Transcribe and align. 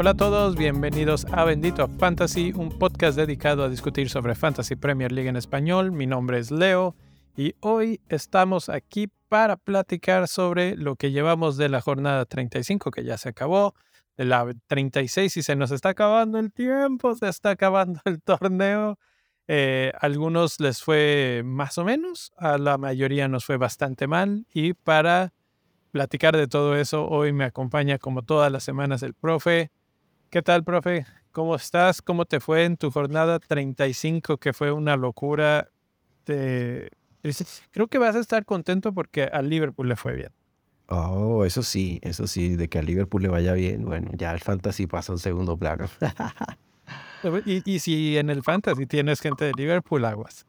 Hola 0.00 0.10
a 0.10 0.14
todos, 0.14 0.54
bienvenidos 0.54 1.26
a 1.32 1.42
Bendito 1.42 1.88
Fantasy, 1.88 2.52
un 2.54 2.68
podcast 2.68 3.18
dedicado 3.18 3.64
a 3.64 3.68
discutir 3.68 4.08
sobre 4.08 4.36
Fantasy 4.36 4.76
Premier 4.76 5.10
League 5.10 5.28
en 5.28 5.34
español. 5.34 5.90
Mi 5.90 6.06
nombre 6.06 6.38
es 6.38 6.52
Leo 6.52 6.94
y 7.36 7.56
hoy 7.58 8.00
estamos 8.08 8.68
aquí 8.68 9.08
para 9.28 9.56
platicar 9.56 10.28
sobre 10.28 10.76
lo 10.76 10.94
que 10.94 11.10
llevamos 11.10 11.56
de 11.56 11.68
la 11.68 11.80
jornada 11.80 12.26
35 12.26 12.92
que 12.92 13.02
ya 13.02 13.18
se 13.18 13.30
acabó, 13.30 13.74
de 14.16 14.24
la 14.24 14.46
36 14.68 15.36
y 15.36 15.42
se 15.42 15.56
nos 15.56 15.72
está 15.72 15.88
acabando 15.88 16.38
el 16.38 16.52
tiempo, 16.52 17.16
se 17.16 17.28
está 17.28 17.50
acabando 17.50 18.00
el 18.04 18.22
torneo. 18.22 19.00
Eh, 19.48 19.92
algunos 20.00 20.60
les 20.60 20.82
fue 20.82 21.42
más 21.44 21.78
o 21.78 21.84
menos, 21.84 22.32
a 22.36 22.58
la 22.58 22.78
mayoría 22.78 23.28
nos 23.28 23.46
fue 23.46 23.56
bastante 23.56 24.06
mal 24.06 24.46
y 24.52 24.74
para 24.74 25.32
platicar 25.90 26.36
de 26.36 26.46
todo 26.46 26.76
eso 26.76 27.08
hoy 27.08 27.32
me 27.32 27.44
acompaña 27.44 27.98
como 27.98 28.22
todas 28.22 28.52
las 28.52 28.62
semanas 28.62 29.02
el 29.02 29.14
profe 29.14 29.70
¿Qué 30.30 30.42
tal, 30.42 30.62
profe? 30.62 31.06
¿Cómo 31.32 31.54
estás? 31.54 32.02
¿Cómo 32.02 32.26
te 32.26 32.38
fue 32.38 32.66
en 32.66 32.76
tu 32.76 32.90
jornada 32.90 33.38
35, 33.38 34.36
que 34.36 34.52
fue 34.52 34.72
una 34.72 34.94
locura? 34.94 35.70
Creo 36.26 37.86
que 37.88 37.96
vas 37.96 38.14
a 38.14 38.18
estar 38.18 38.44
contento 38.44 38.92
porque 38.92 39.22
al 39.22 39.48
Liverpool 39.48 39.88
le 39.88 39.96
fue 39.96 40.14
bien. 40.14 40.30
Oh, 40.88 41.46
eso 41.46 41.62
sí, 41.62 41.98
eso 42.02 42.26
sí, 42.26 42.56
de 42.56 42.68
que 42.68 42.78
al 42.78 42.84
Liverpool 42.84 43.22
le 43.22 43.28
vaya 43.28 43.54
bien, 43.54 43.86
bueno, 43.86 44.10
ya 44.14 44.32
el 44.32 44.40
fantasy 44.40 44.86
pasa 44.86 45.12
un 45.12 45.18
segundo 45.18 45.56
plano. 45.56 45.86
y, 47.44 47.62
y 47.70 47.78
si 47.78 48.16
en 48.16 48.30
el 48.30 48.42
fantasy 48.42 48.86
tienes 48.86 49.20
gente 49.20 49.44
de 49.44 49.52
Liverpool, 49.56 50.04
aguas. 50.04 50.46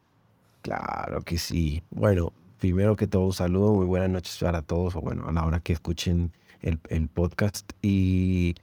Claro 0.62 1.22
que 1.22 1.38
sí. 1.38 1.84
Bueno, 1.90 2.34
primero 2.60 2.96
que 2.96 3.08
todo, 3.08 3.26
un 3.26 3.34
saludo, 3.34 3.74
muy 3.74 3.86
buenas 3.86 4.10
noches 4.10 4.38
para 4.40 4.62
todos, 4.62 4.96
o 4.96 5.02
bueno, 5.02 5.28
a 5.28 5.32
la 5.32 5.46
hora 5.46 5.60
que 5.60 5.74
escuchen 5.74 6.32
el, 6.62 6.80
el 6.90 7.08
podcast. 7.08 7.72
Y 7.82 8.56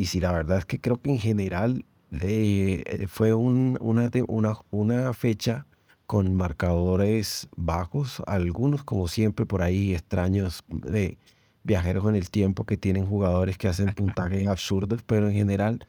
y 0.00 0.06
sí, 0.06 0.18
la 0.18 0.32
verdad 0.32 0.56
es 0.56 0.64
que 0.64 0.80
creo 0.80 0.96
que 0.96 1.10
en 1.10 1.18
general 1.18 1.84
eh, 2.22 3.06
fue 3.06 3.34
un, 3.34 3.76
una, 3.82 4.10
una, 4.28 4.56
una 4.70 5.12
fecha 5.12 5.66
con 6.06 6.34
marcadores 6.34 7.48
bajos, 7.54 8.22
algunos 8.26 8.82
como 8.82 9.08
siempre 9.08 9.44
por 9.44 9.60
ahí 9.60 9.92
extraños 9.92 10.64
de 10.68 11.18
viajeros 11.64 12.06
en 12.06 12.14
el 12.14 12.30
tiempo 12.30 12.64
que 12.64 12.78
tienen 12.78 13.04
jugadores 13.04 13.58
que 13.58 13.68
hacen 13.68 13.92
puntajes 13.94 14.48
absurdos, 14.48 15.02
pero 15.04 15.28
en 15.28 15.34
general 15.34 15.86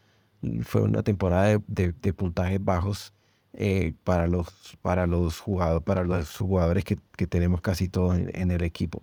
fue 0.63 0.81
una 0.81 1.03
temporada 1.03 1.59
de, 1.67 1.93
de, 1.93 2.13
puntajes 2.13 2.63
bajos 2.63 3.13
eh, 3.53 3.93
para, 4.03 4.27
los, 4.27 4.47
para, 4.81 5.07
los 5.07 5.39
jugadores, 5.39 5.83
para 5.83 6.03
los 6.03 6.37
jugadores 6.37 6.83
que, 6.83 6.97
que 7.15 7.27
tenemos 7.27 7.61
casi 7.61 7.89
todos 7.89 8.17
en, 8.17 8.31
en, 8.33 8.51
el 8.51 8.63
equipo. 8.63 9.01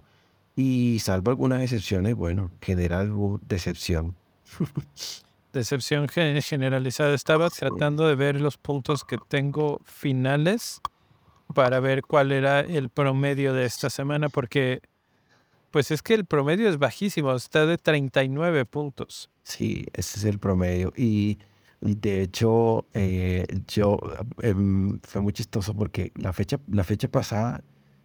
Y 0.57 0.99
salvo 1.01 1.31
algunas 1.31 1.63
excepciones, 1.63 2.15
bueno, 2.15 2.51
en 2.53 2.61
general 2.61 3.13
hubo 3.13 3.41
decepción. 3.47 4.17
Decepción 5.53 6.09
generalizada. 6.09 7.15
Estaba 7.15 7.49
tratando 7.49 8.07
de 8.07 8.15
ver 8.15 8.39
los 8.41 8.59
puntos 8.59 9.03
que 9.05 9.17
tengo 9.29 9.81
finales 9.85 10.83
para 11.55 11.81
ver 11.81 12.03
cuál 12.03 12.33
era 12.33 12.61
el 12.61 12.91
promedio 12.91 13.55
de 13.55 13.65
esta 13.65 13.89
semana, 13.89 14.29
porque 14.29 14.83
pues 15.71 15.91
es 15.91 16.03
que 16.03 16.15
el 16.15 16.25
promedio 16.25 16.69
es 16.69 16.79
bajísimo, 16.79 17.35
está 17.35 17.67
de 17.67 17.79
39 17.79 18.65
puntos. 18.65 19.31
Sí, 19.43 19.87
ese 19.93 20.19
es 20.19 20.25
el 20.25 20.39
promedio. 20.39 20.93
Y 20.97 21.39
de 21.81 22.23
hecho, 22.23 22.87
eh, 22.95 23.47
yo 23.69 23.99
em, 24.43 24.99
fue 25.03 25.21
muy 25.21 25.33
chistoso 25.33 25.75
porque 25.75 26.13
la 26.17 26.33
fecha, 26.33 26.59
la 26.69 26.85
fecha 26.85 27.09
pasada 27.09 27.63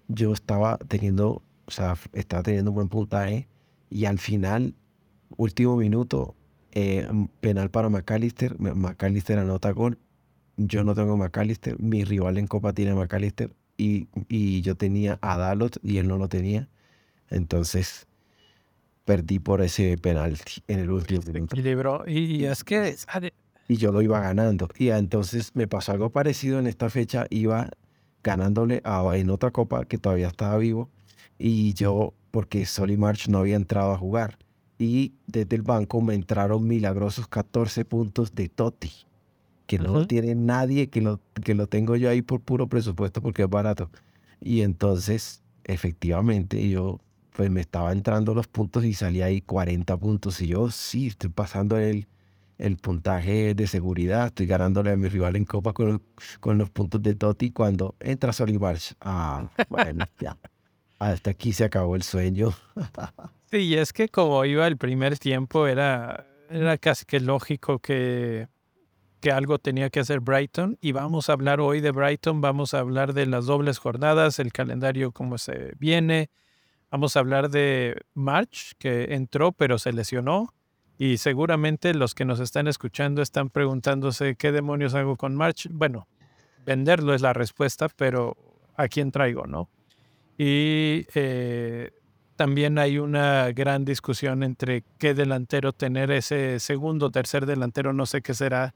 yo 0.08 0.34
estaba 0.34 0.78
teniendo, 0.78 1.42
o 1.66 1.72
sea, 1.72 1.98
estaba 2.14 2.44
teniendo 2.44 2.72
un 2.72 2.76
buen 2.76 2.90
puntaje 2.90 3.48
y 3.90 4.06
al 4.06 4.20
final 4.20 4.76
último 5.38 5.78
minuto, 5.78 6.36
eh, 6.72 7.08
penal 7.40 7.70
para 7.70 7.90
McAllister. 7.90 8.60
McAllister 8.60 9.40
anota 9.40 9.72
gol. 9.72 10.00
Yo 10.58 10.84
no 10.84 10.96
tengo 10.96 11.18
McAllister. 11.18 11.80
Mi 11.80 12.04
rival 12.04 12.38
en 12.38 12.48
Copa 12.48 12.74
tiene 12.74 12.94
McAllister. 12.94 13.54
Y, 13.78 14.08
y 14.28 14.62
yo 14.62 14.76
tenía 14.76 15.18
a 15.22 15.38
Dalot 15.38 15.78
y 15.84 15.98
él 15.98 16.08
no 16.08 16.18
lo 16.18 16.30
tenía. 16.30 16.70
Entonces 17.34 18.08
perdí 19.06 19.40
por 19.40 19.62
ese 19.62 19.98
penal 19.98 20.38
en 20.68 20.80
el 20.80 20.92
último 20.92 21.22
minuto. 21.32 21.56
Y, 22.08 22.46
es 22.46 22.64
que... 22.64 22.96
Y 23.68 23.78
yo 23.78 23.92
lo 23.92 24.02
iba 24.02 24.20
ganando. 24.20 24.70
Y 24.78 24.90
entonces 24.90 25.52
me 25.56 25.68
pasó 25.68 25.94
algo 25.94 26.10
parecido 26.10 26.60
en 26.60 26.68
esta 26.68 26.90
fecha. 26.90 27.26
Iba 27.30 27.70
ganándole 28.24 28.82
a, 28.84 29.04
en 29.16 29.30
otra 29.30 29.52
copa 29.52 29.86
que 29.86 29.98
todavía 29.98 30.28
estaba 30.28 30.58
vivo. 30.58 30.90
Y 31.38 31.74
yo, 31.74 32.14
porque 32.32 32.66
Solly 32.66 32.98
March 32.98 33.28
no 33.28 33.40
había 33.40 33.56
entrado 33.56 33.92
a 33.92 33.98
jugar 33.98 34.38
y 34.84 35.14
desde 35.28 35.56
el 35.56 35.62
banco 35.62 36.02
me 36.02 36.14
entraron 36.14 36.68
milagrosos 36.68 37.28
14 37.28 37.86
puntos 37.86 38.36
de 38.36 38.50
Toti, 38.50 38.92
que 39.66 39.80
no 39.80 39.94
lo 39.94 40.08
tiene 40.08 40.36
nadie, 40.36 40.90
que 40.90 41.02
lo, 41.02 41.20
que 41.44 41.54
lo 41.54 41.68
tengo 41.68 41.96
yo 41.96 42.10
ahí 42.10 42.22
por 42.22 42.42
puro 42.42 42.68
presupuesto 42.68 43.22
porque 43.22 43.44
es 43.44 43.50
barato. 43.50 43.90
Y 44.42 44.62
entonces, 44.62 45.42
efectivamente, 45.64 46.68
yo 46.70 47.00
pues 47.34 47.50
me 47.50 47.62
estaba 47.62 47.92
entrando 47.92 48.34
los 48.34 48.48
puntos 48.48 48.86
y 48.86 48.94
salía 48.94 49.26
ahí 49.26 49.42
40 49.42 49.98
puntos 49.98 50.40
y 50.42 50.48
yo 50.48 50.70
sí, 50.70 51.08
estoy 51.08 51.30
pasando 51.30 51.78
el, 51.78 52.08
el 52.58 52.78
puntaje 52.78 53.56
de 53.56 53.68
seguridad, 53.68 54.28
estoy 54.28 54.46
ganándole 54.46 54.92
a 54.92 54.96
mi 54.96 55.10
rival 55.10 55.36
en 55.36 55.46
Copa 55.46 55.74
con, 55.74 56.02
con 56.40 56.58
los 56.58 56.70
puntos 56.70 57.02
de 57.02 57.16
Totti 57.16 57.52
cuando 57.52 57.96
entra 58.00 58.34
Solimarch. 58.34 58.96
Ah, 59.02 59.50
bueno, 59.70 60.06
ya. 60.20 60.38
Hasta 61.00 61.32
aquí 61.32 61.52
se 61.52 61.66
acabó 61.66 61.96
el 61.96 62.04
sueño. 62.04 62.54
Sí, 63.52 63.60
y 63.60 63.76
es 63.76 63.94
que 63.94 64.10
como 64.10 64.44
iba 64.46 64.66
el 64.66 64.78
primer 64.78 65.20
tiempo, 65.20 65.68
era, 65.68 66.26
era 66.50 66.76
casi 66.80 67.06
que 67.06 67.20
lógico 67.20 67.78
que, 67.78 68.48
que 69.22 69.32
algo 69.32 69.60
tenía 69.60 69.92
que 69.92 70.00
hacer 70.00 70.22
Brighton. 70.22 70.80
Y 70.82 70.92
vamos 70.92 71.30
a 71.30 71.34
hablar 71.34 71.62
hoy 71.62 71.80
de 71.80 71.92
Brighton, 71.92 72.42
vamos 72.42 72.74
a 72.74 72.80
hablar 72.80 73.14
de 73.14 73.28
las 73.28 73.46
dobles 73.46 73.78
jornadas, 73.78 74.40
el 74.40 74.52
calendario 74.52 75.12
cómo 75.12 75.38
se 75.38 75.74
viene. 75.78 76.32
Vamos 76.94 77.18
a 77.18 77.22
hablar 77.22 77.50
de 77.50 78.06
March, 78.14 78.74
que 78.78 79.16
entró 79.16 79.52
pero 79.52 79.80
se 79.80 79.92
lesionó. 79.92 80.54
Y 81.00 81.18
seguramente 81.18 81.96
los 81.96 82.14
que 82.14 82.24
nos 82.24 82.40
están 82.40 82.68
escuchando 82.68 83.24
están 83.24 83.50
preguntándose 83.50 84.36
qué 84.36 84.52
demonios 84.52 84.94
hago 84.94 85.16
con 85.18 85.36
March. 85.36 85.70
Bueno, 85.72 86.08
venderlo 86.68 87.16
es 87.16 87.22
la 87.22 87.34
respuesta, 87.34 87.90
pero 87.90 88.38
¿a 88.76 88.88
quién 88.90 89.12
traigo, 89.12 89.48
no? 89.48 89.72
Y 90.38 91.08
eh, 91.16 91.90
también 92.36 92.78
hay 92.78 93.00
una 93.00 93.52
gran 93.54 93.86
discusión 93.86 94.44
entre 94.44 94.84
qué 95.00 95.16
delantero 95.16 95.74
tener, 95.74 96.12
ese 96.12 96.60
segundo 96.60 97.10
tercer 97.10 97.48
delantero, 97.48 97.92
no 97.92 98.06
sé 98.06 98.22
qué 98.22 98.36
será. 98.36 98.76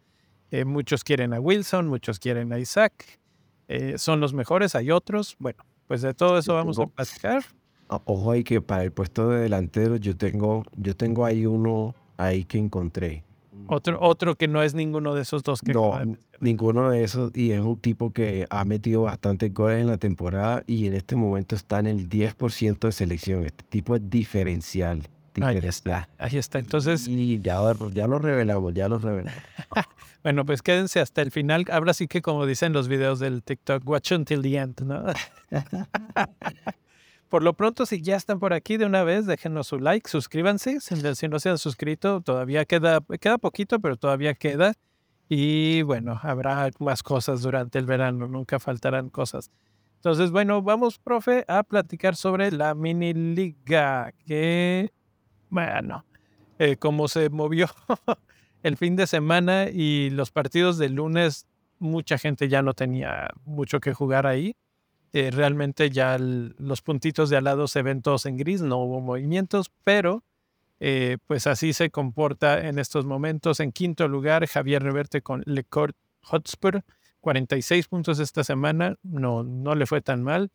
Eh, 0.50 0.66
muchos 0.66 1.04
quieren 1.04 1.36
a 1.36 1.40
Wilson, 1.40 1.88
muchos 1.88 2.18
quieren 2.18 2.52
a 2.52 2.58
Isaac. 2.58 3.20
Eh, 3.68 4.00
son 4.00 4.20
los 4.20 4.34
mejores, 4.34 4.74
hay 4.74 4.90
otros. 4.90 5.36
Bueno, 5.38 5.64
pues 5.86 6.02
de 6.02 6.16
todo 6.16 6.40
eso 6.40 6.56
vamos 6.56 6.80
a 6.80 6.88
platicar. 6.88 7.46
Ojo 7.90 8.32
ahí 8.32 8.44
que 8.44 8.62
para 8.62 8.84
el 8.84 8.92
puesto 8.92 9.30
de 9.30 9.42
delantero 9.42 9.96
yo 9.96 10.16
tengo, 10.16 10.64
yo 10.76 10.96
tengo 10.96 11.26
ahí 11.26 11.46
uno 11.46 11.96
ahí 12.18 12.44
que 12.44 12.58
encontré. 12.58 13.24
Otro, 13.68 13.98
otro 14.02 14.36
que 14.36 14.48
no 14.48 14.62
es 14.64 14.74
ninguno 14.74 15.14
de 15.14 15.24
esos 15.24 15.44
dos 15.44 15.62
que 15.62 15.74
No, 15.74 16.00
ninguno 16.40 16.90
de 16.90 17.04
esos. 17.04 17.36
Y 17.36 17.52
es 17.52 17.62
un 17.62 17.78
tipo 17.78 18.12
que 18.12 18.48
ha 18.50 18.64
metido 18.66 19.04
bastante 19.04 19.50
goles 19.50 19.82
en 19.82 19.88
la 19.88 19.98
temporada 19.98 20.64
y 20.68 20.88
en 20.88 20.94
este 20.94 21.16
momento 21.16 21.56
está 21.56 21.80
en 21.80 21.88
el 21.88 22.10
10% 22.10 22.80
de 22.80 22.92
selección. 22.92 23.46
Este 23.46 23.64
tipo 23.70 23.96
es 23.96 24.10
diferencial. 24.10 25.04
Ahí 25.42 25.58
está. 25.58 26.10
Ahí 26.18 26.38
está. 26.38 26.60
Entonces. 26.60 27.08
Y 27.08 27.40
ya, 27.42 27.60
ya 27.94 28.08
lo 28.08 28.20
revelamos, 28.20 28.74
ya 28.74 28.88
lo 28.88 29.00
revelamos. 29.00 29.42
bueno, 30.24 30.46
pues 30.46 30.62
quédense 30.62 31.00
hasta 31.00 31.22
el 31.22 31.32
final. 31.32 31.66
Ahora 31.72 31.94
sí 31.94 32.08
que, 32.08 32.22
como 32.22 32.46
dicen 32.46 32.74
los 32.74 32.88
videos 32.88 33.20
del 33.20 33.44
TikTok, 33.44 33.88
watch 33.88 34.14
until 34.14 34.42
the 34.42 34.58
end, 34.58 34.82
¿no? 34.82 35.04
Por 37.30 37.44
lo 37.44 37.54
pronto, 37.54 37.86
si 37.86 38.02
ya 38.02 38.16
están 38.16 38.40
por 38.40 38.54
aquí 38.54 38.78
de 38.78 38.86
una 38.86 39.04
vez, 39.04 39.26
déjenos 39.26 39.68
su 39.68 39.80
like, 39.80 40.10
suscríbanse. 40.10 40.80
Si 40.80 41.28
no 41.28 41.40
se 41.40 41.50
han 41.50 41.58
suscrito, 41.58 42.22
todavía 42.22 42.66
queda, 42.66 43.02
queda 43.20 43.38
poquito, 43.38 43.80
pero 43.80 43.98
todavía 43.98 44.34
queda. 44.34 44.76
Y 45.28 45.82
bueno, 45.82 46.20
habrá 46.24 46.70
más 46.80 47.04
cosas 47.04 47.42
durante 47.42 47.80
el 47.80 47.86
verano, 47.86 48.28
nunca 48.28 48.60
faltarán 48.60 49.10
cosas. 49.10 49.52
Entonces, 49.96 50.32
bueno, 50.32 50.62
vamos, 50.62 51.00
profe, 51.00 51.44
a 51.50 51.64
platicar 51.64 52.16
sobre 52.16 52.52
la 52.52 52.74
mini 52.76 53.14
liga, 53.14 54.14
que, 54.26 54.94
bueno, 55.50 56.06
eh, 56.60 56.78
como 56.78 57.08
se 57.10 57.30
movió 57.30 57.68
el 58.64 58.78
fin 58.78 58.96
de 58.96 59.06
semana 59.06 59.70
y 59.70 60.12
los 60.12 60.32
partidos 60.32 60.78
del 60.78 60.94
lunes, 60.94 61.46
mucha 61.80 62.18
gente 62.18 62.48
ya 62.48 62.62
no 62.62 62.74
tenía 62.74 63.28
mucho 63.44 63.82
que 63.82 63.94
jugar 63.94 64.28
ahí. 64.28 64.56
Eh, 65.20 65.32
realmente 65.32 65.90
ya 65.90 66.20
los 66.20 66.84
puntitos 66.84 67.32
de 67.32 67.38
al 67.38 67.46
lado 67.46 67.68
se 67.68 67.82
ven 67.82 68.04
todos 68.04 68.28
en 68.28 68.38
gris, 68.38 68.62
no 68.62 68.78
hubo 68.78 69.02
movimientos, 69.02 69.72
pero 69.84 70.24
eh, 70.80 71.18
pues 71.26 71.48
así 71.48 71.74
se 71.74 71.90
comporta 71.90 72.68
en 72.68 72.78
estos 72.78 73.04
momentos. 73.04 73.60
En 73.60 73.72
quinto 73.72 74.08
lugar, 74.08 74.46
Javier 74.46 74.84
Reverte 74.84 75.24
con 75.24 75.42
Le 75.48 75.64
Court 75.64 75.98
Hotspur, 76.22 76.84
46 77.22 77.88
puntos 77.88 78.20
esta 78.20 78.44
semana, 78.44 78.98
no, 79.02 79.42
no 79.42 79.74
le 79.74 79.88
fue 79.88 80.02
tan 80.02 80.22
mal. 80.22 80.52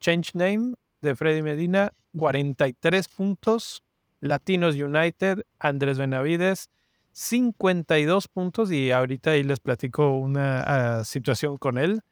Change 0.00 0.32
Name 0.34 0.74
de 1.02 1.14
Freddy 1.14 1.42
Medina, 1.42 1.92
43 2.16 3.06
puntos. 3.06 3.84
Latinos 4.18 4.74
United, 4.74 5.44
Andrés 5.60 5.98
Benavides, 5.98 6.68
52 7.12 8.26
puntos 8.26 8.72
y 8.72 8.90
ahorita 8.90 9.30
ahí 9.30 9.44
les 9.44 9.60
platico 9.60 10.18
una 10.18 10.62
ah, 10.98 11.04
situación 11.04 11.58
con 11.58 11.78
él. 11.78 12.02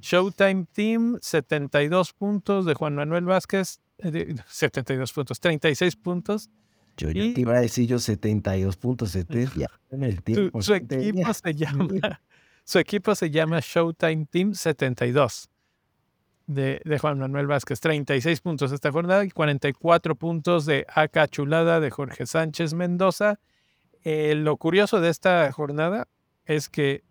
Showtime 0.00 0.66
Team, 0.72 1.18
72 1.20 2.12
puntos 2.12 2.64
de 2.66 2.74
Juan 2.74 2.94
Manuel 2.94 3.24
Vázquez, 3.24 3.80
72 3.98 5.12
puntos, 5.12 5.40
36 5.40 5.96
puntos. 5.96 6.50
Yo 6.96 7.10
ya 7.10 7.34
te 7.34 7.40
iba 7.40 7.54
a 7.54 7.60
decir 7.60 7.86
yo 7.86 7.98
72 7.98 8.76
puntos, 8.76 9.12
ya 9.12 9.68
en 9.90 10.02
el 10.02 10.22
tiempo. 10.22 10.62
Su, 10.62 10.74
equipo 10.74 11.34
se 11.34 11.54
llama, 11.54 12.20
su 12.64 12.78
equipo 12.78 13.14
se 13.14 13.30
llama 13.30 13.60
Showtime 13.60 14.26
Team 14.26 14.54
72 14.54 15.50
de, 16.46 16.80
de, 16.84 16.98
Juan 16.98 17.18
Manuel 17.18 17.46
Vázquez. 17.46 17.80
36 17.80 18.40
puntos 18.40 18.72
esta 18.72 18.90
jornada 18.90 19.24
y 19.24 19.30
44 19.30 20.14
puntos 20.14 20.64
de 20.64 20.86
Aca 20.88 21.28
Chulada 21.28 21.80
de 21.80 21.90
Jorge 21.90 22.24
Sánchez 22.26 22.72
Mendoza. 22.72 23.40
Eh, 24.04 24.34
lo 24.34 24.56
curioso 24.56 25.00
de 25.00 25.10
esta 25.10 25.50
jornada 25.52 26.08
es 26.44 26.68
que 26.68 27.02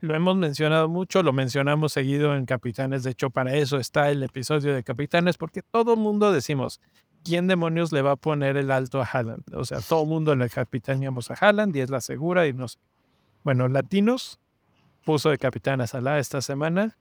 lo 0.00 0.14
hemos 0.14 0.36
mencionado 0.36 0.88
mucho, 0.88 1.22
lo 1.22 1.32
mencionamos 1.32 1.92
seguido 1.92 2.36
en 2.36 2.46
Capitanes. 2.46 3.02
De 3.02 3.10
hecho, 3.10 3.30
para 3.30 3.54
eso 3.54 3.78
está 3.78 4.10
el 4.10 4.22
episodio 4.22 4.74
de 4.74 4.84
Capitanes, 4.84 5.36
porque 5.36 5.62
todo 5.62 5.94
el 5.94 6.00
mundo 6.00 6.32
decimos, 6.32 6.80
¿quién 7.24 7.46
demonios 7.48 7.92
le 7.92 8.02
va 8.02 8.12
a 8.12 8.16
poner 8.16 8.56
el 8.56 8.70
alto 8.70 9.00
a 9.00 9.04
Haaland? 9.04 9.54
O 9.54 9.64
sea, 9.64 9.80
todo 9.80 10.02
el 10.02 10.08
mundo 10.08 10.36
le 10.36 10.48
capitaneamos 10.48 11.30
a 11.30 11.34
Haaland 11.34 11.74
y 11.76 11.80
es 11.80 11.90
la 11.90 12.00
segura 12.00 12.46
y 12.46 12.52
no 12.52 12.68
sé. 12.68 12.78
Bueno, 13.42 13.68
Latinos 13.68 14.38
puso 15.04 15.30
de 15.30 15.38
capitán 15.38 15.80
a 15.80 15.86
Salah 15.86 16.18
esta 16.18 16.42
semana 16.42 16.96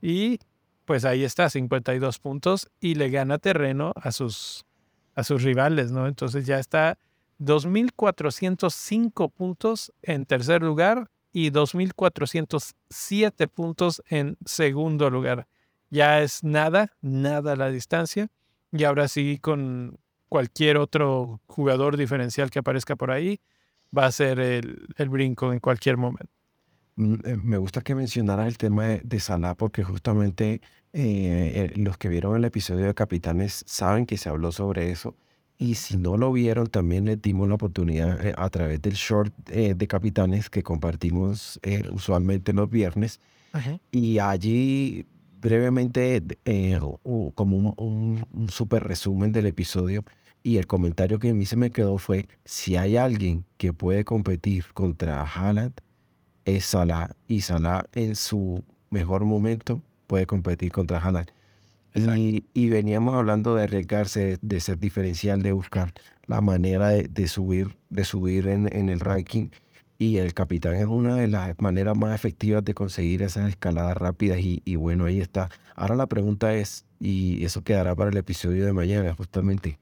y 0.00 0.38
pues 0.84 1.04
ahí 1.04 1.24
está, 1.24 1.50
52 1.50 2.18
puntos 2.18 2.70
y 2.80 2.94
le 2.94 3.10
gana 3.10 3.38
terreno 3.38 3.92
a 3.96 4.10
sus, 4.10 4.64
a 5.14 5.22
sus 5.22 5.42
rivales, 5.42 5.92
¿no? 5.92 6.06
Entonces 6.06 6.46
ya 6.46 6.58
está 6.58 6.98
2.405 7.40 9.30
puntos 9.32 9.92
en 10.02 10.24
tercer 10.24 10.62
lugar 10.62 11.10
y 11.32 11.50
2.407 11.50 13.48
puntos 13.48 14.02
en 14.08 14.36
segundo 14.44 15.10
lugar. 15.10 15.46
Ya 15.90 16.20
es 16.22 16.44
nada, 16.44 16.92
nada 17.00 17.56
la 17.56 17.70
distancia. 17.70 18.28
Y 18.72 18.84
ahora 18.84 19.08
sí, 19.08 19.38
con 19.40 19.98
cualquier 20.28 20.76
otro 20.76 21.40
jugador 21.46 21.96
diferencial 21.96 22.50
que 22.50 22.58
aparezca 22.58 22.96
por 22.96 23.10
ahí, 23.10 23.40
va 23.96 24.06
a 24.06 24.12
ser 24.12 24.38
el, 24.40 25.08
brinco 25.08 25.52
en 25.52 25.60
cualquier 25.60 25.96
momento. 25.96 26.32
Mm, 26.96 27.14
eh, 27.24 27.36
me 27.42 27.56
gusta 27.56 27.80
que 27.80 27.94
mencionara 27.94 28.46
el 28.46 28.58
tema 28.58 28.86
de, 28.86 29.20
Salah 29.20 29.54
porque 29.54 29.82
justamente 29.82 30.60
eh, 30.92 31.72
eh, 31.72 31.72
los 31.76 31.96
que 31.96 32.08
vieron 32.08 32.36
el 32.36 32.44
episodio 32.44 32.86
de 32.86 32.94
Capitanes 32.94 33.64
saben 33.66 34.04
que 34.04 34.18
se 34.18 34.28
habló 34.28 34.52
sobre 34.52 34.90
eso 34.90 35.16
y 35.58 35.74
si 35.74 35.96
no 35.96 36.16
lo 36.16 36.32
vieron, 36.32 36.68
también 36.68 37.06
les 37.06 37.20
dimos 37.20 37.48
la 37.48 37.56
oportunidad 37.56 38.24
eh, 38.24 38.32
a 38.36 38.48
través 38.48 38.80
del 38.80 38.94
short 38.94 39.34
eh, 39.50 39.74
de 39.76 39.88
capitanes 39.88 40.48
que 40.48 40.62
compartimos 40.62 41.58
eh, 41.62 41.82
usualmente 41.90 42.52
los 42.52 42.70
viernes. 42.70 43.20
Y 43.90 44.20
allí 44.20 45.04
brevemente, 45.40 46.22
como 47.34 47.56
un, 47.56 48.24
un, 48.32 48.48
super 48.50 48.84
resumen 48.84 49.32
del 49.32 49.46
episodio, 49.46 50.04
y 50.44 50.58
el 50.58 50.68
comentario 50.68 51.18
que 51.18 51.30
a 51.30 51.34
mí 51.34 51.44
se 51.44 51.56
me 51.56 51.70
quedó 51.72 51.98
fue, 51.98 52.28
si 52.44 52.76
hay 52.76 52.96
alguien 52.96 53.44
que 53.56 53.72
puede 53.72 54.04
competir 54.04 54.66
contra 54.74 55.22
Haaland, 55.22 55.72
es 56.44 56.66
Salah. 56.66 57.10
Y 57.26 57.40
Salah 57.40 57.84
en 57.94 58.14
su 58.14 58.62
mejor 58.90 59.24
momento 59.24 59.82
puede 60.06 60.26
competir 60.26 60.70
contra 60.70 60.98
Haaland. 60.98 61.32
Y, 61.94 62.68
veníamos 62.68 63.14
hablando 63.14 63.54
de 63.54 63.64
arriesgarse, 63.64 64.38
de 64.40 64.60
ser 64.60 64.78
diferencial, 64.78 65.42
de 65.42 65.52
buscar 65.52 65.92
la 66.26 66.40
manera 66.40 66.88
de, 66.90 67.28
subir, 67.28 67.76
de 67.90 68.04
subir 68.04 68.48
en, 68.48 68.88
el 68.88 69.00
ranking. 69.00 69.48
Y 69.98 70.18
el 70.18 70.32
capitán 70.32 70.74
es 70.74 70.86
una 70.86 71.16
de 71.16 71.26
las 71.26 71.58
maneras 71.60 71.96
más 71.96 72.14
efectivas 72.14 72.64
de 72.64 72.74
conseguir 72.74 73.22
esas 73.22 73.48
escaladas 73.48 73.96
rápidas. 73.96 74.38
Y, 74.40 74.76
bueno, 74.76 75.06
ahí 75.06 75.20
está. 75.20 75.48
Ahora 75.74 75.96
la 75.96 76.06
pregunta 76.06 76.54
es, 76.54 76.84
y 77.00 77.44
eso 77.44 77.62
quedará 77.62 77.94
para 77.96 78.10
el 78.10 78.16
episodio 78.16 78.64
de 78.64 78.72
mañana 78.72 79.14
justamente, 79.14 79.78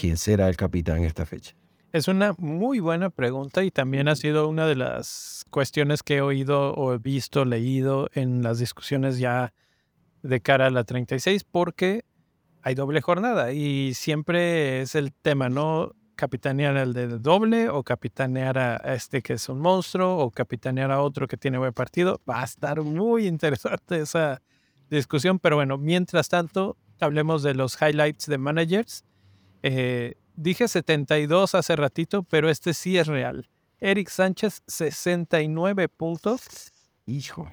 ¿quién 0.00 0.16
será 0.16 0.48
el 0.48 0.56
capitán 0.56 0.98
en 0.98 1.04
esta 1.04 1.26
fecha? 1.26 1.54
Es 1.90 2.06
una 2.06 2.34
muy 2.36 2.80
buena 2.80 3.08
pregunta 3.08 3.64
y 3.64 3.70
también 3.70 4.08
ha 4.08 4.16
sido 4.16 4.46
una 4.46 4.66
de 4.66 4.76
las 4.76 5.46
cuestiones 5.48 6.02
que 6.02 6.16
he 6.16 6.20
oído 6.20 6.74
o 6.74 6.92
he 6.92 6.98
visto, 6.98 7.46
leído 7.46 8.10
en 8.12 8.42
las 8.42 8.58
discusiones 8.58 9.18
ya 9.18 9.54
de 10.22 10.40
cara 10.40 10.66
a 10.66 10.70
la 10.70 10.84
36 10.84 11.44
porque 11.44 12.04
hay 12.62 12.74
doble 12.74 13.00
jornada 13.00 13.52
y 13.52 13.94
siempre 13.94 14.82
es 14.82 14.94
el 14.94 15.12
tema, 15.12 15.48
¿no? 15.48 15.94
Capitanear 16.16 16.76
el 16.76 16.92
de 16.92 17.06
doble 17.06 17.68
o 17.68 17.84
capitanear 17.84 18.58
a 18.58 18.76
este 18.94 19.22
que 19.22 19.34
es 19.34 19.48
un 19.48 19.60
monstruo 19.60 20.18
o 20.18 20.30
capitanear 20.30 20.90
a 20.90 21.00
otro 21.00 21.28
que 21.28 21.36
tiene 21.36 21.58
buen 21.58 21.72
partido. 21.72 22.20
Va 22.28 22.40
a 22.40 22.44
estar 22.44 22.82
muy 22.82 23.26
interesante 23.26 24.00
esa 24.00 24.42
discusión, 24.90 25.38
pero 25.38 25.56
bueno, 25.56 25.78
mientras 25.78 26.28
tanto, 26.28 26.76
hablemos 27.00 27.42
de 27.42 27.54
los 27.54 27.80
highlights 27.80 28.26
de 28.26 28.38
managers. 28.38 29.04
Eh, 29.62 30.14
dije 30.34 30.66
72 30.66 31.54
hace 31.54 31.76
ratito, 31.76 32.22
pero 32.24 32.50
este 32.50 32.74
sí 32.74 32.98
es 32.98 33.06
real. 33.06 33.48
Eric 33.80 34.08
Sánchez, 34.08 34.62
69 34.66 35.88
puntos. 35.88 36.72
Hijo. 37.06 37.48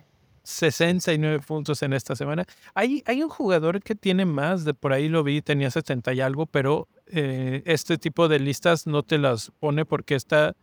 69 0.46 1.44
puntos 1.46 1.82
en 1.82 1.94
esta 1.94 2.16
semana. 2.16 2.46
Hay, 2.74 3.04
hay 3.06 3.24
un 3.24 3.30
jugador 3.30 3.82
que 3.82 3.96
tiene 3.96 4.26
más, 4.26 4.64
de 4.64 4.74
por 4.74 4.94
ahí 4.94 5.10
lo 5.10 5.24
vi, 5.24 5.42
tenía 5.42 5.72
70 5.72 6.14
y 6.14 6.22
algo, 6.22 6.46
pero 6.46 6.88
eh, 7.08 7.64
este 7.66 7.98
tipo 7.98 8.28
de 8.28 8.40
listas 8.40 8.88
no 8.88 9.04
te 9.04 9.18
las 9.18 9.52
pone 9.60 9.86
porque 9.86 10.16
esta 10.16 10.56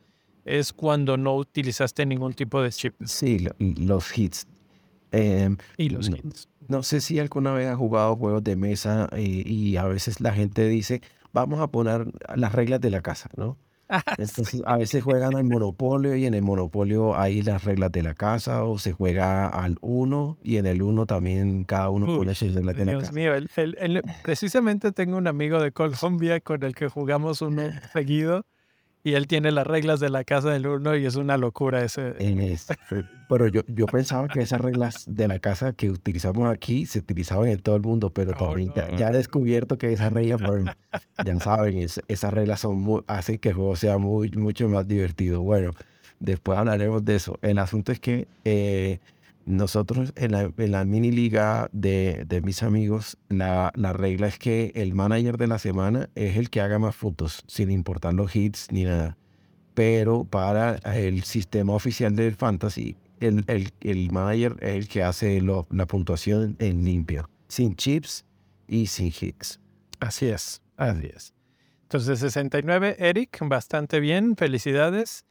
es 0.45 0.73
cuando 0.73 1.17
no 1.17 1.37
utilizaste 1.37 2.07
ningún 2.07 2.33
tipo 2.35 2.63
de 2.63 2.71
chip. 2.71 2.95
Sí, 3.05 3.47
los 3.59 4.17
hits. 4.17 4.47
Em, 5.11 5.57
y 5.77 5.91
los 5.91 6.09
no, 6.09 6.17
hits. 6.17 6.49
No 6.69 6.83
sé 6.83 7.01
si 7.01 7.19
alguna 7.19 7.53
vez 7.53 7.69
has 7.69 7.77
jugado 7.77 8.17
juegos 8.17 8.43
de 8.43 8.57
mesa 8.57 9.09
eh, 9.13 9.43
y 9.45 9.77
a 9.77 9.85
veces 9.85 10.21
la 10.21 10.33
gente 10.33 10.69
dice, 10.69 11.03
vamos 11.33 11.61
a 11.61 11.69
poner 11.69 12.07
las 12.35 12.53
reglas 12.53 12.81
de 12.81 12.91
la 12.91 13.03
casa, 13.03 13.29
¿no? 13.37 13.59
A 14.67 14.77
veces 14.77 15.03
juegan 15.05 15.37
al 15.37 15.45
monopolio 15.45 16.17
y 16.17 16.27
en 16.27 16.35
el 16.35 16.43
monopolio 16.43 17.17
hay 17.17 17.43
las 17.43 17.65
reglas 17.65 17.93
de 17.93 18.03
la 18.03 18.15
casa 18.15 18.65
o 18.65 18.79
se 18.79 18.93
juega 18.93 19.49
al 19.49 19.77
uno 19.81 20.39
y 20.43 20.57
en 20.57 20.67
el 20.67 20.83
uno 20.83 21.07
también 21.07 21.65
cada 21.65 21.91
uno 21.91 22.07
pone 22.07 22.35
sus 22.35 22.55
reglas 22.55 22.77
de 22.77 22.85
la 22.87 22.93
Dios 22.93 23.13
mío, 23.13 23.33
precisamente 24.23 24.93
tengo 24.93 25.17
un 25.17 25.27
amigo 25.27 25.61
de 25.61 25.73
Colombia 25.73 26.41
con 26.41 26.63
el 26.63 26.75
que 26.75 26.89
jugamos 26.89 27.43
uno 27.43 27.63
seguido 27.93 28.45
y 29.05 29.15
él 29.15 29.27
tiene 29.27 29.51
las 29.51 29.67
reglas 29.67 29.99
de 30.01 30.11
la 30.11 30.23
casa 30.25 30.51
del 30.51 30.67
uno 30.67 30.97
y 30.97 31.07
es 31.07 31.17
una 31.17 31.37
locura 31.37 31.83
ese. 31.85 32.15
pero 33.29 33.49
yo, 33.49 33.63
yo 33.67 33.87
pensaba 33.87 34.29
que 34.29 34.41
esas 34.41 34.61
reglas 34.61 35.05
de 35.09 35.27
la 35.27 35.39
casa 35.41 35.73
que 35.73 35.91
utilizamos 35.91 36.49
aquí 36.49 36.87
se 36.87 37.01
utilizaban 37.01 37.49
en 37.49 37.59
todo 37.61 37.75
el 37.77 37.83
mundo, 37.83 38.11
pero 38.11 38.33
también 38.33 38.73
ya, 38.97 39.09
he 39.09 39.13
descubierto 39.13 39.77
que 39.77 39.93
esas 39.93 40.13
reglas, 40.13 40.41
ya 41.25 41.41
saben, 41.41 41.79
esas 41.79 42.33
reglas 42.33 42.61
son 42.61 42.81
muy, 42.81 43.03
hacen 43.09 43.39
que 43.39 43.51
el 43.51 43.55
juego 43.57 43.75
sea 43.77 43.99
muy, 43.99 44.31
mucho 44.31 44.69
más 44.69 44.87
divertido. 44.87 45.43
Bueno, 45.43 45.73
después 46.21 46.59
hablaremos 46.59 47.05
de 47.05 47.17
eso. 47.17 47.39
El 47.43 47.59
asunto 47.59 47.91
es 47.91 47.99
que 47.99 48.29
eh, 48.45 49.01
nosotros 49.45 50.13
en 50.17 50.33
la, 50.73 50.85
mini 50.85 51.11
liga 51.11 51.69
de, 51.73 52.41
mis 52.45 52.63
amigos, 52.63 53.17
la, 53.29 53.71
regla 53.75 54.29
es 54.29 54.39
que 54.39 54.73
el 54.75 54.95
manager 54.95 55.37
de 55.37 55.47
la 55.47 55.59
semana 55.59 56.09
es 56.15 56.37
el 56.37 56.51
que 56.51 56.61
haga 56.61 56.79
más 56.79 56.97
puntos, 56.97 57.43
sin 57.47 57.71
importar 57.71 58.15
los 58.15 58.35
hits 58.35 58.69
ni 58.71 58.85
nada. 58.85 59.17
Pero 59.75 60.25
para 60.25 60.77
el 60.95 61.23
sistema 61.25 61.73
oficial 61.73 62.15
del 62.15 62.35
fantasy, 62.35 62.97
el, 63.21 63.45
el, 63.81 64.13
manager 64.13 64.57
es 64.61 64.77
el 64.77 64.89
que 64.89 65.03
hace 65.03 65.41
la 65.41 65.87
puntuación 65.87 66.57
en 66.59 66.85
limpio, 66.85 67.29
sin 67.49 67.75
chips 67.75 68.25
y 68.69 68.87
sin 68.87 69.07
hits. 69.07 69.61
Así 70.01 70.27
es, 70.27 70.63
así 70.77 71.11
es. 71.15 71.35
Entonces 71.83 72.21
69, 72.21 72.97
Eric, 72.99 73.39
bastante 73.43 74.01
bien, 74.01 74.37
felicidades. 74.37 75.27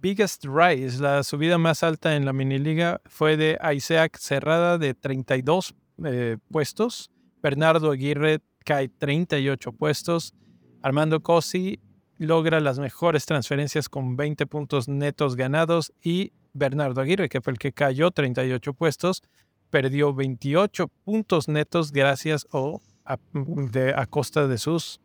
Biggest 0.00 0.44
Rise, 0.44 1.00
la 1.00 1.22
subida 1.24 1.58
más 1.58 1.82
alta 1.82 2.14
en 2.14 2.24
la 2.24 2.32
mini 2.32 2.58
liga, 2.58 3.00
fue 3.06 3.36
de 3.36 3.58
Isaac 3.74 4.16
Cerrada 4.18 4.78
de 4.78 4.94
32 4.94 5.74
eh, 6.04 6.36
puestos. 6.50 7.10
Bernardo 7.42 7.90
Aguirre 7.90 8.40
cae 8.64 8.88
38 8.88 9.72
puestos. 9.72 10.34
Armando 10.82 11.20
Cosi 11.20 11.80
logra 12.16 12.60
las 12.60 12.78
mejores 12.78 13.26
transferencias 13.26 13.88
con 13.88 14.16
20 14.16 14.46
puntos 14.46 14.88
netos 14.88 15.34
ganados. 15.34 15.92
Y 16.02 16.32
Bernardo 16.52 17.00
Aguirre, 17.00 17.28
que 17.28 17.40
fue 17.40 17.52
el 17.52 17.58
que 17.58 17.72
cayó 17.72 18.10
38 18.10 18.74
puestos, 18.74 19.22
perdió 19.70 20.14
28 20.14 20.88
puntos 21.04 21.48
netos 21.48 21.92
gracias 21.92 22.46
o 22.52 22.80
a 23.04 24.06
costa 24.06 24.46
de 24.46 24.58
sus 24.58 25.00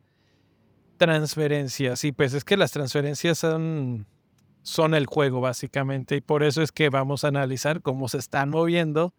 transferencias. 0.98 2.04
Y 2.04 2.12
pues 2.12 2.34
es 2.34 2.44
que 2.44 2.58
las 2.58 2.72
transferencias 2.72 3.40
son 3.40 4.06
son 4.64 4.96
el 4.96 5.06
juego 5.06 5.42
básicamente 5.42 6.16
y 6.16 6.22
por 6.22 6.44
eso 6.44 6.62
es 6.62 6.72
que 6.72 6.90
vamos 6.90 7.24
a 7.24 7.28
analizar 7.28 7.82
cómo 7.82 8.08
se 8.10 8.18
están 8.18 8.50
moviendo 8.50 9.14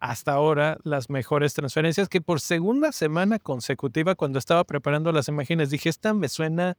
hasta 0.00 0.32
ahora 0.32 0.78
las 0.82 1.08
mejores 1.08 1.54
transferencias 1.54 2.08
que 2.08 2.20
por 2.20 2.40
segunda 2.40 2.92
semana 2.92 3.38
consecutiva 3.38 4.14
cuando 4.14 4.38
estaba 4.38 4.64
preparando 4.64 5.12
las 5.12 5.28
imágenes 5.28 5.70
dije 5.70 5.88
esta 5.88 6.12
me 6.14 6.28
suena 6.28 6.76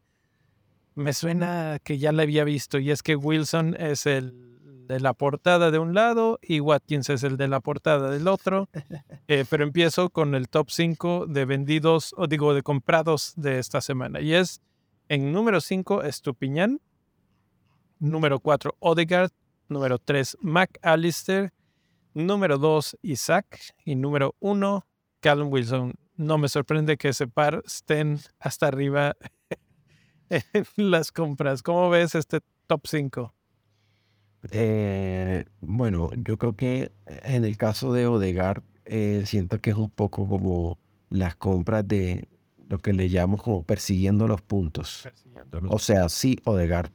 me 0.95 1.13
suena 1.13 1.79
que 1.83 1.99
ya 1.99 2.11
la 2.11 2.23
había 2.23 2.43
visto 2.43 2.79
y 2.79 2.91
es 2.91 3.03
que 3.03 3.15
Wilson 3.15 3.75
es 3.79 4.05
el 4.05 4.33
de 4.87 4.99
la 4.99 5.13
portada 5.13 5.69
de 5.69 5.79
un 5.79 5.93
lado 5.93 6.39
y 6.41 6.59
Watkins 6.59 7.09
es 7.09 7.23
el 7.23 7.37
de 7.37 7.47
la 7.47 7.59
portada 7.59 8.09
del 8.09 8.27
otro. 8.27 8.69
Eh, 9.29 9.43
pero 9.49 9.65
empiezo 9.65 10.09
con 10.09 10.35
el 10.35 10.47
top 10.47 10.69
5 10.69 11.25
de 11.27 11.43
vendidos, 11.43 12.15
o 12.17 12.27
digo, 12.27 12.53
de 12.53 12.63
comprados 12.63 13.33
de 13.35 13.59
esta 13.59 13.81
semana. 13.81 14.21
Y 14.21 14.33
es 14.33 14.61
en 15.09 15.33
número 15.33 15.59
5, 15.59 16.03
Estupiñán. 16.03 16.79
Número 17.99 18.39
4, 18.39 18.75
Odegaard. 18.79 19.31
Número 19.69 19.99
3, 19.99 20.37
McAllister. 20.41 21.53
Número 22.13 22.57
2, 22.57 22.97
Isaac. 23.01 23.59
Y 23.85 23.95
número 23.95 24.35
1, 24.39 24.87
Callum 25.19 25.51
Wilson. 25.51 25.93
No 26.15 26.37
me 26.37 26.47
sorprende 26.47 26.97
que 26.97 27.09
ese 27.09 27.27
par 27.27 27.61
estén 27.65 28.19
hasta 28.39 28.67
arriba 28.67 29.15
en 30.29 30.65
las 30.75 31.11
compras. 31.11 31.61
¿Cómo 31.61 31.89
ves 31.89 32.15
este 32.15 32.39
top 32.65 32.87
5? 32.87 33.33
Eh, 34.51 35.45
bueno, 35.61 36.11
yo 36.15 36.37
creo 36.37 36.55
que 36.55 36.91
en 37.05 37.45
el 37.45 37.57
caso 37.57 37.93
de 37.93 38.07
Odegar, 38.07 38.63
eh, 38.85 39.23
siento 39.25 39.59
que 39.59 39.71
es 39.71 39.75
un 39.75 39.89
poco 39.89 40.27
como 40.27 40.79
las 41.09 41.35
compras 41.35 41.87
de 41.87 42.27
lo 42.69 42.79
que 42.79 42.93
le 42.93 43.09
llamamos 43.09 43.43
como 43.43 43.63
persiguiendo 43.63 44.27
los 44.27 44.41
puntos. 44.41 45.07
O 45.69 45.79
sea, 45.79 46.09
sí, 46.09 46.37
Odegar 46.45 46.91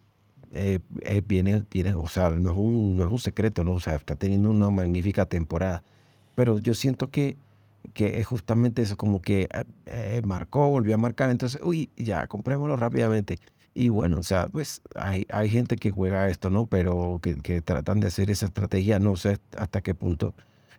eh, 0.52 0.80
viene, 1.26 1.64
viene, 1.71 1.94
o 1.94 2.09
sea, 2.09 2.30
no 2.30 2.52
es, 2.52 2.56
un, 2.56 2.97
no 2.97 3.04
es 3.06 3.11
un 3.11 3.18
secreto, 3.18 3.64
¿no? 3.64 3.73
O 3.73 3.80
sea, 3.80 3.97
está 3.97 4.16
teniendo 4.16 4.50
una 4.50 4.71
magnífica 4.71 5.26
temporada. 5.26 5.82
Pero 6.35 6.59
yo 6.59 6.75
siento 6.75 7.11
que, 7.11 7.37
que 7.94 8.21
es 8.21 8.26
justamente 8.26 8.82
eso, 8.82 8.97
como 8.97 9.21
que 9.21 9.49
marcó, 10.25 10.68
volvió 10.71 10.94
a 10.94 10.99
marcar, 10.99 11.30
entonces, 11.30 11.61
uy, 11.62 11.90
ya, 11.97 12.26
comprémoslo 12.26 12.76
rápidamente. 12.76 13.38
Y 13.75 13.88
bueno, 13.88 14.18
o 14.18 14.23
sea, 14.23 14.49
pues 14.49 14.82
hay, 14.94 15.26
hay 15.30 15.49
gente 15.49 15.76
que 15.76 15.90
juega 15.90 16.28
esto, 16.28 16.50
¿no? 16.50 16.66
Pero 16.66 17.21
que, 17.23 17.37
que 17.37 17.62
tratan 17.62 18.00
de 18.00 18.09
hacer 18.09 18.30
esa 18.30 18.47
estrategia, 18.47 18.99
no 18.99 19.16
sé 19.16 19.38
hasta 19.56 19.80
qué 19.80 19.94
punto 19.94 20.35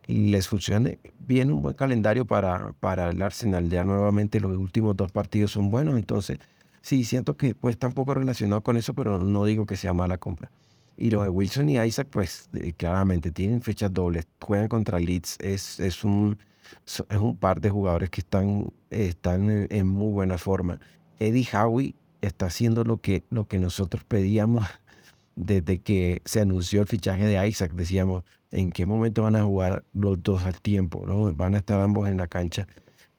les 0.08 0.48
funcione. 0.48 1.00
Viene 1.20 1.54
un 1.54 1.62
buen 1.62 1.76
calendario 1.76 2.26
para, 2.26 2.74
para 2.80 3.10
el 3.10 3.22
Arsenal. 3.22 3.70
Ya 3.70 3.84
nuevamente 3.84 4.40
los 4.40 4.56
últimos 4.58 4.96
dos 4.96 5.12
partidos 5.12 5.52
son 5.52 5.72
buenos, 5.72 5.96
entonces 5.98 6.40
sí, 6.84 7.04
siento 7.06 7.36
que 7.36 7.56
pues 7.56 7.74
está 7.74 7.88
un 7.88 7.94
poco 7.94 8.14
relacionado 8.14 8.62
con 8.62 8.78
eso, 8.78 8.94
pero 8.94 9.18
no 9.18 9.46
digo 9.46 9.66
que 9.66 9.78
sea 9.78 9.94
mala 9.94 10.20
compra. 10.20 10.52
Y 10.96 11.10
los 11.10 11.24
de 11.24 11.30
Wilson 11.30 11.70
y 11.70 11.80
Isaac, 11.80 12.08
pues 12.12 12.50
eh, 12.54 12.74
claramente 12.74 13.32
tienen 13.32 13.64
fechas 13.64 13.92
dobles, 13.92 14.28
juegan 14.40 14.68
contra 14.68 15.00
Leeds, 15.00 15.38
es, 15.40 15.80
es, 15.80 16.04
un, 16.04 16.38
es 16.86 17.18
un 17.18 17.36
par 17.38 17.62
de 17.62 17.72
jugadores 17.72 18.12
que 18.12 18.22
están, 18.22 18.72
están 18.92 19.50
en, 19.50 19.68
en 19.72 19.88
muy 19.88 20.12
buena 20.12 20.38
forma. 20.38 20.80
Eddie 21.20 21.48
Howie 21.52 21.96
está 22.22 22.48
haciendo 22.48 22.84
lo 22.84 23.02
que, 23.02 23.24
lo 23.32 23.48
que 23.48 23.58
nosotros 23.60 24.04
pedíamos 24.04 24.66
desde 25.36 25.80
que 25.82 26.22
se 26.26 26.42
anunció 26.42 26.82
el 26.82 26.88
fichaje 26.88 27.26
de 27.26 27.48
Isaac. 27.48 27.72
Decíamos, 27.74 28.24
¿en 28.52 28.72
qué 28.72 28.86
momento 28.86 29.24
van 29.24 29.36
a 29.36 29.44
jugar 29.44 29.84
los 29.94 30.22
dos 30.22 30.44
al 30.44 30.62
tiempo? 30.62 31.06
¿no? 31.08 31.34
Van 31.34 31.56
a 31.56 31.60
estar 31.60 31.80
ambos 31.82 32.08
en 32.08 32.18
la 32.18 32.28
cancha. 32.28 32.68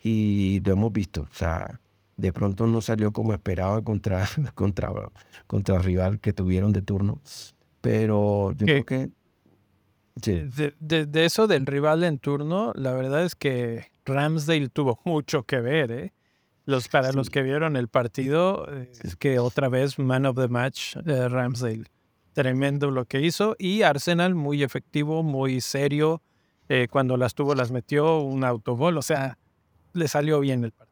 Y 0.02 0.60
lo 0.64 0.72
hemos 0.72 0.92
visto. 0.92 1.22
O 1.22 1.34
sea, 1.34 1.80
de 2.16 2.32
pronto 2.32 2.66
no 2.66 2.80
salió 2.80 3.12
como 3.12 3.32
esperaba 3.32 3.82
contra, 3.82 4.26
contra, 4.54 4.90
contra 5.46 5.76
el 5.76 5.82
rival 5.82 6.20
que 6.20 6.32
tuvieron 6.32 6.72
de 6.72 6.82
turno. 6.82 7.20
Pero 7.80 8.52
yo 8.52 8.66
creo 8.66 8.84
que... 8.84 9.10
De, 10.16 10.74
de, 10.78 11.24
eso 11.24 11.48
del 11.48 11.66
rival 11.66 12.04
en 12.04 12.18
turno, 12.18 12.72
la 12.76 12.92
verdad 12.92 13.24
es 13.24 13.34
que 13.34 13.86
Ramsdale 14.04 14.68
tuvo 14.68 15.00
mucho 15.04 15.42
que 15.42 15.60
ver, 15.60 15.90
¿eh? 15.90 16.12
Los, 16.66 16.88
para 16.88 17.12
los 17.12 17.28
que 17.28 17.42
vieron 17.42 17.76
el 17.76 17.88
partido, 17.88 18.66
es 19.02 19.16
que 19.16 19.38
otra 19.38 19.68
vez 19.68 19.98
man 19.98 20.24
of 20.24 20.36
the 20.36 20.48
match, 20.48 20.96
eh, 21.04 21.28
Ramsdale. 21.28 21.84
Tremendo 22.32 22.90
lo 22.90 23.04
que 23.04 23.20
hizo. 23.20 23.54
Y 23.58 23.82
Arsenal 23.82 24.34
muy 24.34 24.62
efectivo, 24.62 25.22
muy 25.22 25.60
serio. 25.60 26.22
Eh, 26.68 26.88
cuando 26.90 27.16
las 27.16 27.34
tuvo, 27.34 27.54
las 27.54 27.70
metió 27.70 28.18
un 28.20 28.44
autogol. 28.44 28.96
O 28.96 29.02
sea, 29.02 29.38
le 29.92 30.08
salió 30.08 30.40
bien 30.40 30.64
el 30.64 30.72
partido. 30.72 30.83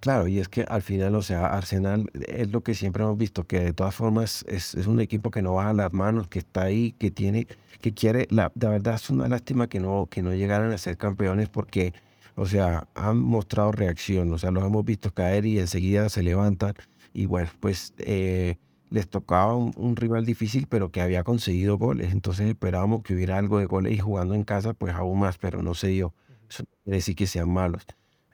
Claro, 0.00 0.28
y 0.28 0.38
es 0.38 0.48
que 0.48 0.62
al 0.62 0.82
final, 0.82 1.14
o 1.16 1.22
sea, 1.22 1.46
Arsenal 1.46 2.08
es 2.28 2.50
lo 2.52 2.62
que 2.62 2.74
siempre 2.74 3.02
hemos 3.02 3.18
visto, 3.18 3.44
que 3.44 3.58
de 3.60 3.72
todas 3.72 3.94
formas 3.94 4.44
es, 4.48 4.74
es 4.74 4.86
un 4.86 5.00
equipo 5.00 5.30
que 5.30 5.42
no 5.42 5.54
baja 5.54 5.72
las 5.72 5.92
manos, 5.92 6.28
que 6.28 6.38
está 6.38 6.62
ahí, 6.62 6.92
que 6.92 7.10
tiene, 7.10 7.48
que 7.80 7.92
quiere, 7.92 8.28
la, 8.30 8.52
verdad 8.54 8.94
es 8.94 9.10
una 9.10 9.26
lástima 9.28 9.68
que 9.68 9.80
no, 9.80 10.06
que 10.08 10.22
no 10.22 10.32
llegaran 10.34 10.72
a 10.72 10.78
ser 10.78 10.96
campeones 10.96 11.48
porque 11.48 11.92
o 12.38 12.46
sea, 12.46 12.86
han 12.94 13.18
mostrado 13.18 13.72
reacción, 13.72 14.32
o 14.32 14.38
sea, 14.38 14.52
los 14.52 14.64
hemos 14.64 14.84
visto 14.84 15.12
caer 15.12 15.44
y 15.44 15.58
enseguida 15.58 16.08
se 16.08 16.22
levantan. 16.22 16.74
Y 17.12 17.26
bueno, 17.26 17.50
pues 17.58 17.94
eh, 17.98 18.58
les 18.90 19.08
tocaba 19.08 19.56
un, 19.56 19.96
rival 19.96 20.24
difícil, 20.24 20.68
pero 20.68 20.92
que 20.92 21.00
había 21.00 21.24
conseguido 21.24 21.78
goles. 21.78 22.12
Entonces 22.12 22.48
esperábamos 22.48 23.02
que 23.02 23.14
hubiera 23.14 23.38
algo 23.38 23.58
de 23.58 23.66
goles 23.66 23.92
y 23.92 23.98
jugando 23.98 24.34
en 24.34 24.44
casa, 24.44 24.72
pues 24.72 24.94
aún 24.94 25.18
más, 25.18 25.36
pero 25.36 25.62
no 25.62 25.74
se 25.74 25.88
dio. 25.88 26.14
Eso 26.48 26.62
no 26.62 26.68
quiere 26.84 26.98
decir 26.98 27.16
que 27.16 27.26
sean 27.26 27.50
malos. 27.50 27.84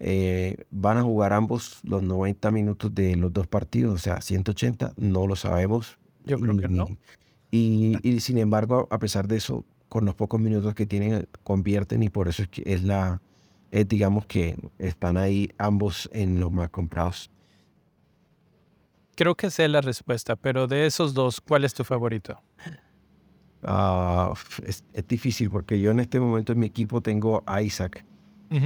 Eh, 0.01 0.65
van 0.71 0.99
a 0.99 1.03
jugar 1.03 1.33
ambos 1.33 1.81
los 1.85 2.03
90 2.03 2.51
minutos 2.51 2.95
de 2.95 3.17
los 3.17 3.33
dos 3.33 3.47
partidos, 3.47 3.95
o 3.95 3.99
sea, 3.99 4.21
180, 4.21 4.95
no 4.97 5.27
lo 5.27 5.37
sabemos. 5.37 5.99
Yo 6.25 6.39
creo 6.39 6.57
que 6.57 6.69
no. 6.69 6.87
Y, 7.51 7.97
y, 8.03 8.21
sin 8.21 8.39
embargo, 8.39 8.89
a 8.91 8.99
pesar 8.99 9.29
de 9.29 9.37
eso, 9.37 9.65
con 9.89 10.05
los 10.05 10.15
pocos 10.15 10.41
minutos 10.41 10.75
que 10.75 10.87
tienen, 10.87 11.29
convierten 11.45 12.03
y 12.03 12.09
por 12.09 12.29
eso 12.29 12.43
es 12.43 12.49
que 12.49 12.63
es 12.67 12.83
la, 12.83 13.21
digamos 13.71 14.27
que 14.27 14.57
están 14.79 15.17
ahí 15.17 15.51
ambos 15.59 16.09
en 16.13 16.41
los 16.41 16.51
más 16.51 16.71
comprados. 16.71 17.31
Creo 19.17 19.37
que 19.37 19.51
sé 19.51 19.69
la 19.69 19.81
respuesta, 19.81 20.35
pero 20.35 20.67
de 20.67 20.87
esos 20.87 21.15
dos, 21.15 21.41
¿cuál 21.41 21.65
es 21.65 21.75
tu 21.75 21.85
favorito? 21.85 22.41
Ah, 23.63 24.35
es, 24.67 24.85
difícil 25.09 25.51
porque 25.51 25.81
yo 25.81 25.91
en 25.91 26.01
este 26.01 26.21
momento 26.21 26.53
en 26.53 26.59
mi 26.59 26.67
equipo 26.67 27.01
tengo 27.01 27.43
a 27.47 27.63
Isaac, 27.63 28.05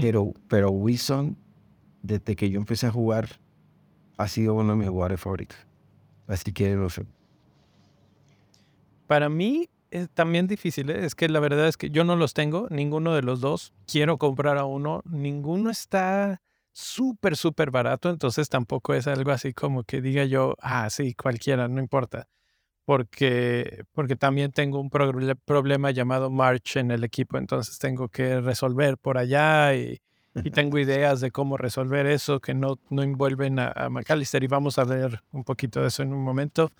pero, 0.00 0.32
pero 0.48 0.70
Wilson, 0.70 1.36
desde 2.02 2.36
que 2.36 2.50
yo 2.50 2.58
empecé 2.58 2.86
a 2.86 2.90
jugar, 2.90 3.28
ha 4.16 4.28
sido 4.28 4.54
uno 4.54 4.72
de 4.72 4.78
mis 4.78 4.88
jugadores 4.88 5.20
favoritos. 5.20 5.58
Así 6.26 6.52
que 6.52 6.74
no 6.74 6.90
sé. 6.90 7.06
Para 9.06 9.28
mí, 9.28 9.70
es 9.90 10.10
también 10.10 10.46
difícil, 10.46 10.90
¿eh? 10.90 11.04
es 11.04 11.14
que 11.14 11.28
la 11.28 11.40
verdad 11.40 11.66
es 11.68 11.76
que 11.76 11.90
yo 11.90 12.04
no 12.04 12.16
los 12.16 12.34
tengo, 12.34 12.66
ninguno 12.70 13.14
de 13.14 13.22
los 13.22 13.40
dos. 13.40 13.72
Quiero 13.86 14.18
comprar 14.18 14.58
a 14.58 14.64
uno, 14.64 15.02
ninguno 15.06 15.70
está 15.70 16.42
súper, 16.72 17.36
súper 17.36 17.70
barato, 17.70 18.10
entonces 18.10 18.48
tampoco 18.48 18.94
es 18.94 19.06
algo 19.06 19.30
así 19.30 19.54
como 19.54 19.84
que 19.84 20.00
diga 20.00 20.24
yo, 20.24 20.54
ah, 20.60 20.90
sí, 20.90 21.14
cualquiera, 21.14 21.68
no 21.68 21.80
importa. 21.80 22.28
Porque, 22.88 23.84
porque 23.92 24.16
también 24.16 24.50
tengo 24.50 24.80
un 24.80 24.88
problema 24.88 25.90
llamado 25.90 26.30
March 26.30 26.78
en 26.78 26.90
el 26.90 27.04
equipo, 27.04 27.36
entonces 27.36 27.78
tengo 27.78 28.08
que 28.08 28.40
resolver 28.40 28.96
por 28.96 29.18
allá 29.18 29.74
y, 29.74 30.00
y 30.34 30.50
tengo 30.50 30.78
ideas 30.78 31.20
de 31.20 31.30
cómo 31.30 31.58
resolver 31.58 32.06
eso 32.06 32.40
que 32.40 32.54
no, 32.54 32.78
no 32.88 33.02
envuelven 33.02 33.58
a, 33.58 33.72
a 33.76 33.90
McAllister 33.90 34.42
y 34.42 34.46
vamos 34.46 34.78
a 34.78 34.84
ver 34.84 35.22
un 35.32 35.44
poquito 35.44 35.82
de 35.82 35.88
eso 35.88 36.02
en 36.02 36.14
un 36.14 36.24
momento. 36.24 36.72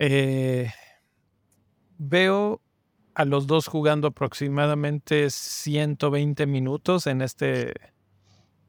Eh, 0.00 0.72
veo 1.96 2.60
a 3.14 3.24
los 3.24 3.46
dos 3.46 3.68
jugando 3.68 4.08
aproximadamente 4.08 5.30
120 5.30 6.44
minutos 6.48 7.06
en 7.06 7.22
este, 7.22 7.72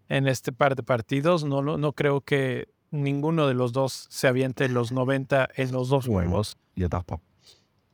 en 0.09 0.27
este 0.27 0.51
par 0.51 0.75
de 0.75 0.83
partidos. 0.83 1.43
No, 1.43 1.63
no, 1.63 1.93
creo 1.93 2.21
que 2.21 2.67
ninguno 3.03 3.47
de 3.47 3.53
los 3.53 3.73
dos 3.73 4.07
se 4.09 4.27
aviente 4.27 4.67
los 4.69 4.91
90 4.91 5.49
en 5.55 5.71
los 5.71 5.89
dos 5.89 6.07
juegos. 6.07 6.57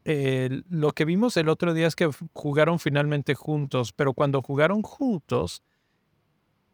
Eh, 0.03 0.63
lo 0.69 0.91
que 0.93 1.05
vimos 1.05 1.37
el 1.37 1.49
otro 1.49 1.73
día 1.73 1.87
es 1.87 1.95
que 1.95 2.09
jugaron 2.33 2.79
finalmente 2.79 3.35
juntos, 3.35 3.93
pero 3.93 4.13
cuando 4.13 4.41
jugaron 4.41 4.81
juntos, 4.81 5.61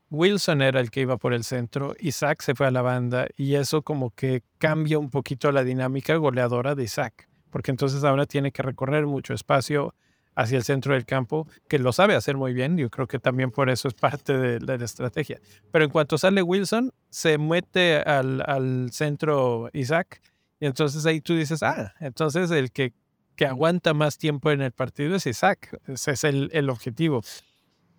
Wilson 0.10 0.62
era 0.62 0.79
el 0.79 0.91
que 0.91 1.01
iba 1.01 1.17
por 1.17 1.34
el 1.34 1.43
centro, 1.43 1.93
Isaac 2.00 2.41
se 2.41 2.55
fue 2.55 2.67
a 2.67 2.72
la 2.72 2.81
banda 2.81 3.27
y 3.36 3.55
eso 3.55 3.81
como 3.81 4.12
que 4.12 4.43
cambia 4.57 4.98
un 4.98 5.10
poquito 5.10 5.51
la 5.51 5.65
dinámica 5.65 6.15
goleadora 6.15 6.75
de 6.75 6.84
Isaac 6.84 7.27
porque 7.50 7.72
entonces 7.72 8.03
ahora 8.03 8.25
tiene 8.25 8.51
que 8.51 8.62
recorrer 8.62 9.05
mucho 9.05 9.34
espacio 9.34 9.96
hacia 10.38 10.58
el 10.58 10.63
centro 10.63 10.94
del 10.94 11.03
campo, 11.03 11.48
que 11.67 11.79
lo 11.79 11.91
sabe 11.91 12.13
hacer 12.15 12.38
muy 12.38 12.53
bien. 12.53 12.77
Yo 12.77 12.91
creo 12.91 13.08
que 13.08 13.17
también 13.17 13.50
por 13.50 13.72
eso 13.72 13.88
es 13.88 13.96
parte 13.96 14.38
de, 14.38 14.60
la 14.60 14.75
estrategia. 14.75 15.41
Pero 15.72 15.84
en 15.84 15.89
cuanto 15.89 16.17
sale 16.20 16.44
Wilson, 16.44 16.94
se 17.10 17.39
mete 17.39 17.98
al, 17.98 18.89
centro 18.91 19.70
Isaac, 19.74 20.22
y 20.60 20.67
entonces 20.67 21.06
ahí 21.08 21.22
tú 21.22 21.36
dices, 21.36 21.63
ah, 21.63 21.94
entonces 22.00 22.51
el 22.51 22.72
que, 22.72 22.94
que 23.36 23.48
aguanta 23.48 23.96
más 23.96 24.20
tiempo 24.20 24.51
en 24.51 24.62
el 24.62 24.72
partido 24.72 25.15
es 25.15 25.25
Isaac. 25.25 25.79
Ese 25.88 26.12
es 26.12 26.24
el, 26.24 26.50
el 26.53 26.70
objetivo. 26.70 27.24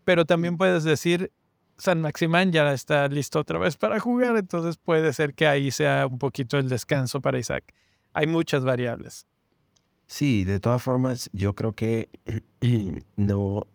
Pero 0.04 0.24
también 0.24 0.56
puedes 0.56 0.84
decir, 0.84 1.32
San 1.76 2.00
Maximán 2.00 2.52
ya 2.52 2.72
está 2.72 3.08
listo 3.08 3.40
otra 3.40 3.58
vez 3.58 3.76
para 3.76 3.98
jugar, 3.98 4.36
entonces 4.36 4.76
puede 4.76 5.12
ser 5.12 5.34
que 5.34 5.48
ahí 5.48 5.72
sea 5.72 6.06
un 6.06 6.18
poquito 6.18 6.56
el 6.56 6.68
descanso 6.68 7.20
para 7.20 7.38
Isaac. 7.38 7.74
Hay 8.12 8.28
muchas 8.28 8.64
variables. 8.64 9.26
Sí, 10.08 10.44
de 10.44 10.58
todas 10.58 10.82
formas, 10.82 11.28
yo 11.34 11.54
creo 11.54 11.74
que 11.74 12.08
no 13.16 13.66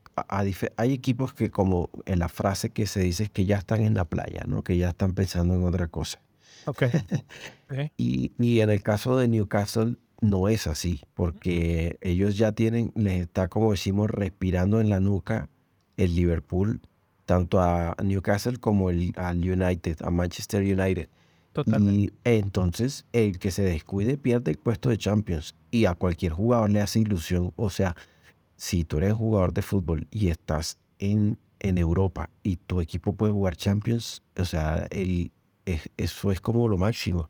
hay 0.77 0.93
equipos 0.93 1.33
que 1.33 1.51
como 1.51 1.89
en 2.05 2.19
la 2.19 2.27
frase 2.27 2.71
que 2.71 2.87
se 2.87 3.01
dice 3.01 3.23
es 3.23 3.29
que 3.29 3.45
ya 3.45 3.57
están 3.57 3.81
en 3.81 3.93
la 3.93 4.05
playa, 4.05 4.43
¿no? 4.47 4.63
Que 4.63 4.77
ya 4.77 4.89
están 4.89 5.13
pensando 5.13 5.53
en 5.53 5.63
otra 5.63 5.87
cosa. 5.87 6.19
Ok. 6.65 6.83
Y, 7.97 8.31
y 8.37 8.59
en 8.59 8.69
el 8.69 8.83
caso 8.83 9.17
de 9.17 9.27
Newcastle 9.27 9.95
no 10.21 10.47
es 10.47 10.67
así, 10.67 11.01
porque 11.15 11.97
ellos 12.01 12.37
ya 12.37 12.51
tienen, 12.51 12.91
les 12.95 13.21
está 13.21 13.47
como 13.47 13.71
decimos 13.71 14.11
respirando 14.11 14.79
en 14.79 14.89
la 14.89 14.99
nuca 14.99 15.49
el 15.97 16.13
Liverpool, 16.13 16.81
tanto 17.25 17.59
a 17.59 17.95
Newcastle 18.03 18.57
como 18.57 18.91
el, 18.91 19.11
al 19.15 19.37
United, 19.37 20.03
a 20.03 20.11
Manchester 20.11 20.61
United. 20.61 21.09
Y 21.91 22.12
entonces 22.24 23.05
el 23.13 23.38
que 23.38 23.51
se 23.51 23.62
descuide 23.63 24.17
pierde 24.17 24.51
el 24.51 24.57
puesto 24.57 24.89
de 24.89 24.98
Champions 24.98 25.55
y 25.72 25.86
a 25.86 25.93
cualquier 25.93 26.33
jugador 26.33 26.69
le 26.69 26.81
hace 26.81 27.00
ilusión. 27.00 27.53
O 27.55 27.69
sea, 27.69 27.95
si 28.55 28.83
tú 28.83 28.98
eres 28.98 29.13
jugador 29.13 29.53
de 29.53 29.62
fútbol 29.62 30.07
y 30.10 30.29
estás 30.29 30.77
en, 31.00 31.38
en 31.60 31.77
Europa 31.77 32.29
y 32.41 32.55
tu 32.55 32.81
equipo 32.81 33.13
puede 33.13 33.33
jugar 33.33 33.55
Champions, 33.55 34.24
o 34.38 34.45
sea, 34.45 34.88
el, 34.89 35.31
eso 35.98 36.31
es 36.31 36.41
como 36.41 36.67
lo 36.67 36.77
máximo. 36.77 37.29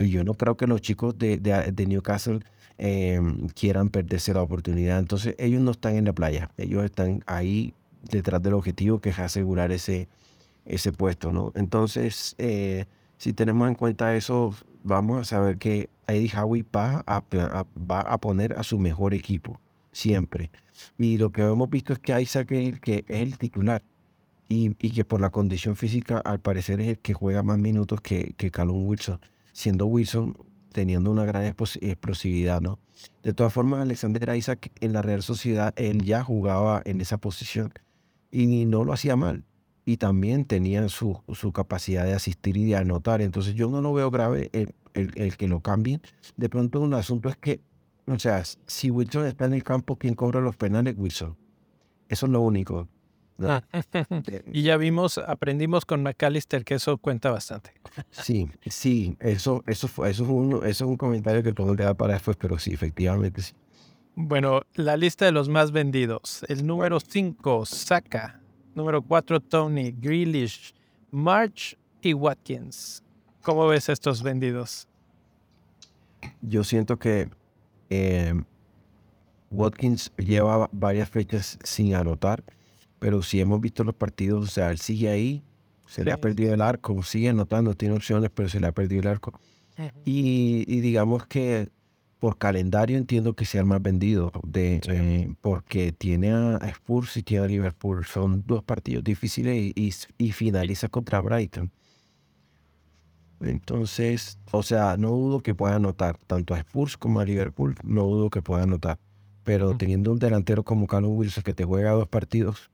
Y 0.00 0.08
yo 0.08 0.24
no 0.24 0.34
creo 0.34 0.56
que 0.56 0.66
los 0.66 0.80
chicos 0.80 1.18
de, 1.18 1.36
de, 1.38 1.86
Newcastle 1.86 2.40
em, 2.78 3.48
quieran 3.48 3.90
perderse 3.90 4.32
la 4.32 4.42
oportunidad. 4.42 4.98
Entonces 4.98 5.34
ellos 5.38 5.60
no 5.60 5.72
están 5.72 5.96
en 5.96 6.06
la 6.06 6.12
playa, 6.12 6.50
ellos 6.56 6.84
están 6.84 7.22
ahí 7.26 7.74
detrás 8.10 8.42
del 8.42 8.54
objetivo 8.54 9.00
que 9.00 9.10
es 9.10 9.18
asegurar 9.18 9.72
ese, 9.72 10.08
ese 10.64 10.92
puesto, 10.92 11.32
¿no? 11.32 11.52
Entonces, 11.54 12.34
eh, 12.38 12.86
si 13.24 13.32
tenemos 13.32 13.66
en 13.68 13.74
cuenta 13.74 14.14
eso, 14.14 14.54
vamos 14.82 15.18
a 15.18 15.24
saber 15.24 15.56
que 15.56 15.88
Eddie 16.06 16.30
Howe 16.36 16.62
va 16.76 17.02
a, 17.06 17.24
va 17.90 18.00
a 18.00 18.18
poner 18.18 18.52
a 18.52 18.62
su 18.62 18.78
mejor 18.78 19.14
equipo, 19.14 19.58
siempre. 19.92 20.50
Y 20.98 21.16
lo 21.16 21.32
que 21.32 21.40
hemos 21.40 21.70
visto 21.70 21.94
es 21.94 22.00
que 22.00 22.20
Isaac 22.20 22.52
es 22.52 22.74
el, 22.74 22.80
que 22.82 23.06
es 23.08 23.20
el 23.22 23.38
titular 23.38 23.82
y, 24.46 24.76
y, 24.78 24.90
que 24.90 25.06
por 25.06 25.22
la 25.22 25.30
condición 25.30 25.74
física 25.74 26.18
al 26.18 26.38
parecer 26.38 26.82
es 26.82 26.88
el 26.88 26.98
que 26.98 27.14
juega 27.14 27.42
más 27.42 27.56
minutos 27.56 28.02
que, 28.02 28.34
que 28.36 28.50
Callum 28.50 28.86
Wilson, 28.86 29.18
siendo 29.54 29.86
Wilson 29.86 30.36
teniendo 30.74 31.10
una 31.10 31.24
gran 31.24 31.44
explosividad, 31.46 32.60
¿no? 32.60 32.78
De 33.22 33.32
todas 33.32 33.54
formas, 33.54 33.80
Alexander 33.80 34.36
Isaac 34.36 34.70
en 34.82 34.92
la 34.92 35.00
Real 35.00 35.22
Sociedad, 35.22 35.72
él 35.76 36.02
ya 36.02 36.22
jugaba 36.22 36.82
en 36.84 37.00
esa 37.00 37.16
posición 37.16 37.72
y 38.30 38.66
no 38.66 38.84
lo 38.84 38.92
hacía 38.92 39.16
mal. 39.16 39.44
Y 39.84 39.98
también 39.98 40.44
tenía 40.44 40.88
su, 40.88 41.20
su 41.34 41.52
capacidad 41.52 42.04
de 42.04 42.14
asistir 42.14 42.56
y 42.56 42.64
de 42.64 42.76
anotar. 42.76 43.20
Entonces 43.20 43.54
yo 43.54 43.68
no 43.68 43.80
lo 43.80 43.92
veo 43.92 44.10
grave 44.10 44.50
el, 44.52 44.74
el, 44.94 45.36
que 45.36 45.48
lo 45.48 45.60
cambien. 45.60 46.00
De 46.36 46.48
pronto 46.48 46.80
un 46.80 46.94
asunto 46.94 47.28
es 47.28 47.36
que, 47.36 47.60
o 48.06 48.18
sea, 48.18 48.42
si 48.66 48.90
Wilson 48.90 49.26
está 49.26 49.44
en 49.44 49.54
el 49.54 49.62
campo, 49.62 49.96
¿quién 49.96 50.14
cobra 50.14 50.40
los 50.40 50.56
penales? 50.56 50.94
Wilson. 50.96 51.36
Eso 52.08 52.26
es 52.26 52.32
lo 52.32 52.40
único. 52.40 52.88
Ah, 53.40 53.62
y 54.52 54.62
ya 54.62 54.76
vimos, 54.76 55.18
aprendimos 55.18 55.84
con 55.84 56.02
McAllister 56.02 56.64
que 56.64 56.74
eso 56.74 56.98
cuenta 56.98 57.30
bastante. 57.30 57.72
Sí, 58.10 58.48
sí, 58.66 59.16
eso, 59.18 59.64
eso, 59.66 59.88
fue, 59.88 60.10
eso, 60.10 60.22
es 60.22 60.30
un, 60.30 60.52
eso 60.58 60.66
es 60.66 60.80
un 60.82 60.96
comentario 60.96 61.42
que 61.42 61.52
todo 61.52 61.74
le 61.74 61.84
da 61.84 61.94
para 61.94 62.14
después, 62.14 62.36
pero 62.36 62.58
sí, 62.58 62.72
efectivamente 62.72 63.42
sí. 63.42 63.54
Bueno, 64.14 64.62
la 64.74 64.96
lista 64.96 65.24
de 65.24 65.32
los 65.32 65.48
más 65.48 65.72
vendidos. 65.72 66.44
El 66.48 66.64
número 66.64 67.00
5, 67.00 67.66
Saka. 67.66 68.40
Número 68.74 69.02
4, 69.02 69.40
Tony, 69.40 69.92
Grealish, 69.92 70.74
March 71.10 71.76
y 72.02 72.12
Watkins. 72.12 73.02
¿Cómo 73.42 73.66
ves 73.68 73.88
estos 73.88 74.22
vendidos? 74.22 74.88
Yo 76.40 76.64
siento 76.64 76.98
que 76.98 77.28
eh, 77.90 78.34
Watkins 79.50 80.12
lleva 80.16 80.68
varias 80.72 81.08
fechas 81.08 81.58
sin 81.62 81.94
anotar, 81.94 82.42
pero 82.98 83.22
si 83.22 83.40
hemos 83.40 83.60
visto 83.60 83.84
los 83.84 83.94
partidos, 83.94 84.44
o 84.44 84.50
sea, 84.50 84.70
él 84.70 84.78
sigue 84.78 85.08
ahí, 85.08 85.42
se 85.86 86.04
le 86.04 86.12
ha 86.12 86.20
perdido 86.20 86.54
el 86.54 86.62
arco, 86.62 87.02
sigue 87.02 87.28
anotando, 87.28 87.74
tiene 87.74 87.94
opciones, 87.94 88.30
pero 88.34 88.48
se 88.48 88.58
le 88.58 88.66
ha 88.66 88.72
perdido 88.72 89.02
el 89.02 89.08
arco. 89.08 89.38
y 90.04 90.80
digamos 90.80 91.26
que 91.26 91.68
por 92.24 92.38
calendario 92.38 92.96
entiendo 92.96 93.34
que 93.34 93.44
sea 93.44 93.60
el 93.60 93.66
más 93.66 93.82
vendido, 93.82 94.32
de, 94.46 94.80
eh, 94.88 95.34
porque 95.42 95.92
tiene 95.92 96.30
a 96.32 96.56
Spurs 96.70 97.18
y 97.18 97.22
tiene 97.22 97.44
a 97.44 97.48
Liverpool. 97.48 98.06
Son 98.06 98.42
dos 98.46 98.64
partidos 98.64 99.04
difíciles 99.04 99.74
y, 99.76 100.32
finaliza 100.32 100.88
contra 100.88 101.20
Brighton. 101.20 101.70
Entonces, 103.40 104.38
o 104.52 104.62
sea, 104.62 104.96
no 104.96 105.10
dudo 105.10 105.42
que 105.42 105.54
pueda 105.54 105.74
anotar 105.74 106.16
tanto 106.26 106.54
a 106.54 106.58
Spurs 106.60 106.96
como 106.96 107.20
a 107.20 107.26
Liverpool, 107.26 107.74
no 107.84 108.04
dudo 108.04 108.30
que 108.30 108.40
pueda 108.40 108.62
anotar. 108.62 108.98
Pero 109.42 109.76
teniendo 109.76 110.10
un 110.10 110.18
delantero 110.18 110.62
como 110.62 110.86
Carlos 110.86 111.10
Wilson 111.12 111.44
que 111.44 111.52
te 111.52 111.64
juega 111.64 111.90
dos 111.90 112.08
partidos, 112.08 112.70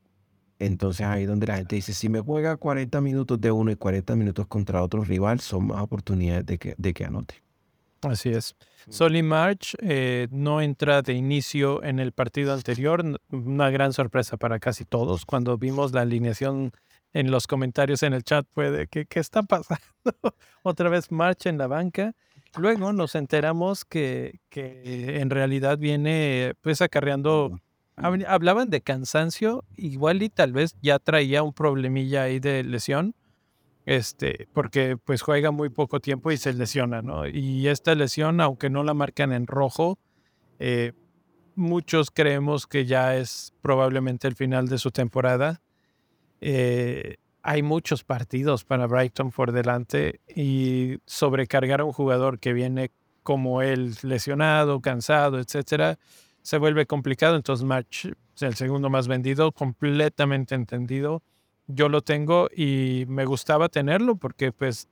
entonces 0.61 1.05
ahí 1.05 1.25
donde 1.27 1.49
la 1.49 1.57
gente 1.57 1.75
dice, 1.75 1.93
si 1.93 2.09
me 2.09 2.21
juega 2.21 2.57
40 2.57 3.01
minutos 3.01 3.41
de 3.41 3.51
uno 3.51 3.73
y 3.73 3.75
40 3.75 4.15
minutos 4.15 4.47
contra 4.47 4.81
otro 4.81 5.03
rival, 5.03 5.41
son 5.41 5.67
más 5.67 5.83
oportunidades 5.83 6.47
de 6.47 6.57
que, 6.57 6.77
de 6.79 6.95
que 6.95 7.05
anote. 7.05 7.50
Así 8.03 8.31
es. 8.31 8.57
Solly 8.89 9.23
March 9.23 9.77
eh, 9.81 10.27
no 10.31 10.63
entra 10.63 11.03
de 11.03 11.13
inicio 11.13 11.83
en 11.83 11.99
el 11.99 12.13
partido 12.13 12.55
anterior, 12.55 13.05
una 13.31 13.71
gran 13.71 13.93
sorpresa 13.93 14.37
para 14.39 14.59
casi 14.59 14.85
todos. 14.85 15.27
Cuando 15.27 15.59
vimos 15.59 15.93
la 15.93 16.01
alineación 16.01 16.73
en 17.13 17.31
los 17.31 17.47
comentarios 17.47 18.03
en 18.03 18.15
el 18.15 18.25
chat 18.25 18.47
fue 18.55 18.71
de 18.71 18.87
que, 18.87 19.05
¿qué 19.05 19.21
está 19.21 19.43
pasando? 19.43 19.83
Otra 20.63 20.89
vez 20.89 21.11
March 21.11 21.47
en 21.47 21.59
la 21.59 21.67
banca. 21.67 22.15
Luego 22.57 22.93
nos 22.93 23.15
enteramos 23.15 23.85
que, 23.85 24.41
que 24.49 25.21
en 25.21 25.31
realidad 25.31 25.79
viene 25.79 26.55
pues 26.63 26.81
acarreando, 26.81 27.61
hablaban 27.97 28.71
de 28.71 28.81
cansancio, 28.81 29.65
igual 29.77 30.23
y 30.23 30.31
tal 30.31 30.53
vez 30.53 30.75
ya 30.81 30.99
traía 30.99 31.43
un 31.43 31.53
problemilla 31.53 32.23
ahí 32.23 32.41
de 32.41 32.65
lesión 32.65 33.15
este, 33.87 34.49
porque 34.53 34.97
pues 34.97 35.23
juega 35.23 35.51
muy 35.51 35.69
poco 35.69 36.01
tiempo 36.01 36.31
y 36.31 36.37
se 36.37 36.53
lesiona, 36.53 37.03
¿no? 37.03 37.27
Y 37.27 37.69
esta 37.69 37.95
lesión, 37.95 38.41
aunque 38.41 38.71
no 38.71 38.85
la 38.85 38.95
marcan 38.95 39.33
en 39.33 39.47
rojo, 39.47 39.99
eh, 40.59 40.93
muchos 41.55 42.11
creemos 42.11 42.67
que 42.67 42.87
ya 42.87 43.17
es 43.17 43.53
probablemente 43.63 44.29
el 44.29 44.35
final 44.37 44.69
de 44.69 44.79
su 44.79 44.91
temporada. 44.91 45.61
Eh, 46.41 47.17
hay 47.43 47.63
muchos 47.63 48.05
partidos 48.05 48.65
para 48.65 48.87
Brighton 48.87 49.31
por 49.31 49.53
delante 49.53 50.21
y 50.29 50.99
sobrecargar 51.07 51.81
a 51.81 51.85
un 51.85 51.93
jugador 51.93 52.39
que 52.39 52.53
viene 52.53 52.91
como 53.23 53.63
él 53.63 53.95
lesionado, 54.03 54.81
cansado, 54.81 55.39
etcétera, 55.39 55.99
se 56.43 56.59
vuelve 56.59 56.87
complicado. 56.87 57.37
Entonces, 57.37 57.65
March, 57.65 58.13
el 58.41 58.55
segundo 58.55 58.91
más 58.91 59.09
vendido, 59.09 59.53
completamente 59.53 60.55
entendido 60.55 61.23
yo 61.75 61.89
lo 61.89 62.03
tengo 62.03 62.49
y 62.55 63.05
me 63.09 63.25
gustaba 63.25 63.69
tenerlo 63.69 64.17
porque 64.17 64.53
pues 64.53 64.89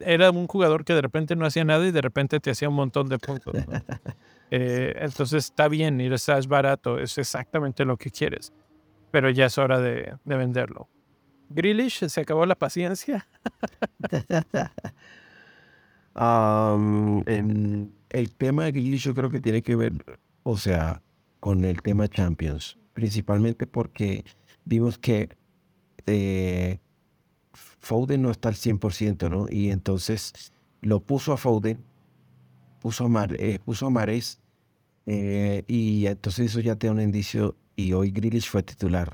era 0.00 0.30
un 0.30 0.46
jugador 0.46 0.84
que 0.84 0.94
de 0.94 1.02
repente 1.02 1.36
no 1.36 1.46
hacía 1.46 1.64
nada 1.64 1.86
y 1.86 1.90
de 1.90 2.00
repente 2.00 2.40
te 2.40 2.50
hacía 2.50 2.68
un 2.68 2.74
montón 2.74 3.08
de 3.08 3.18
puntos. 3.18 3.54
Eh, 4.52 4.96
entonces 4.98 5.44
está 5.44 5.68
bien 5.68 6.00
y 6.00 6.12
estás 6.12 6.48
barato, 6.48 6.98
es 6.98 7.18
exactamente 7.18 7.84
lo 7.84 7.96
que 7.96 8.10
quieres, 8.10 8.52
pero 9.12 9.30
ya 9.30 9.46
es 9.46 9.56
hora 9.58 9.78
de, 9.78 10.16
venderlo. 10.24 10.88
Grealish, 11.50 12.08
¿se 12.08 12.20
acabó 12.20 12.44
la 12.46 12.56
paciencia? 12.56 13.28
el 18.08 18.34
tema 18.38 18.64
de 18.64 18.72
Grealish 18.72 19.04
yo 19.04 19.14
creo 19.14 19.30
que 19.30 19.38
tiene 19.38 19.62
que 19.62 19.76
ver, 19.76 19.92
o 20.42 20.56
sea, 20.56 21.00
con 21.38 21.64
el 21.64 21.80
tema 21.80 22.08
Champions, 22.08 22.76
principalmente 22.92 23.68
porque 23.68 24.24
vimos 24.64 24.98
que 24.98 25.28
eh, 26.06 26.78
Foden 27.52 28.22
no 28.22 28.30
está 28.30 28.48
al 28.48 28.54
100%, 28.54 29.30
¿no? 29.30 29.46
Y 29.50 29.70
entonces 29.70 30.52
lo 30.80 31.00
puso 31.00 31.32
a 31.32 31.36
Foden, 31.36 31.78
puso 32.80 33.04
a, 33.04 33.08
Mar, 33.08 33.36
eh, 33.38 33.58
puso 33.64 33.86
a 33.86 33.90
Mares, 33.90 34.40
eh, 35.06 35.64
y 35.66 36.06
entonces 36.06 36.50
eso 36.50 36.60
ya 36.60 36.76
te 36.76 36.86
da 36.86 36.92
un 36.92 37.00
indicio, 37.00 37.56
y 37.76 37.92
hoy 37.92 38.10
Grealish 38.10 38.48
fue 38.48 38.62
titular 38.62 39.12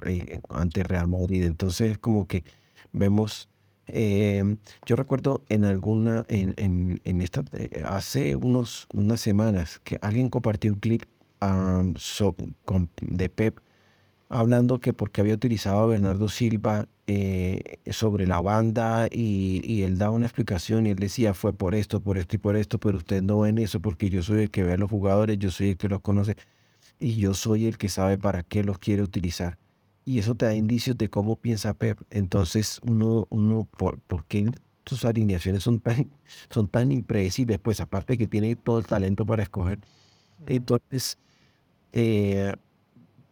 ante 0.48 0.82
Real 0.82 1.08
Madrid, 1.08 1.44
entonces 1.44 1.98
como 1.98 2.26
que 2.26 2.44
vemos, 2.92 3.48
yo 3.86 4.96
recuerdo 4.96 5.44
en 5.48 5.64
alguna, 5.64 6.24
en, 6.28 7.00
en, 7.04 7.20
esta, 7.22 7.44
hace 7.84 8.34
unos, 8.34 8.88
unas 8.92 9.20
semanas 9.20 9.80
que 9.84 9.98
alguien 10.02 10.28
compartió 10.28 10.72
un 10.72 10.80
clip 10.80 11.04
de 13.00 13.28
Pep 13.28 13.60
hablando 14.28 14.80
que 14.80 14.92
porque 14.92 15.20
había 15.20 15.34
utilizado 15.34 15.80
a 15.80 15.86
Bernardo 15.86 16.28
Silva 16.28 16.88
eh, 17.06 17.78
sobre 17.90 18.26
la 18.26 18.40
banda 18.40 19.08
y, 19.10 19.82
él 19.82 19.98
daba 19.98 20.12
una 20.12 20.26
explicación 20.26 20.86
y 20.86 20.90
él 20.90 20.96
decía 20.96 21.34
fue 21.34 21.52
por 21.52 21.74
esto, 21.74 22.00
por 22.00 22.18
esto 22.18 22.36
y 22.36 22.38
por 22.38 22.56
esto, 22.56 22.78
pero 22.78 22.98
usted 22.98 23.22
no 23.22 23.40
ven 23.40 23.58
eso 23.58 23.80
porque 23.80 24.10
yo 24.10 24.22
soy 24.22 24.42
el 24.42 24.50
que 24.50 24.64
ve 24.64 24.72
a 24.72 24.76
los 24.76 24.90
jugadores, 24.90 25.38
yo 25.38 25.50
soy 25.50 25.70
el 25.70 25.76
que 25.76 25.88
los 25.88 26.00
conoce 26.00 26.36
y 26.98 27.16
yo 27.16 27.34
soy 27.34 27.66
el 27.66 27.78
que 27.78 27.88
sabe 27.88 28.18
para 28.18 28.42
qué 28.42 28.64
los 28.64 28.78
quiere 28.78 29.02
utilizar. 29.02 29.58
Y 30.04 30.18
eso 30.20 30.34
te 30.36 30.46
da 30.46 30.54
indicios 30.54 30.96
de 30.98 31.10
cómo 31.10 31.36
piensa 31.36 31.74
Pep. 31.74 32.00
Entonces 32.10 32.80
uno, 32.84 33.26
uno 33.30 33.68
¿por, 33.76 33.98
por 34.00 34.24
qué 34.26 34.50
sus 34.86 35.04
alineaciones 35.04 35.62
son 35.64 35.80
tan, 35.80 36.10
son 36.50 36.68
tan 36.68 36.92
impredecibles? 36.92 37.58
Pues 37.60 37.80
aparte 37.80 38.18
que 38.18 38.26
tiene 38.26 38.56
todo 38.56 38.78
el 38.78 38.86
talento 38.86 39.26
para 39.26 39.42
escoger. 39.42 39.80
Entonces, 40.46 41.18
eh, 41.92 42.54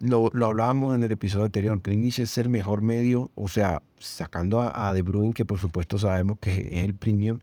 lo, 0.04 0.30
lo, 0.32 0.46
hablábamos 0.46 0.94
en 0.94 1.02
el 1.02 1.12
episodio 1.12 1.46
anterior, 1.46 1.80
Grealish 1.82 2.20
es 2.20 2.38
el 2.38 2.48
mejor 2.48 2.82
medio, 2.82 3.30
o 3.34 3.48
sea, 3.48 3.82
sacando 3.98 4.60
a, 4.60 4.92
De 4.92 5.02
Bruyne, 5.02 5.32
que 5.32 5.44
por 5.44 5.58
supuesto 5.58 5.98
sabemos 5.98 6.38
que 6.40 6.68
es 6.72 6.84
el 6.84 6.94
premium, 6.94 7.40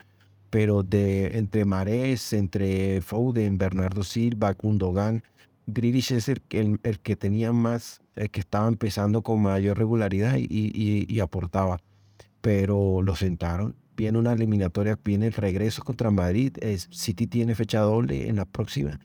pero 0.50 0.84
de 0.84 1.38
entre 1.38 1.66
Mares, 1.66 2.34
entre 2.34 3.02
Foden, 3.02 3.58
Bernardo 3.58 4.04
Silva, 4.04 4.54
Kundogan, 4.54 5.24
Grealish 5.68 6.12
es 6.12 6.30
el, 6.30 6.42
el, 6.50 7.00
que 7.00 7.16
tenía 7.16 7.52
más, 7.54 8.02
el 8.16 8.30
que 8.30 8.40
estaba 8.40 8.68
empezando 8.68 9.22
con 9.22 9.42
mayor 9.42 9.78
regularidad 9.78 10.38
y, 10.38 10.48
y, 10.50 11.06
y 11.08 11.20
aportaba, 11.20 11.80
pero 12.42 13.02
lo 13.02 13.16
sentaron. 13.16 13.76
Viene 13.96 14.18
una 14.18 14.34
eliminatoria, 14.34 14.98
viene 15.04 15.28
el 15.28 15.34
regreso 15.34 15.84
contra 15.84 16.12
Madrid, 16.12 16.58
City 16.90 17.28
tiene 17.28 17.56
fecha 17.56 17.82
doble 17.82 18.28
en 18.30 18.38
la 18.38 18.46
próxima, 18.46 19.00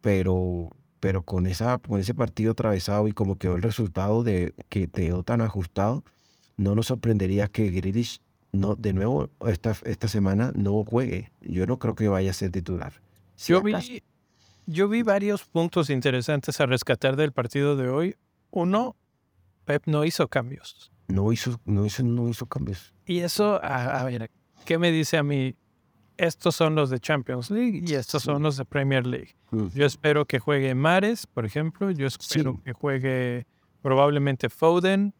pero 0.00 0.70
pero 1.02 1.22
con, 1.24 1.48
esa, 1.48 1.78
con 1.78 1.98
ese 1.98 2.14
partido 2.14 2.52
atravesado 2.52 3.08
y 3.08 3.12
como 3.12 3.36
quedó 3.36 3.56
el 3.56 3.62
resultado 3.62 4.22
de 4.22 4.54
que 4.68 4.86
quedó 4.86 5.24
tan 5.24 5.40
ajustado, 5.40 6.04
no 6.56 6.76
nos 6.76 6.86
sorprendería 6.86 7.48
que 7.48 7.72
Grealish 7.72 8.20
no, 8.52 8.76
de 8.76 8.92
nuevo 8.92 9.28
esta, 9.48 9.76
esta 9.84 10.06
semana 10.06 10.52
no 10.54 10.84
juegue. 10.84 11.32
Yo 11.40 11.66
no 11.66 11.80
creo 11.80 11.96
que 11.96 12.06
vaya 12.06 12.30
a 12.30 12.34
ser 12.34 12.52
titular. 12.52 12.92
yo, 13.36 13.60
vi, 13.62 14.04
yo 14.66 14.88
vi 14.88 15.02
varios 15.02 15.42
puntos 15.42 15.90
interesantes 15.90 16.60
a 16.60 16.66
rescatar 16.66 17.16
del 17.16 17.32
partido 17.32 17.74
de 17.74 17.88
hoy. 17.88 18.14
Uno, 18.52 18.94
Pep 19.64 19.82
no 19.86 20.04
hizo 20.04 20.28
cambios. 20.28 20.92
No 21.08 21.32
hizo, 21.32 21.60
no 21.64 21.84
hizo, 21.84 22.04
no 22.04 22.28
hizo 22.28 22.46
cambios. 22.46 22.94
Y 23.06 23.18
eso, 23.18 23.58
a 23.60 24.04
ver, 24.04 24.30
¿qué 24.64 24.78
me 24.78 24.92
dice 24.92 25.16
a 25.16 25.24
mí? 25.24 25.56
Estos 26.16 26.54
son 26.54 26.74
los 26.74 26.90
de 26.90 26.98
Champions 26.98 27.50
League 27.50 27.82
y 27.86 27.94
estos 27.94 28.22
son 28.22 28.42
los 28.42 28.56
de 28.56 28.64
Premier 28.64 29.06
League. 29.06 29.34
Mm. 29.50 29.68
Yo 29.74 29.86
espero 29.86 30.24
que 30.24 30.38
juegue 30.38 30.74
Mares, 30.74 31.26
por 31.26 31.44
ejemplo. 31.44 31.90
Yo 31.90 32.06
espero 32.06 32.60
que 32.64 32.72
juegue 32.72 33.46
probablemente 33.82 34.48
Foden. 34.48 35.14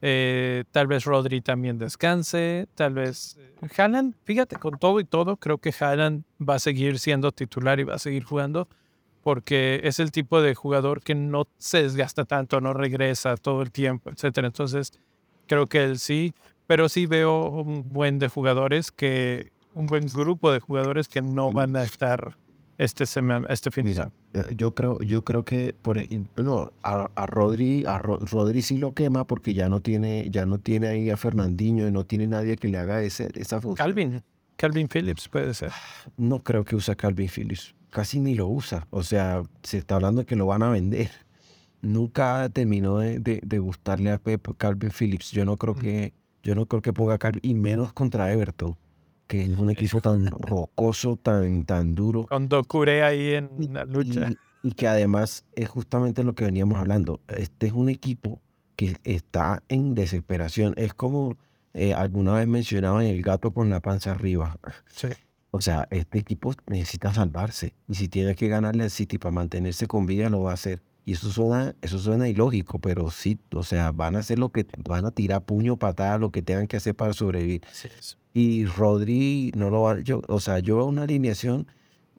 Eh, 0.00 0.64
tal 0.70 0.86
vez 0.86 1.04
Rodri 1.04 1.40
también 1.40 1.78
descanse. 1.78 2.68
Tal 2.74 2.94
vez 2.94 3.36
eh, 3.38 3.68
Haaland. 3.76 4.14
Fíjate, 4.24 4.56
con 4.56 4.78
todo 4.78 5.00
y 5.00 5.04
todo, 5.04 5.36
creo 5.36 5.58
que 5.58 5.74
Haaland 5.78 6.24
va 6.40 6.54
a 6.54 6.58
seguir 6.58 6.98
siendo 6.98 7.32
titular 7.32 7.80
y 7.80 7.84
va 7.84 7.94
a 7.94 7.98
seguir 7.98 8.24
jugando 8.24 8.68
porque 9.22 9.80
es 9.84 10.00
el 10.00 10.10
tipo 10.10 10.40
de 10.40 10.54
jugador 10.54 11.02
que 11.02 11.14
no 11.14 11.48
se 11.58 11.82
desgasta 11.82 12.24
tanto, 12.24 12.62
no 12.62 12.72
regresa 12.72 13.36
todo 13.36 13.60
el 13.60 13.70
tiempo, 13.70 14.10
etc. 14.10 14.38
Entonces, 14.38 14.92
creo 15.46 15.66
que 15.66 15.84
él 15.84 15.98
sí. 15.98 16.32
Pero 16.66 16.88
sí 16.88 17.06
veo 17.06 17.46
un 17.48 17.88
buen 17.90 18.18
de 18.18 18.28
jugadores 18.28 18.90
que 18.92 19.52
un 19.78 19.86
buen 19.86 20.06
grupo 20.06 20.50
de 20.50 20.58
jugadores 20.58 21.08
que 21.08 21.22
no 21.22 21.52
van 21.52 21.76
a 21.76 21.84
estar 21.84 22.36
este, 22.78 23.06
semana, 23.06 23.46
este 23.48 23.70
fin 23.70 23.86
de 23.86 23.94
semana. 23.94 24.12
Eh, 24.34 24.54
yo 24.56 24.74
creo, 24.74 25.00
yo 25.00 25.24
creo 25.24 25.44
que 25.44 25.72
por 25.80 25.98
no, 26.36 26.72
a, 26.82 27.08
a, 27.14 27.26
Rodri, 27.26 27.84
a 27.86 27.98
Rodri 27.98 28.62
sí 28.62 28.78
lo 28.78 28.92
quema 28.92 29.24
porque 29.24 29.54
ya 29.54 29.68
no 29.68 29.80
tiene, 29.80 30.28
ya 30.30 30.46
no 30.46 30.58
tiene 30.58 30.88
ahí 30.88 31.10
a 31.10 31.16
Fernandinho 31.16 31.86
y 31.86 31.92
no 31.92 32.04
tiene 32.04 32.26
nadie 32.26 32.56
que 32.56 32.68
le 32.68 32.78
haga 32.78 33.02
ese, 33.02 33.28
esa 33.34 33.60
función. 33.60 33.86
Calvin, 33.86 34.22
Calvin 34.56 34.88
Phillips 34.88 35.28
puede 35.28 35.54
ser. 35.54 35.70
No 36.16 36.42
creo 36.42 36.64
que 36.64 36.74
use 36.74 36.94
Calvin 36.96 37.28
Phillips. 37.28 37.74
Casi 37.90 38.18
ni 38.18 38.34
lo 38.34 38.48
usa. 38.48 38.86
O 38.90 39.04
sea, 39.04 39.42
se 39.62 39.78
está 39.78 39.94
hablando 39.94 40.22
de 40.22 40.26
que 40.26 40.36
lo 40.36 40.46
van 40.46 40.62
a 40.64 40.70
vender. 40.70 41.10
Nunca 41.80 42.48
terminó 42.48 42.98
de, 42.98 43.20
de, 43.20 43.58
gustarle 43.60 44.10
a 44.10 44.18
Pep 44.18 44.44
Calvin 44.56 44.90
Phillips. 44.90 45.30
Yo 45.30 45.44
no 45.44 45.56
creo 45.56 45.76
que, 45.76 46.12
yo 46.42 46.56
no 46.56 46.66
creo 46.66 46.82
que 46.82 46.92
ponga 46.92 47.18
Calvin, 47.18 47.40
y 47.44 47.54
menos 47.54 47.92
contra 47.92 48.32
Everton 48.32 48.76
que 49.28 49.42
es 49.42 49.58
un 49.58 49.70
equipo 49.70 50.00
tan 50.00 50.26
rocoso, 50.26 51.16
tan, 51.16 51.64
tan 51.64 51.94
duro. 51.94 52.26
Con 52.26 52.48
Docure 52.48 53.02
ahí 53.02 53.34
en 53.34 53.50
la 53.72 53.84
lucha. 53.84 54.32
Y, 54.62 54.72
que 54.72 54.88
además 54.88 55.44
es 55.54 55.68
justamente 55.68 56.24
lo 56.24 56.34
que 56.34 56.44
veníamos 56.44 56.78
hablando. 56.78 57.20
Este 57.28 57.68
es 57.68 57.72
un 57.72 57.90
equipo 57.90 58.40
que 58.74 58.96
está 59.04 59.62
en 59.68 59.94
desesperación. 59.94 60.74
Es 60.76 60.94
como 60.94 61.36
eh, 61.74 61.94
alguna 61.94 62.34
vez 62.34 62.48
mencionaban 62.48 63.04
el 63.04 63.22
gato 63.22 63.52
con 63.52 63.70
la 63.70 63.80
panza 63.80 64.12
arriba. 64.12 64.58
Sí. 64.86 65.08
O 65.50 65.60
sea, 65.60 65.86
este 65.90 66.18
equipo 66.18 66.54
necesita 66.66 67.12
salvarse. 67.12 67.74
Y 67.86 67.94
si 67.94 68.08
tiene 68.08 68.34
que 68.34 68.48
ganarle 68.48 68.84
al 68.84 68.90
City 68.90 69.18
para 69.18 69.32
mantenerse 69.32 69.86
con 69.86 70.06
vida, 70.06 70.28
lo 70.30 70.42
va 70.42 70.52
a 70.52 70.54
hacer. 70.54 70.80
Y 71.08 71.12
eso 71.12 71.30
suena, 71.30 71.74
eso 71.80 71.98
suena 71.98 72.28
ilógico, 72.28 72.80
pero 72.80 73.10
sí, 73.10 73.38
o 73.54 73.62
sea, 73.62 73.92
van 73.92 74.14
a 74.14 74.18
hacer 74.18 74.38
lo 74.38 74.50
que, 74.50 74.66
van 74.86 75.06
a 75.06 75.10
tirar 75.10 75.42
puño, 75.42 75.78
patada, 75.78 76.18
lo 76.18 76.30
que 76.30 76.42
tengan 76.42 76.66
que 76.66 76.76
hacer 76.76 76.94
para 76.94 77.14
sobrevivir. 77.14 77.62
Sí, 77.72 77.88
y 78.34 78.66
Rodri 78.66 79.50
no 79.56 79.70
lo 79.70 79.80
va, 79.80 80.00
yo, 80.00 80.20
o 80.28 80.38
sea, 80.38 80.58
yo 80.58 80.76
veo 80.76 80.84
una 80.84 81.04
alineación 81.04 81.66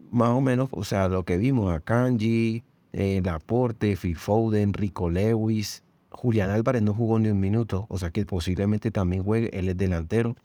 más 0.09 0.29
o 0.29 0.41
menos, 0.41 0.69
o 0.71 0.83
sea, 0.83 1.07
lo 1.07 1.23
que 1.23 1.37
vimos 1.37 1.71
a 1.71 1.81
Kanji, 1.81 2.63
eh, 2.91 3.21
Laporte, 3.23 3.95
Phil 3.95 4.15
Foden, 4.15 4.73
Rico 4.73 5.11
Lewis, 5.11 5.83
Julián 6.09 6.49
Álvarez 6.49 6.81
no 6.81 6.95
jugó 6.95 7.19
ni 7.19 7.29
un 7.29 7.39
minuto, 7.39 7.85
o 7.89 7.99
sea 7.99 8.09
que 8.09 8.25
posiblemente 8.25 8.89
también 8.89 9.21
juegue, 9.23 9.51
él 9.53 9.69
es 9.69 9.77
delantero, 9.77 10.35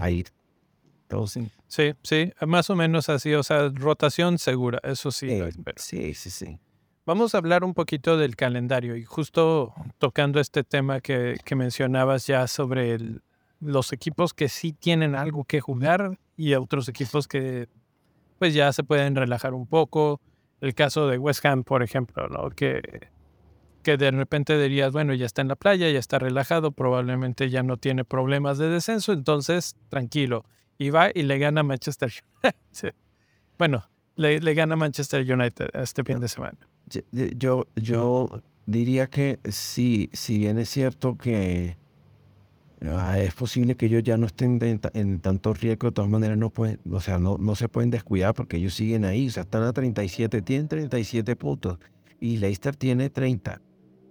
ahí. 0.00 0.26
sí. 1.26 1.48
sí, 1.68 1.94
sí, 2.02 2.32
más 2.46 2.68
o 2.68 2.76
menos 2.76 3.08
así, 3.08 3.32
o 3.32 3.42
sea, 3.42 3.70
rotación 3.70 4.36
segura, 4.36 4.78
eso 4.82 5.10
sí. 5.10 5.30
Eh, 5.30 5.50
sí, 5.76 6.12
sí, 6.12 6.28
sí. 6.28 6.58
Vamos 7.06 7.34
a 7.34 7.38
hablar 7.38 7.64
un 7.64 7.74
poquito 7.74 8.16
del 8.16 8.34
calendario 8.34 8.96
y 8.96 9.04
justo 9.04 9.74
tocando 9.98 10.40
este 10.40 10.64
tema 10.64 11.02
que, 11.02 11.36
mencionabas 11.54 12.26
ya 12.26 12.46
sobre 12.46 12.94
el, 12.94 13.20
los 13.60 13.92
equipos 13.92 14.32
que 14.32 14.48
sí 14.48 14.72
tienen 14.72 15.14
algo 15.14 15.44
que 15.44 15.60
jugar 15.60 16.18
y 16.38 16.54
otros 16.54 16.88
equipos 16.88 17.28
que 17.28 17.68
pues 18.38 18.54
ya 18.54 18.72
se 18.72 18.84
pueden 18.84 19.16
relajar 19.16 19.52
un 19.52 19.66
poco. 19.66 20.18
El 20.62 20.74
caso 20.74 21.06
de 21.06 21.18
West 21.18 21.44
Ham, 21.44 21.62
por 21.62 21.82
ejemplo, 21.82 22.26
¿no? 22.28 22.48
que, 22.48 22.80
que 23.82 23.98
de 23.98 24.10
repente 24.10 24.58
dirías, 24.58 24.90
bueno, 24.90 25.12
ya 25.12 25.26
está 25.26 25.42
en 25.42 25.48
la 25.48 25.56
playa, 25.56 25.90
ya 25.90 25.98
está 25.98 26.18
relajado, 26.18 26.72
probablemente 26.72 27.50
ya 27.50 27.62
no 27.62 27.76
tiene 27.76 28.06
problemas 28.06 28.56
de 28.56 28.70
descenso, 28.70 29.12
entonces 29.12 29.76
tranquilo. 29.90 30.46
Y 30.78 30.88
va 30.88 31.10
y 31.14 31.24
le 31.24 31.36
gana 31.36 31.62
Manchester 31.62 32.10
United. 32.42 32.94
Bueno, 33.58 33.84
le, 34.16 34.40
le, 34.40 34.54
gana 34.54 34.74
Manchester 34.74 35.20
United 35.30 35.68
este 35.74 36.02
fin 36.02 36.18
de 36.18 36.28
semana. 36.28 36.56
Yo, 37.12 37.66
yo 37.76 38.42
diría 38.66 39.08
que 39.08 39.40
sí, 39.50 40.10
si 40.12 40.38
bien 40.38 40.58
es 40.58 40.68
cierto 40.68 41.16
que 41.16 41.76
Ah, 42.86 43.18
es 43.18 43.34
posible 43.34 43.76
que 43.76 43.86
ellos 43.86 44.02
ya 44.02 44.16
no 44.16 44.26
estén 44.26 44.58
en 44.92 45.20
tanto 45.20 45.54
riesgo, 45.54 45.88
de 45.88 45.92
todas 45.92 46.10
maneras 46.10 46.36
no 46.36 46.50
pueden, 46.50 46.80
o 46.90 47.00
sea, 47.00 47.18
no, 47.18 47.38
no 47.38 47.54
se 47.54 47.68
pueden 47.68 47.90
descuidar 47.90 48.34
porque 48.34 48.58
ellos 48.58 48.74
siguen 48.74 49.04
ahí, 49.04 49.28
o 49.28 49.30
sea, 49.30 49.44
están 49.44 49.62
a 49.62 49.72
37, 49.72 50.42
tienen 50.42 50.68
37 50.68 51.36
puntos 51.36 51.78
y 52.20 52.36
Leicester 52.38 52.76
tiene 52.76 53.08
30. 53.10 53.62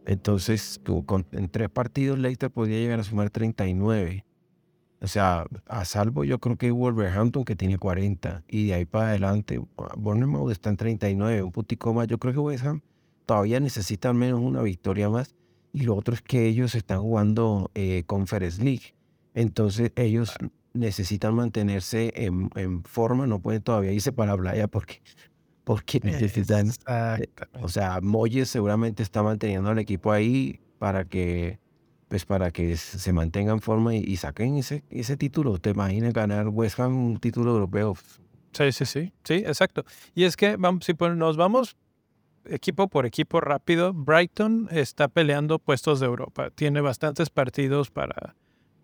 Entonces, 0.05 0.81
con, 1.05 1.25
en 1.31 1.49
tres 1.49 1.69
partidos 1.69 2.17
Leicester 2.17 2.49
podría 2.49 2.79
llegar 2.79 2.99
a 2.99 3.03
sumar 3.03 3.29
39. 3.29 4.25
O 5.03 5.07
sea, 5.07 5.45
a 5.67 5.83
salvo 5.83 6.23
yo 6.23 6.39
creo 6.39 6.55
que 6.55 6.71
Wolverhampton 6.71 7.43
que 7.43 7.57
tiene 7.57 7.77
40 7.77 8.45
y 8.47 8.67
de 8.67 8.73
ahí 8.75 8.85
para 8.85 9.09
adelante 9.09 9.61
Bournemouth 9.97 10.49
está 10.49 10.69
en 10.69 10.77
39, 10.77 11.43
un 11.43 11.51
putico 11.51 11.93
más. 11.93 12.07
Yo 12.07 12.17
creo 12.17 12.33
que 12.33 12.39
West 12.39 12.65
Ham 12.65 12.81
todavía 13.25 13.59
necesita 13.59 14.09
al 14.09 14.15
menos 14.15 14.39
una 14.39 14.61
victoria 14.61 15.09
más 15.09 15.35
y 15.73 15.81
lo 15.81 15.97
otro 15.97 16.13
es 16.13 16.21
que 16.21 16.47
ellos 16.47 16.73
están 16.73 17.01
jugando 17.01 17.69
eh, 17.75 18.03
Conference 18.05 18.63
League. 18.63 18.95
Entonces 19.33 19.91
ellos 19.97 20.35
necesitan 20.71 21.35
mantenerse 21.35 22.13
en, 22.15 22.83
forma, 22.85 23.27
no 23.27 23.39
pueden 23.39 23.61
todavía 23.61 23.91
irse 23.91 24.13
para 24.13 24.31
la 24.31 24.37
playa 24.37 24.67
porque, 24.69 25.01
porque 25.65 25.99
necesitan... 26.01 26.71
Eh, 26.87 27.27
o 27.61 27.67
sea, 27.67 27.99
Moyes 28.01 28.47
seguramente 28.47 29.03
está 29.03 29.21
manteniendo 29.21 29.69
al 29.69 29.79
equipo 29.79 30.13
ahí 30.13 30.61
para 30.79 31.03
que 31.03 31.59
pues 32.13 32.25
para 32.25 32.51
que 32.51 32.77
se 32.77 33.11
mantenga 33.11 33.53
en 33.53 33.59
forma 33.59 33.95
y, 33.95 34.17
saquen 34.17 34.57
ese, 34.57 34.83
ese 34.91 35.17
título. 35.17 35.57
¿Te 35.57 35.71
imaginas 35.71 36.13
ganar 36.13 36.47
West 36.47 36.79
Ham 36.79 36.95
un 36.95 37.17
título 37.17 37.53
europeo? 37.53 37.97
Sí, 38.51 38.71
sí, 38.71 38.85
sí, 38.85 39.13
sí, 39.23 39.33
exacto. 39.33 39.83
Y 40.13 40.25
es 40.25 40.37
que 40.37 40.55
vamos, 40.55 40.85
si 40.85 40.93
nos 40.93 41.37
vamos 41.37 41.75
equipo 42.45 42.87
por 42.87 43.07
equipo 43.07 43.41
rápido, 43.41 43.93
Brighton 43.95 44.67
está 44.69 45.07
peleando 45.07 45.57
puestos 45.57 45.99
de 46.01 46.05
Europa. 46.05 46.51
Tiene 46.51 46.81
bastantes 46.81 47.31
partidos 47.31 47.89
para, 47.89 48.35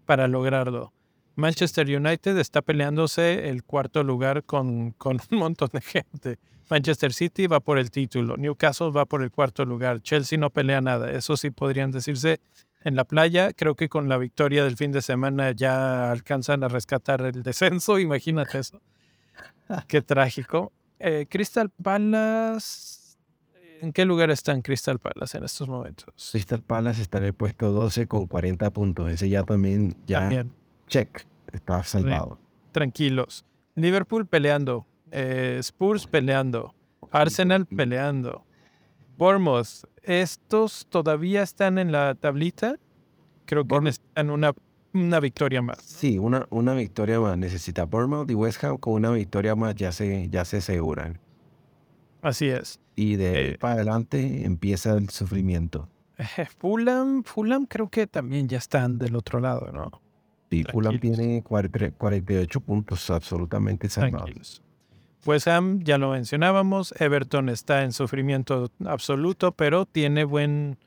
para 0.08 0.28
lograrlo. 0.28 0.92
Manchester 1.36 1.86
United 1.86 2.36
está 2.40 2.64
peleándose 2.64 3.48
el 3.50 3.64
cuarto 3.64 4.04
lugar 4.04 4.44
con, 4.44 4.90
con 4.94 5.20
un 5.32 5.38
montón 5.38 5.70
de 5.72 5.82
gente. 5.82 6.40
Manchester 6.68 7.14
City 7.14 7.46
va 7.46 7.60
por 7.60 7.78
el 7.78 7.92
título. 7.92 8.38
Newcastle 8.38 8.90
va 8.90 9.06
por 9.06 9.22
el 9.22 9.30
cuarto 9.30 9.66
lugar. 9.66 10.02
Chelsea 10.02 10.40
no 10.40 10.50
pelea 10.50 10.82
nada. 10.82 11.12
Eso 11.12 11.38
sí 11.38 11.52
podrían 11.52 11.92
decirse 11.92 12.40
en 12.84 12.96
la 12.96 13.04
playa. 13.04 13.54
Creo 13.54 13.76
que 13.76 13.90
con 13.90 14.10
la 14.10 14.18
victoria 14.18 14.64
del 14.64 14.78
fin 14.78 14.92
de 14.92 15.02
semana 15.02 15.52
ya 15.52 16.12
alcanzan 16.12 16.64
a 16.64 16.68
rescatar 16.68 17.22
el 17.22 17.44
descenso. 17.44 18.00
Imagínate 18.00 18.60
eso. 18.60 18.82
Qué 19.88 20.02
trágico. 20.02 20.72
Eh, 21.00 21.28
Crystal 21.30 21.70
Palace 21.70 23.00
¿En 23.82 23.94
qué 23.94 24.04
lugar 24.06 24.30
está 24.30 24.52
en 24.52 24.62
Crystal 24.62 25.00
Palace 25.00 25.38
en 25.38 25.46
estos 25.46 25.68
momentos? 25.70 26.14
Crystal 26.32 26.62
Palace 26.62 27.02
está 27.02 27.20
en 27.20 27.26
el 27.26 27.34
puesto 27.34 27.72
12 27.72 28.08
con 28.08 28.28
40 28.28 28.70
puntos. 28.72 29.10
Ese 29.10 29.30
ya 29.30 29.44
también, 29.44 29.96
ya 30.06 30.46
check, 30.88 31.26
está 31.52 31.84
salvado. 31.84 32.38
Tranquilos. 32.72 33.46
Liverpool 33.76 34.28
peleando, 34.28 34.86
eh, 35.12 35.58
Spurs 35.60 36.08
peleando, 36.08 36.76
Arsenal 37.12 37.66
peleando. 37.66 38.44
Bournemouth, 39.20 39.84
estos 40.04 40.88
todavía 40.90 41.44
están 41.44 41.78
en 41.78 41.92
la 41.92 42.16
tablita. 42.16 42.78
Creo 43.46 43.68
que 43.68 43.82
necesitan 43.82 44.30
una, 44.30 44.54
una 44.94 45.20
victoria 45.20 45.62
más. 45.62 45.80
Sí, 45.82 46.18
una, 46.18 46.48
una 46.50 46.74
victoria 46.74 47.20
más. 47.20 47.38
Necesita 47.38 47.84
Bournemouth 47.84 48.32
y 48.32 48.34
West 48.34 48.64
Ham 48.64 48.78
con 48.78 48.94
una 48.94 49.12
victoria 49.12 49.56
más 49.56 49.76
ya 49.76 49.92
se, 49.92 50.30
ya 50.30 50.46
se 50.46 50.58
aseguran. 50.58 51.20
Así 52.22 52.48
es. 52.48 52.80
Y 52.96 53.18
de 53.18 53.28
ahí 53.28 53.46
Eh, 53.48 53.58
para 53.60 53.74
adelante 53.74 54.46
empieza 54.46 54.94
el 54.96 55.10
sufrimiento. 55.10 55.90
Fulham, 56.60 57.24
Fulham 57.24 57.66
creo 57.66 57.90
que 57.90 58.08
también 58.08 58.48
ya 58.48 58.58
están 58.58 58.98
del 58.98 59.16
otro 59.16 59.40
lado, 59.40 59.72
¿no? 59.74 60.02
Sí, 60.50 60.64
Fulham 60.64 61.00
tiene 61.00 61.44
40 61.44 61.92
48 61.92 62.60
puntos 62.62 63.10
absolutamente 63.10 63.88
salvados. 63.90 64.64
West 65.26 65.48
Ham, 65.48 65.82
ya 65.84 65.98
lo 65.98 66.12
mencionábamos, 66.12 66.94
Everton 67.00 67.50
está 67.50 67.84
en 67.84 67.92
sufrimiento 67.92 68.72
absoluto, 68.86 69.52
pero 69.52 69.86
tiene 69.86 70.24
buen... 70.24 70.78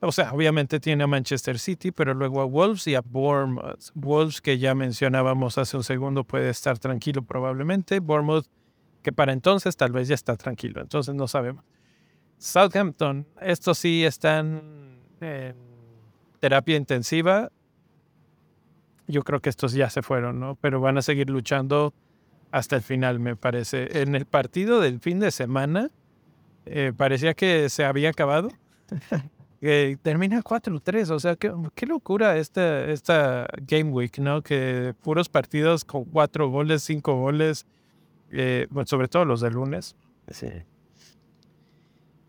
O 0.00 0.12
sea, 0.12 0.32
obviamente 0.32 0.78
tiene 0.78 1.04
a 1.04 1.06
Manchester 1.06 1.58
City, 1.58 1.90
pero 1.90 2.12
luego 2.12 2.42
a 2.42 2.44
Wolves 2.44 2.86
y 2.86 2.94
a 2.94 3.00
Bournemouth. 3.00 3.90
Wolves, 3.94 4.40
que 4.40 4.58
ya 4.58 4.74
mencionábamos 4.74 5.56
hace 5.56 5.76
un 5.76 5.84
segundo, 5.84 6.24
puede 6.24 6.50
estar 6.50 6.78
tranquilo 6.78 7.22
probablemente. 7.22 8.00
Bournemouth, 8.00 8.46
que 9.02 9.12
para 9.12 9.32
entonces 9.32 9.76
tal 9.76 9.92
vez 9.92 10.08
ya 10.08 10.14
está 10.14 10.36
tranquilo, 10.36 10.82
entonces 10.82 11.14
no 11.14 11.26
sabemos. 11.28 11.64
Southampton, 12.38 13.26
estos 13.40 13.78
sí 13.78 14.04
están 14.04 15.00
en 15.20 15.56
terapia 16.40 16.76
intensiva. 16.76 17.50
Yo 19.06 19.22
creo 19.22 19.40
que 19.40 19.48
estos 19.48 19.72
ya 19.72 19.88
se 19.88 20.02
fueron, 20.02 20.40
¿no? 20.40 20.56
Pero 20.56 20.80
van 20.80 20.98
a 20.98 21.02
seguir 21.02 21.30
luchando 21.30 21.94
hasta 22.50 22.76
el 22.76 22.82
final, 22.82 23.18
me 23.20 23.36
parece. 23.36 24.02
En 24.02 24.14
el 24.14 24.24
partido 24.26 24.80
del 24.80 25.00
fin 25.00 25.18
de 25.20 25.30
semana, 25.30 25.90
eh, 26.64 26.92
parecía 26.96 27.34
que 27.34 27.68
se 27.68 27.84
había 27.84 28.10
acabado. 28.10 28.50
Que 29.60 29.98
termina 30.02 30.42
4-3, 30.42 31.10
o 31.10 31.18
sea, 31.20 31.36
qué, 31.36 31.52
qué 31.74 31.86
locura 31.86 32.36
esta, 32.36 32.84
esta 32.86 33.46
Game 33.62 33.90
Week, 33.90 34.18
¿no? 34.18 34.42
Que 34.42 34.94
puros 35.02 35.28
partidos 35.28 35.84
con 35.84 36.04
cuatro 36.04 36.48
goles, 36.50 36.82
cinco 36.82 37.14
goles, 37.16 37.66
eh, 38.30 38.66
bueno, 38.70 38.86
sobre 38.86 39.08
todo 39.08 39.24
los 39.24 39.40
de 39.40 39.50
lunes. 39.50 39.96
Sí. 40.30 40.48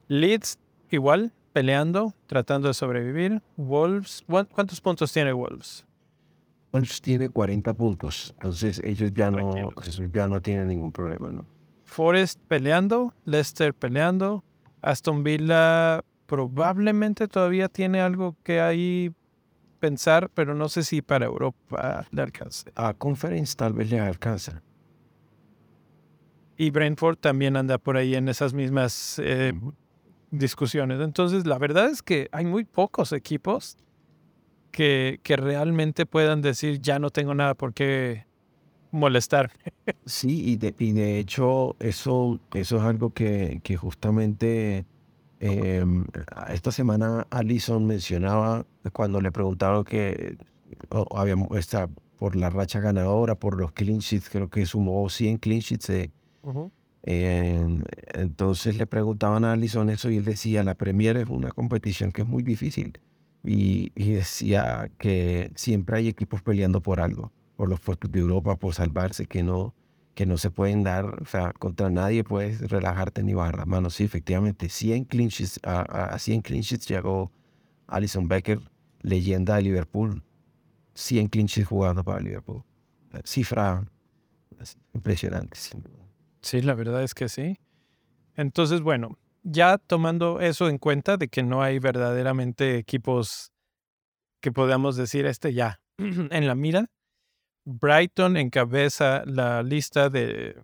Leeds, 0.08 0.60
igual, 0.90 1.34
peleando, 1.54 2.14
tratando 2.28 2.68
de 2.70 2.74
sobrevivir. 2.74 3.42
Wolves, 3.58 4.24
¿cuán- 4.28 4.46
¿cuántos 4.46 4.80
puntos 4.82 5.12
tiene 5.12 5.34
Wolves? 5.34 5.86
Wolves 6.72 7.02
tiene 7.02 7.30
40 7.30 7.74
puntos, 7.74 8.34
entonces 8.36 8.82
ellos 8.84 9.12
ya 9.14 9.32
no, 9.32 9.54
ya 10.14 10.28
no 10.28 10.42
tienen 10.42 10.68
ningún 10.68 10.92
problema, 10.92 11.30
¿no? 11.30 11.46
Forest 11.86 12.40
peleando, 12.48 13.14
Leicester 13.24 13.74
peleando, 13.74 14.44
Aston 14.82 15.24
Villa 15.24 16.04
probablemente 16.26 17.28
todavía 17.28 17.70
tiene 17.70 18.02
algo 18.02 18.36
que 18.44 18.60
ahí 18.60 19.14
pensar, 19.80 20.30
pero 20.34 20.54
no 20.54 20.70
sé 20.70 20.84
si 20.84 21.02
para 21.02 21.26
Europa 21.26 22.06
le 22.12 22.22
alcance. 22.22 22.72
A 22.76 22.94
Conference 22.94 23.56
tal 23.56 23.74
vez 23.74 23.90
le 23.90 24.00
alcanza. 24.00 24.62
Y 26.58 26.72
Brentford 26.72 27.18
también 27.18 27.56
anda 27.56 27.78
por 27.78 27.98
ahí 27.98 28.16
en 28.16 28.28
esas 28.28 28.54
mismas 28.54 29.20
eh, 29.24 29.54
discusiones. 30.32 31.00
Entonces, 31.00 31.46
la 31.46 31.58
verdad 31.58 31.90
es 31.90 32.02
que 32.02 32.28
hay 32.32 32.46
muy 32.46 32.66
pocos 32.66 33.12
equipos 33.14 33.78
que, 34.78 35.20
que 35.24 35.36
realmente 35.38 36.06
puedan 36.06 36.44
decir, 36.44 36.80
ya 36.80 37.00
no 37.00 37.10
tengo 37.10 37.34
nada 37.34 37.56
por 37.56 37.74
qué 37.74 38.26
molestar. 38.92 39.52
Sí, 40.06 40.52
y 40.52 40.58
de, 40.58 40.76
y 40.78 40.92
de 40.92 41.18
hecho 41.18 41.76
eso, 41.80 42.40
eso 42.54 42.78
es 42.78 42.84
algo 42.84 43.10
que, 43.12 43.60
que 43.64 43.76
justamente 43.76 44.86
em, 45.40 46.06
esta 46.54 46.72
semana 46.72 47.26
Alison 47.32 47.86
mencionaba 47.88 48.66
cuando 48.94 49.20
le 49.20 49.32
preguntaron 49.32 49.84
que 49.84 50.38
habíamos, 51.16 51.58
está, 51.58 51.90
por 52.20 52.36
la 52.36 52.50
racha 52.50 52.80
ganadora, 52.80 53.34
por 53.36 53.58
los 53.60 53.72
clean 53.72 54.00
sheets, 54.00 54.30
creo 54.30 54.50
que 54.50 54.66
sumó 54.66 55.10
100 55.10 55.38
clean 55.38 55.62
sheets. 55.62 55.90
eh, 55.90 56.12
en- 57.04 57.84
entonces 58.14 58.78
le 58.78 58.86
preguntaban 58.86 59.44
a 59.46 59.54
Alison 59.54 59.90
eso 59.90 60.10
y 60.12 60.18
él 60.18 60.26
decía, 60.26 60.64
la 60.64 60.76
Premier 60.76 61.18
es 61.18 61.28
una 61.30 61.50
competición 61.52 62.12
que 62.12 62.22
es 62.24 62.28
muy 62.28 62.44
difícil. 62.44 63.00
Y, 63.44 63.92
y 63.96 64.12
decía 64.12 64.90
que 64.98 65.52
siempre 65.56 65.98
hay 65.98 66.08
equipos 66.10 66.42
peleando 66.42 66.82
por 66.82 67.00
algo, 67.00 67.32
por 67.56 67.70
los 67.70 67.80
puestos 67.80 68.12
de 68.12 68.20
Europa, 68.20 68.56
por 68.58 68.74
salvarse, 68.74 69.26
que 69.26 69.42
no, 69.44 69.74
que 70.16 70.26
no 70.26 70.38
se 70.38 70.50
pueden 70.52 70.84
dar, 70.84 71.06
o 71.22 71.26
sea, 71.26 71.54
contra 71.54 71.90
nadie 71.90 72.24
puedes 72.24 72.60
relajarte 72.70 73.24
ni 73.24 73.34
bajar 73.34 73.58
las 73.58 73.68
manos. 73.68 73.94
Sí, 73.96 74.04
efectivamente, 74.04 74.68
100 74.70 75.06
clean 75.06 75.30
sheets, 75.30 75.60
a, 75.64 75.80
a- 75.82 76.06
a 76.16 76.20
100 76.20 76.42
clean 76.42 76.62
sheets 76.62 76.88
llegó 76.88 77.32
Alison 77.88 78.28
Becker, 78.28 78.60
leyenda 79.02 79.56
de 79.56 79.62
Liverpool. 79.64 80.24
100 80.96 81.28
clean 81.30 81.46
sheets 81.48 81.68
jugando 81.70 82.04
para 82.04 82.20
Liverpool. 82.20 82.64
Cifra 83.24 83.88
impresionante. 84.94 85.58
Sí, 86.42 86.62
la 86.62 86.74
verdad 86.74 87.04
es 87.04 87.14
que 87.14 87.30
sí. 87.30 87.58
Entonces, 88.36 88.82
bueno, 88.82 89.18
ya 89.50 89.78
tomando 89.78 90.42
eso 90.42 90.68
en 90.68 90.78
cuenta 90.78 91.16
de 91.18 91.30
que 91.30 91.42
no 91.42 91.62
hay 91.62 91.80
verdaderamente 91.80 92.78
equipos 92.78 93.54
que 94.42 94.52
podamos 94.52 94.98
decir 94.98 95.26
este 95.26 95.54
ya 95.54 95.80
en 95.98 96.48
la 96.48 96.54
mira, 96.54 96.88
Brighton 97.66 98.38
encabeza 98.38 99.24
la 99.26 99.64
lista 99.64 100.10
de, 100.10 100.62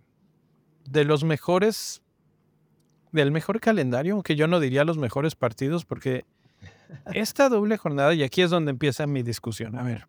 de 0.84 1.04
los 1.04 1.24
mejores, 1.24 2.02
del 3.12 3.30
mejor 3.30 3.60
calendario, 3.60 4.14
aunque 4.14 4.36
yo 4.36 4.46
no 4.48 4.60
diría 4.60 4.84
los 4.84 4.98
mejores 4.98 5.34
partidos, 5.34 5.84
porque 5.84 6.24
esta 7.12 7.48
doble 7.48 7.76
jornada, 7.76 8.14
y 8.14 8.22
aquí 8.22 8.42
es 8.42 8.50
donde 8.50 8.70
empieza 8.70 9.06
mi 9.06 9.22
discusión, 9.22 9.76
a 9.76 9.82
ver, 9.82 10.08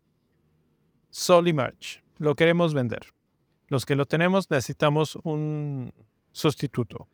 Sol 1.09 1.47
y 1.47 1.53
March, 1.53 2.03
lo 2.17 2.35
queremos 2.35 2.73
vender. 2.73 3.13
Los 3.67 3.85
que 3.85 3.95
lo 3.95 4.05
tenemos 4.05 4.51
necesitamos 4.51 5.17
un 5.23 5.93
sustituto. 6.33 7.07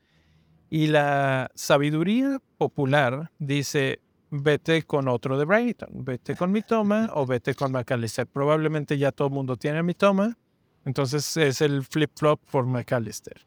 Y 0.74 0.88
la 0.88 1.52
sabiduría 1.54 2.40
popular 2.58 3.30
dice, 3.40 4.00
vete 4.30 4.84
con 4.84 5.10
otro 5.10 5.38
de 5.38 5.44
Brighton, 5.44 5.90
vete 6.06 6.34
con 6.38 6.50
Mitoma 6.54 7.10
o 7.14 7.26
vete 7.26 7.54
con 7.54 7.74
McAllister. 7.74 8.26
Probablemente 8.26 8.98
ya 8.98 9.12
todo 9.12 9.28
el 9.28 9.34
mundo 9.34 9.58
tiene 9.58 9.84
Mitoma, 9.84 10.38
entonces 10.86 11.36
es 11.36 11.60
el 11.60 11.84
flip-flop 11.84 12.40
por 12.50 12.66
McAllister. 12.66 13.46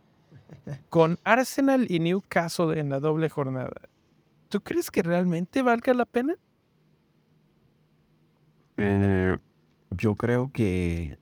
Con 0.90 1.18
Arsenal 1.24 1.86
y 1.90 1.98
Newcastle 1.98 2.78
en 2.78 2.90
la 2.90 3.00
doble 3.00 3.30
jornada, 3.30 3.88
¿tú 4.50 4.60
crees 4.60 4.90
que 4.90 5.02
realmente 5.02 5.62
valga 5.62 5.94
la 5.94 6.04
pena? 6.04 6.36
Eh, 8.76 9.38
yo 9.92 10.14
creo 10.14 10.50
que 10.52 11.16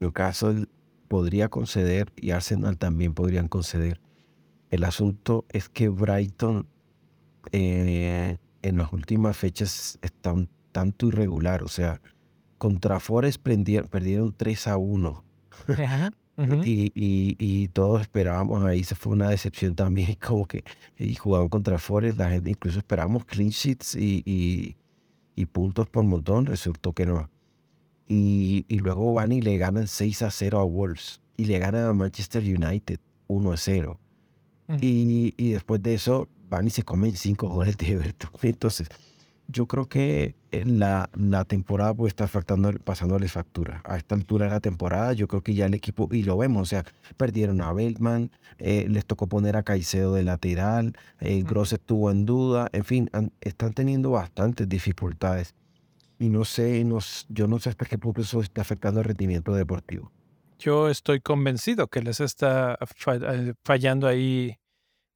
Newcastle 0.00 0.66
podría 1.06 1.48
conceder 1.48 2.12
y 2.16 2.32
Arsenal 2.32 2.76
también 2.76 3.14
podrían 3.14 3.46
conceder. 3.46 4.00
El 4.70 4.84
asunto 4.84 5.44
es 5.50 5.68
que 5.68 5.88
Brighton 5.88 6.66
eh, 7.52 8.38
en 8.62 8.78
las 8.78 8.92
últimas 8.92 9.36
fechas 9.36 9.98
está 10.02 10.32
un 10.32 10.48
tanto 10.72 11.06
irregular. 11.08 11.62
O 11.62 11.68
sea, 11.68 12.00
contra 12.58 13.00
Forest 13.00 13.40
prendieron- 13.42 13.88
perdieron 13.88 14.34
3 14.36 14.66
a 14.66 14.76
1 14.76 15.24
Ujú. 16.38 16.62
y, 16.64 16.92
y- 16.94 17.36
y 17.38 17.68
todos 17.68 18.02
esperábamos 18.02 18.62
ahí, 18.64 18.84
se 18.84 18.94
fue 18.94 19.12
una 19.14 19.30
decepción 19.30 19.74
también, 19.74 20.16
como 20.20 20.46
que 20.46 20.64
y 20.98 21.14
jugaban 21.14 21.48
contra 21.48 21.78
Forest, 21.78 22.18
la 22.18 22.30
gente 22.30 22.50
incluso 22.50 22.78
esperábamos 22.78 23.24
clean 23.24 23.50
sheets 23.50 23.94
y, 23.94 24.22
y- 24.26 24.76
y 25.34 25.46
puntos 25.46 25.88
por 25.88 26.04
montón, 26.04 26.44
resultó 26.46 26.92
que 26.92 27.06
no. 27.06 27.30
Y, 28.08 28.64
y 28.68 28.78
luego 28.80 29.14
van 29.14 29.32
y 29.32 29.40
le 29.40 29.56
ganan 29.58 29.86
6 29.86 30.22
a 30.22 30.30
0 30.30 30.60
a 30.60 30.64
Wolves 30.64 31.20
y 31.36 31.46
le 31.46 31.58
ganan 31.58 31.84
a 31.86 31.92
Manchester 31.92 32.42
United 32.42 33.00
1 33.28 33.52
a 33.52 33.56
0. 33.56 33.98
Y, 34.80 35.34
y 35.36 35.50
después 35.52 35.82
de 35.82 35.94
eso 35.94 36.28
van 36.48 36.66
y 36.66 36.70
se 36.70 36.82
comen 36.82 37.16
5 37.16 37.48
goles 37.48 37.76
de 37.78 37.92
Everton. 37.92 38.30
Entonces, 38.42 38.88
yo 39.48 39.66
creo 39.66 39.88
que 39.88 40.34
la, 40.50 41.08
la 41.14 41.44
temporada 41.44 41.94
puede 41.94 42.08
estar 42.08 42.28
faltando, 42.28 42.72
pasándoles 42.72 43.30
factura. 43.32 43.80
A 43.84 43.96
esta 43.96 44.14
altura 44.16 44.46
de 44.46 44.50
la 44.52 44.60
temporada, 44.60 45.12
yo 45.12 45.28
creo 45.28 45.42
que 45.42 45.54
ya 45.54 45.66
el 45.66 45.74
equipo, 45.74 46.08
y 46.10 46.24
lo 46.24 46.36
vemos, 46.36 46.62
o 46.62 46.64
sea, 46.66 46.84
perdieron 47.16 47.60
a 47.60 47.72
Beltman, 47.72 48.30
eh, 48.58 48.86
les 48.88 49.06
tocó 49.06 49.28
poner 49.28 49.56
a 49.56 49.62
Caicedo 49.62 50.14
de 50.14 50.24
lateral, 50.24 50.96
eh. 51.20 51.42
Gross 51.46 51.72
estuvo 51.72 52.10
en 52.10 52.26
duda, 52.26 52.68
en 52.72 52.84
fin, 52.84 53.08
han- 53.12 53.32
están 53.40 53.72
teniendo 53.72 54.10
bastantes 54.10 54.68
dificultades. 54.68 55.54
Y 56.18 56.28
no 56.30 56.44
sé, 56.44 56.82
no 56.84 56.98
yo 57.28 57.46
no 57.46 57.58
sé 57.60 57.68
hasta 57.68 57.84
qué 57.84 57.98
punto 57.98 58.22
eso 58.22 58.40
está 58.40 58.62
afectando 58.62 59.00
el 59.00 59.04
rendimiento 59.06 59.54
deportivo. 59.54 60.10
Yo 60.58 60.88
estoy 60.88 61.20
convencido 61.20 61.88
que 61.88 62.02
les 62.02 62.20
está 62.20 62.78
eh, 63.06 63.54
fallando 63.62 64.06
ahí, 64.06 64.58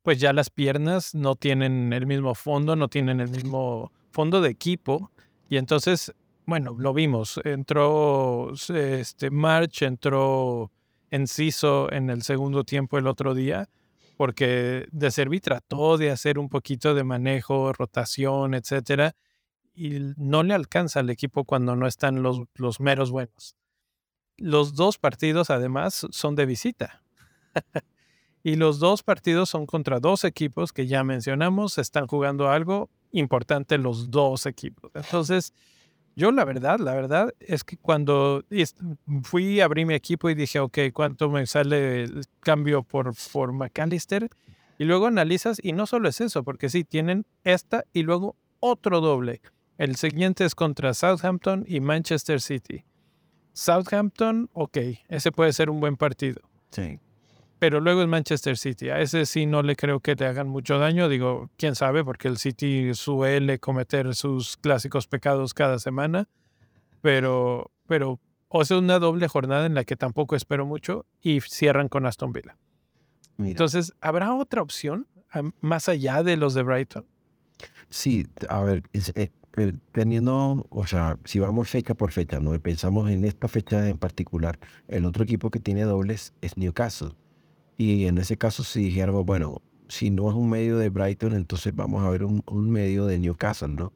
pues 0.03 0.21
ya 0.21 0.33
las 0.33 0.51
piernas 0.51 1.15
no 1.15 1.35
tienen 1.37 1.93
el 1.93 2.07
mismo 2.07 2.35
fondo, 2.35 2.77
no 2.77 2.89
tienen 2.89 3.21
el 3.21 3.31
mismo 3.31 3.93
fondo 4.11 4.41
de 4.41 4.51
equipo. 4.51 5.11
Y 5.49 5.57
entonces, 5.57 6.13
bueno, 6.47 6.77
lo 6.79 6.93
vimos. 6.93 7.41
Entró 7.45 8.53
este 8.53 9.31
March, 9.31 9.83
entró 9.83 10.71
Enciso 11.11 11.91
en 11.93 12.09
el 12.09 12.23
segundo 12.23 12.65
tiempo 12.65 12.99
el 12.99 13.07
otro 13.07 13.35
día. 13.35 13.69
porque 14.17 14.87
De 14.93 15.11
Servi 15.11 15.41
trató 15.41 15.97
de 15.97 16.11
hacer 16.11 16.39
un 16.39 16.51
poquito 16.51 16.95
de 16.95 17.05
manejo, 17.05 17.73
rotación, 17.73 18.55
etcétera, 18.55 19.15
y 19.75 20.13
no 20.19 20.43
le 20.43 20.55
alcanza 20.55 21.01
al 21.01 21.11
equipo 21.11 21.45
cuando 21.45 21.75
no 21.75 21.87
están 21.87 22.23
los, 22.23 22.43
los 22.55 22.81
meros 22.81 23.11
buenos. 23.11 23.57
Los 24.41 24.75
dos 24.75 24.99
partidos, 24.99 25.51
además, 25.51 26.07
son 26.11 26.35
de 26.35 26.47
visita. 26.47 27.03
y 28.43 28.57
los 28.57 28.79
dos 28.79 29.03
partidos 29.03 29.51
son 29.51 29.67
contra 29.67 30.01
dos 30.01 30.25
equipos 30.25 30.73
que 30.73 30.87
ya 30.87 31.05
mencionamos, 31.05 31.79
están 31.79 32.07
jugando 32.07 32.51
algo 32.51 32.91
importante 33.13 33.79
los 33.79 34.11
dos 34.11 34.47
equipos. 34.47 34.91
Entonces, 34.95 35.53
yo 36.17 36.33
la 36.33 36.45
verdad, 36.45 36.79
la 36.81 36.95
verdad 36.95 37.35
es 37.41 37.65
que 37.65 37.77
cuando 37.77 38.45
fui, 39.23 39.61
abrí 39.61 39.85
mi 39.85 39.95
equipo 39.95 40.31
y 40.31 40.35
dije, 40.35 40.59
ok, 40.59 40.79
¿cuánto 40.93 41.31
me 41.31 41.47
sale 41.47 42.05
el 42.05 42.25
cambio 42.41 42.83
por, 42.83 43.13
por 43.33 43.53
McAllister? 43.53 44.29
Y 44.79 44.85
luego 44.85 45.07
analizas 45.07 45.61
y 45.63 45.73
no 45.73 45.87
solo 45.87 46.09
es 46.09 46.21
eso, 46.21 46.43
porque 46.43 46.71
sí, 46.71 46.85
tienen 46.85 47.27
esta 47.45 47.85
y 47.93 48.03
luego 48.03 48.37
otro 48.59 49.01
doble. 49.01 49.43
El 49.77 49.97
siguiente 49.97 50.45
es 50.45 50.55
contra 50.55 50.95
Southampton 50.95 51.65
y 51.67 51.81
Manchester 51.81 52.41
City. 52.41 52.85
Southampton, 53.61 54.49
ok, 54.53 54.79
ese 55.09 55.33
puede 55.33 55.53
ser 55.53 55.71
un 55.71 55.81
buen 55.81 55.97
partido. 55.97 56.41
Sí 56.71 56.99
pero 57.61 57.79
luego 57.79 58.01
es 58.01 58.09
Manchester 58.09 58.57
City. 58.57 58.89
A 58.89 59.01
ese 59.01 59.27
sí 59.27 59.45
no 59.45 59.63
le 59.63 59.77
creo 59.77 60.01
que 60.01 60.17
te 60.17 60.25
hagan 60.25 60.49
mucho 60.49 60.79
daño. 60.79 61.11
Digo, 61.11 61.51
quién 61.59 61.75
sabe, 61.75 62.03
porque 62.03 62.27
el 62.27 62.39
City 62.39 62.95
suele 62.95 63.59
cometer 63.59 64.15
sus 64.15 64.57
clásicos 64.57 65.07
pecados 65.07 65.53
cada 65.53 65.79
semana. 65.79 66.27
Pero, 67.03 67.71
pero, 67.87 68.19
o 68.49 68.65
sea, 68.65 68.79
una 68.79 68.99
doble 68.99 69.29
jornada 69.29 69.67
en 69.67 69.75
la 69.75 69.85
que 69.85 69.95
tampoco 69.95 70.37
espero 70.37 70.65
mucho 70.65 71.05
y 71.21 71.43
cierran 71.43 71.89
con 71.89 72.07
Aston 72.07 72.33
Villa. 72.33 72.57
Entonces, 73.39 73.93
¿habrá 74.01 74.35
otra 74.35 74.63
opción 74.63 75.07
más 75.61 75.91
allá 75.91 76.23
de 76.23 76.39
los 76.39 76.55
de 76.55 76.63
Brighton? 76.63 77.07
Sí, 77.91 78.27
a 78.49 78.63
ver, 78.63 78.85
eh, 78.95 79.31
eh, 79.57 79.73
teniendo, 79.93 80.67
o 80.71 80.87
sea, 80.87 81.19
si 81.25 81.41
vamos 81.41 81.69
fecha 81.69 81.95
por 81.95 82.13
fecha, 82.13 82.39
¿no? 82.41 82.59
pensamos 82.61 83.11
en 83.11 83.25
esta 83.25 83.49
fecha 83.49 83.89
en 83.89 83.99
particular, 83.99 84.59
el 84.89 85.05
otro 85.05 85.25
equipo 85.25 85.51
que 85.51 85.59
tiene 85.59 85.83
dobles 85.83 86.35
es 86.41 86.57
Newcastle. 86.57 87.11
Y 87.77 88.07
en 88.07 88.19
ese 88.19 88.37
caso, 88.37 88.63
si 88.63 88.85
dijéramos, 88.85 89.25
bueno, 89.25 89.63
si 89.89 90.11
no 90.11 90.29
es 90.29 90.37
un 90.37 90.49
medio 90.49 90.79
de 90.79 90.89
Brighton, 90.89 91.35
entonces 91.35 91.75
vamos 91.75 92.05
a 92.05 92.11
ver 92.11 92.25
un, 92.25 92.71
medio 92.71 93.07
de 93.07 93.19
Newcastle, 93.19 93.69
¿no? 93.69 93.93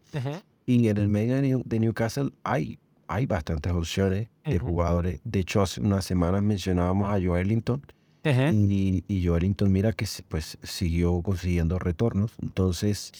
Y 0.66 0.88
en 0.88 0.96
el 0.96 1.08
medio 1.08 1.62
de, 1.64 1.78
Newcastle 1.78 2.30
hay, 2.42 2.78
hay 3.06 3.26
bastantes 3.26 3.72
opciones 3.72 4.28
de 4.44 4.58
jugadores. 4.58 5.20
De 5.24 5.40
hecho, 5.40 5.62
hace 5.62 5.80
unas 5.80 6.04
semanas 6.04 6.42
mencionábamos 6.42 7.10
a 7.10 7.24
Joelinton. 7.24 7.82
y, 8.24 9.04
y 9.06 9.26
Joelinton, 9.26 9.70
mira 9.70 9.92
que 9.92 10.06
pues 10.28 10.58
siguió 10.62 11.20
consiguiendo 11.22 11.78
retornos. 11.78 12.32
Entonces, 12.42 13.12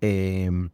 em, 0.00 0.70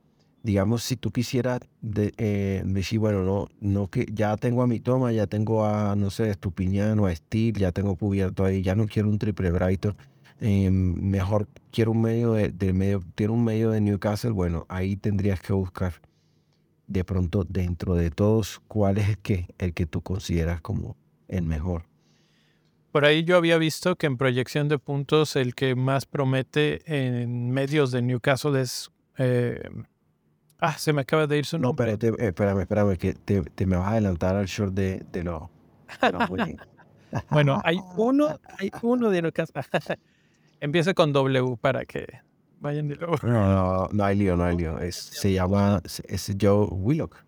digamos, 0.49 0.83
si 0.83 0.97
tú 0.97 1.11
quisieras 1.11 1.61
eh, 1.95 2.63
decir, 2.65 2.99
bueno, 2.99 3.23
no, 3.23 3.49
no 3.61 3.89
que 3.89 4.07
ya 4.11 4.35
tengo 4.39 4.63
a 4.63 4.67
mi 4.67 4.81
toma, 4.81 5.13
ya 5.13 5.27
tengo 5.27 5.67
a, 5.67 5.95
no 5.95 6.09
sé, 6.09 6.31
Estupiñán 6.31 6.99
o 7.01 7.07
a 7.07 7.15
Steel, 7.15 7.59
ya 7.59 7.71
tengo 7.71 7.97
cubierto 7.97 8.47
ahí, 8.47 8.63
ya 8.63 8.75
no 8.75 8.87
quiero 8.87 9.11
un 9.11 9.19
triple 9.19 9.51
Brighton, 9.51 9.95
em, 10.41 10.95
mejor 11.03 11.49
quiero 11.71 11.91
un 11.91 12.01
medio 12.01 12.33
de, 12.33 12.73
medio, 12.73 13.03
quiero 13.15 13.35
un 13.35 13.45
medio 13.45 13.73
de 13.73 13.83
Newcastle, 13.83 14.31
bueno, 14.31 14.65
ahí 14.71 14.97
tendrías 14.97 15.39
que 15.39 15.53
buscar 15.53 15.93
de 16.87 17.05
pronto 17.05 17.45
dentro 17.45 17.95
de 17.95 18.11
todos 18.11 18.63
cuál 18.69 18.97
es 18.97 19.11
el 19.11 19.19
que, 19.19 19.49
el 19.59 19.75
que 19.75 19.85
tú 19.85 20.01
consideras 20.01 20.63
como 20.63 20.97
el 21.29 21.43
mejor. 21.43 21.85
Por 22.91 23.05
ahí 23.05 23.23
yo 23.23 23.37
había 23.37 23.59
visto 23.59 23.97
que 23.97 24.07
en 24.07 24.17
proyección 24.17 24.71
de 24.71 24.79
puntos 24.79 25.37
el 25.37 25.55
que 25.55 25.75
más 25.75 26.07
promete 26.07 26.81
en 26.87 27.51
medios 27.51 27.91
de 27.91 28.01
Newcastle 28.01 28.59
es 28.59 28.91
eh, 29.19 29.61
Ah, 30.61 30.77
se 30.77 30.93
me 30.93 31.03
acaba 31.03 31.27
de 31.27 31.39
ir 31.39 31.47
su 31.47 31.59
No, 31.59 31.75
pero 31.75 31.93
espérame, 31.93 32.61
espérame, 32.61 32.97
que 32.97 33.15
te, 33.15 33.67
me 33.67 33.77
vas 33.77 33.87
a 33.87 33.91
adelantar 33.93 34.37
al 34.37 34.47
short 34.47 34.75
de, 34.75 35.05
de 35.13 35.23
los... 35.23 35.43
bueno, 37.31 37.61
hay 37.65 37.79
uno, 37.97 38.39
hay 38.59 38.71
uno 38.83 39.11
de 39.11 39.23
Lucas. 39.23 39.53
Empieza 40.61 40.95
con 40.95 41.13
W 41.13 41.57
para 41.61 41.85
que 41.85 42.07
vayan 42.61 42.89
de 42.89 42.97
nuevo. 42.97 43.17
No, 43.23 43.31
no, 43.31 43.89
no 43.93 44.05
hay 44.05 44.17
lío, 44.17 44.37
no 44.37 44.45
hay 44.45 44.57
lío. 44.57 44.79
Es, 44.79 44.97
se 44.97 45.33
llama, 45.33 45.81
es 45.85 46.37
Joe 46.41 46.67
Willock. 46.71 47.25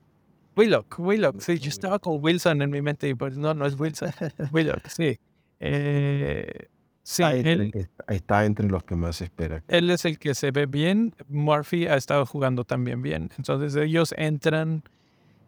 Willock, 0.56 0.98
Willock. 0.98 1.40
Sí, 1.40 1.58
yo 1.58 1.68
estaba 1.68 1.98
con 1.98 2.22
Wilson 2.22 2.60
en 2.62 2.70
mi 2.70 2.82
mente 2.82 3.08
y 3.08 3.14
pues 3.14 3.38
no, 3.38 3.54
no 3.54 3.64
es 3.64 3.78
Wilson. 3.78 4.10
Willock, 4.52 4.88
sí. 4.88 5.18
Eh, 5.60 6.68
Sí, 7.02 7.22
él, 7.22 7.88
está 8.08 8.44
entre 8.44 8.68
los 8.68 8.84
que 8.84 8.94
más 8.94 9.20
espera. 9.20 9.64
Él 9.68 9.90
es 9.90 10.04
el 10.04 10.18
que 10.18 10.34
se 10.34 10.50
ve 10.50 10.66
bien. 10.66 11.14
Murphy 11.28 11.86
ha 11.86 11.96
estado 11.96 12.26
jugando 12.26 12.64
también 12.64 13.02
bien. 13.02 13.30
Entonces 13.36 13.74
ellos 13.74 14.14
entran 14.16 14.82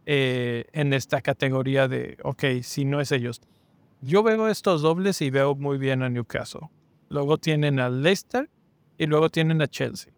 eh, 0.07 0.65
en 0.73 0.93
esta 0.93 1.21
categoría 1.21 1.89
de, 1.89 2.17
ok, 2.23 2.45
si 2.63 2.85
no 2.85 3.01
es 3.01 3.13
ellos. 3.13 3.41
Yo 4.01 4.23
veo 4.23 4.49
estos 4.49 4.83
dobles 4.83 5.21
y 5.21 5.31
veo 5.31 5.55
muy 5.55 5.79
bien 5.79 6.03
a 6.03 6.09
Newcastle. 6.09 6.69
Luego 7.09 7.39
tienen 7.39 7.79
a 7.79 7.91
Leicester 7.91 8.49
y 8.99 9.07
luego 9.07 9.29
tienen 9.29 9.61
a 9.63 9.69
Chelsea. 9.69 10.13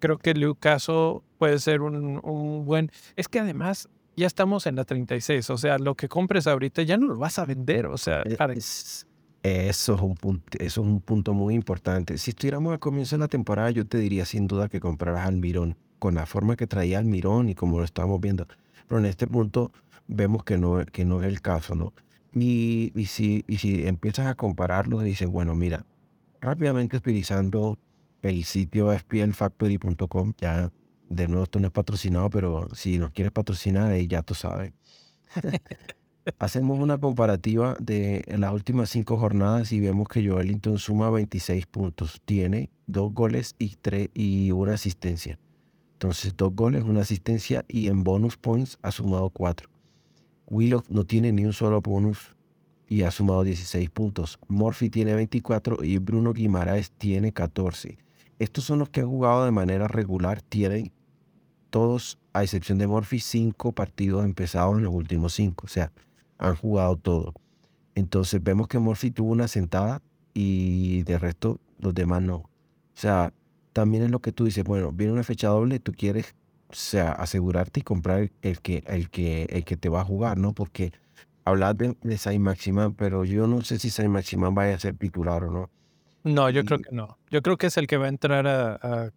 Creo 0.00 0.18
que 0.18 0.34
Newcastle 0.34 1.20
puede 1.38 1.58
ser 1.60 1.80
un, 1.80 2.20
un 2.22 2.64
buen... 2.64 2.90
Es 3.16 3.28
que 3.28 3.40
además 3.40 3.88
ya 4.18 4.26
estamos 4.26 4.66
en 4.66 4.76
la 4.76 4.84
36, 4.84 5.48
o 5.50 5.56
sea, 5.56 5.78
lo 5.78 5.94
que 5.94 6.08
compres 6.08 6.46
ahorita 6.46 6.82
ya 6.82 6.96
no 6.96 7.06
lo 7.06 7.16
vas 7.16 7.38
a 7.38 7.44
vender, 7.44 7.86
o 7.86 7.96
sea, 7.96 8.22
e, 8.22 8.36
es, 8.56 9.06
eso 9.42 9.94
es, 9.94 10.00
un 10.00 10.14
punto, 10.14 10.58
eso 10.58 10.80
es 10.82 10.86
un 10.86 11.00
punto 11.00 11.32
muy 11.32 11.54
importante. 11.54 12.18
Si 12.18 12.30
estuviéramos 12.30 12.72
al 12.72 12.78
comienzo 12.78 13.16
de 13.16 13.20
la 13.20 13.28
temporada, 13.28 13.70
yo 13.70 13.86
te 13.86 13.98
diría 13.98 14.24
sin 14.24 14.46
duda 14.46 14.68
que 14.68 14.80
compraras 14.80 15.26
al 15.26 15.36
Mirón, 15.36 15.76
con 15.98 16.14
la 16.14 16.26
forma 16.26 16.56
que 16.56 16.66
traía 16.66 16.98
al 16.98 17.04
Mirón 17.04 17.48
y 17.48 17.54
como 17.54 17.78
lo 17.78 17.84
estamos 17.84 18.20
viendo. 18.20 18.46
Pero 18.86 18.98
en 18.98 19.06
este 19.06 19.26
punto 19.26 19.72
vemos 20.06 20.44
que 20.44 20.58
no, 20.58 20.84
que 20.86 21.04
no 21.04 21.22
es 21.22 21.28
el 21.28 21.40
caso, 21.40 21.74
¿no? 21.74 21.92
Y, 22.34 22.92
y, 22.94 23.06
si, 23.06 23.44
y 23.46 23.58
si 23.58 23.86
empiezas 23.86 24.26
a 24.26 24.34
compararlo, 24.34 25.00
dices, 25.00 25.28
bueno, 25.28 25.54
mira, 25.54 25.86
rápidamente 26.40 26.96
utilizando 26.96 27.78
el 28.22 28.44
sitio 28.44 28.96
spnfactory.com, 28.96 30.34
ya 30.38 30.70
de 31.08 31.28
nuevo 31.28 31.44
esto 31.44 31.58
no 31.60 31.68
es 31.68 31.72
patrocinado, 31.72 32.30
pero 32.30 32.68
si 32.74 32.98
nos 32.98 33.12
quieres 33.12 33.32
patrocinar, 33.32 33.92
ahí 33.92 34.06
ya 34.06 34.22
tú 34.22 34.34
sabes. 34.34 34.72
Hacemos 36.38 36.78
una 36.78 36.98
comparativa 36.98 37.76
de 37.80 38.24
las 38.36 38.52
últimas 38.52 38.90
cinco 38.90 39.16
jornadas 39.16 39.72
y 39.72 39.80
vemos 39.80 40.08
que 40.08 40.26
Joelinton 40.26 40.78
suma 40.78 41.10
26 41.10 41.66
puntos. 41.66 42.20
Tiene 42.24 42.70
dos 42.86 43.12
goles 43.14 43.54
y, 43.58 43.76
tres, 43.80 44.10
y 44.14 44.50
una 44.50 44.74
asistencia. 44.74 45.38
Entonces, 45.94 46.36
dos 46.36 46.54
goles, 46.54 46.84
una 46.84 47.00
asistencia 47.00 47.64
y 47.66 47.88
en 47.88 48.04
bonus 48.04 48.36
points 48.36 48.78
ha 48.82 48.90
sumado 48.90 49.30
cuatro. 49.30 49.70
Willock 50.46 50.88
no 50.88 51.04
tiene 51.04 51.32
ni 51.32 51.44
un 51.44 51.52
solo 51.52 51.80
bonus 51.80 52.36
y 52.88 53.02
ha 53.02 53.10
sumado 53.10 53.42
16 53.42 53.90
puntos. 53.90 54.38
Murphy 54.48 54.90
tiene 54.90 55.14
24 55.14 55.82
y 55.82 55.98
Bruno 55.98 56.32
Guimaraes 56.32 56.90
tiene 56.92 57.32
14. 57.32 57.98
Estos 58.38 58.64
son 58.64 58.78
los 58.78 58.90
que 58.90 59.00
han 59.00 59.08
jugado 59.08 59.44
de 59.44 59.50
manera 59.50 59.88
regular. 59.88 60.42
Tienen 60.42 60.92
todos, 61.70 62.18
a 62.32 62.42
excepción 62.44 62.78
de 62.78 62.86
Murphy, 62.86 63.18
cinco 63.20 63.72
partidos 63.72 64.24
empezados 64.24 64.78
en 64.78 64.84
los 64.84 64.94
últimos 64.94 65.34
cinco. 65.34 65.66
O 65.66 65.68
sea, 65.68 65.92
han 66.38 66.56
jugado 66.56 66.96
todo. 66.96 67.34
Entonces 67.94 68.42
vemos 68.42 68.68
que 68.68 68.78
Murphy 68.78 69.10
tuvo 69.10 69.32
una 69.32 69.48
sentada 69.48 70.02
y 70.34 71.02
de 71.02 71.18
resto 71.18 71.60
los 71.80 71.94
demás 71.94 72.22
no. 72.22 72.36
O 72.36 72.50
sea, 72.94 73.32
también 73.72 74.04
es 74.04 74.10
lo 74.10 74.20
que 74.20 74.32
tú 74.32 74.44
dices, 74.44 74.64
bueno, 74.64 74.92
viene 74.92 75.12
una 75.12 75.22
fecha 75.24 75.48
doble, 75.48 75.78
tú 75.80 75.92
quieres 75.92 76.34
o 76.70 76.74
sea, 76.74 77.12
asegurarte 77.12 77.80
y 77.80 77.82
comprar 77.82 78.30
el 78.42 78.60
que, 78.60 78.84
el 78.86 79.08
que, 79.08 79.44
el 79.44 79.64
que 79.64 79.76
te 79.76 79.88
va 79.88 80.02
a 80.02 80.04
jugar, 80.04 80.36
¿no? 80.36 80.52
Porque 80.52 80.92
hablar 81.44 81.76
de, 81.76 81.96
de 82.02 82.18
Saint 82.18 82.42
Maximan, 82.42 82.94
pero 82.94 83.24
yo 83.24 83.46
no 83.46 83.62
sé 83.62 83.78
si 83.78 83.90
Saint 83.90 84.12
Maximan 84.12 84.54
vaya 84.54 84.74
a 84.74 84.78
ser 84.78 84.96
titular 84.96 85.44
o 85.44 85.50
no. 85.50 85.70
No, 86.24 86.50
yo 86.50 86.64
creo 86.64 86.78
que 86.78 86.94
no. 86.94 87.16
Yo 87.30 87.40
creo 87.42 87.56
que 87.56 87.68
es 87.68 87.76
el 87.78 87.86
que 87.86 87.96
va 87.96 88.06
a 88.06 88.10
entrar 88.10 88.46
a 88.46 88.74
a 88.74 89.10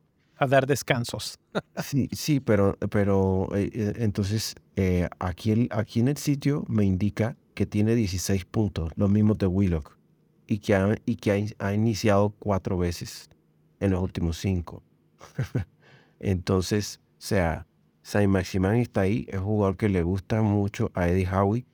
dar 0.48 0.68
descansos. 0.68 1.38
Sí, 1.84 2.10
sí, 2.12 2.40
pero, 2.40 2.78
pero 2.90 3.50
eh, 3.56 3.70
eh, 3.74 3.94
entonces 3.98 4.56
eh, 4.76 5.10
aquí, 5.20 5.52
el, 5.52 5.70
aquí 5.72 6.00
en 6.00 6.08
el 6.08 6.18
sitio 6.18 6.64
me 6.68 6.86
indica 6.86 7.36
que 7.54 7.66
tiene 7.66 7.96
16 7.96 8.46
puntos, 8.46 8.92
lo 8.96 9.08
mismo 9.08 9.34
de 9.34 9.48
Willock, 9.48 9.98
y 10.48 10.60
que 10.60 10.76
ha, 10.76 10.96
y 11.06 11.16
que 11.16 11.54
ha, 11.60 11.74
iniciado 11.74 12.34
cuatro 12.40 12.78
veces 12.78 13.30
en 13.80 13.92
los 13.92 14.02
últimos 14.02 14.38
cinco. 14.38 14.84
entonces, 16.20 17.00
o 17.14 17.22
sea, 17.22 17.68
Saint 18.04 18.32
Maximan 18.32 18.78
está 18.78 19.02
ahí, 19.02 19.26
es 19.30 19.40
un 19.40 19.46
jugador 19.46 19.78
que 19.78 19.90
le 19.90 20.04
gusta 20.04 20.42
mucho 20.42 20.92
a 20.94 21.10
Eddie 21.10 21.28
Howie, 21.28 21.66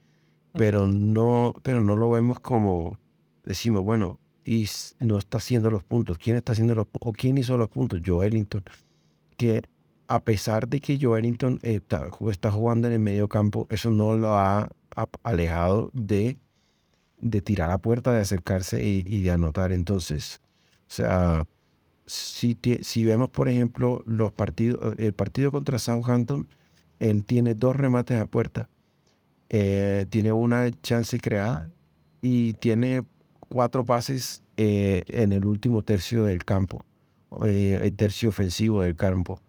pero 0.54 0.88
no, 0.88 1.54
pero 1.64 1.82
no 1.82 1.96
lo 1.96 2.10
vemos 2.10 2.40
como, 2.40 2.98
decimos, 3.44 3.84
bueno, 3.84 4.20
y 4.48 4.66
no 5.02 5.18
está 5.18 5.40
haciendo 5.40 5.70
los 5.70 5.84
puntos. 5.84 6.18
¿Quién 6.18 6.38
está 6.38 6.54
haciendo 6.54 6.74
los 6.74 6.88
o 7.02 7.12
quién 7.12 7.38
hizo 7.38 7.58
los 7.58 7.68
puntos? 7.68 8.00
Joelinton. 8.04 8.64
Que 9.36 9.64
a 10.08 10.24
pesar 10.24 10.70
de 10.70 10.80
que 10.80 10.98
Joelinton 10.98 11.60
está, 11.64 12.08
está, 12.32 12.50
jugando 12.50 12.88
en 12.88 12.94
el 12.94 13.00
medio 13.00 13.28
campo, 13.28 13.68
eso 13.70 13.92
no 13.92 14.16
lo 14.16 14.36
ha 14.36 14.70
alejado 15.24 15.92
de, 15.94 16.38
de 17.20 17.42
tirar 17.42 17.72
a 17.72 17.78
puerta, 17.78 18.14
de 18.14 18.22
acercarse 18.22 18.82
y, 18.82 19.22
de 19.22 19.32
anotar. 19.32 19.74
Entonces, 19.74 20.40
sea, 20.88 21.46
si, 22.06 22.58
si 22.82 23.04
vemos, 23.04 23.30
por 23.30 23.50
ejemplo, 23.50 24.02
los 24.06 24.32
partidos, 24.32 24.96
el 24.98 25.12
partido 25.12 25.52
contra 25.52 25.78
Southampton, 25.78 26.48
él 27.00 27.26
tiene 27.26 27.54
dos 27.54 27.76
remates 27.76 28.22
a 28.22 28.28
puerta, 28.28 28.70
eh, 29.50 30.06
tiene 30.10 30.32
una 30.32 30.72
chance 30.82 31.20
creada 31.20 31.70
y 32.22 32.54
tiene 32.54 33.04
cuatro 33.50 33.86
pases 33.86 34.44
eh, 34.58 35.04
en 35.08 35.32
el 35.32 35.46
último 35.46 35.82
tercio 35.84 36.26
del 36.26 36.44
campo, 36.46 36.84
eh, 37.46 37.80
el 37.82 37.94
tercio 37.96 38.30
ofensivo 38.30 38.82
del 38.82 38.96
campo, 38.96 39.40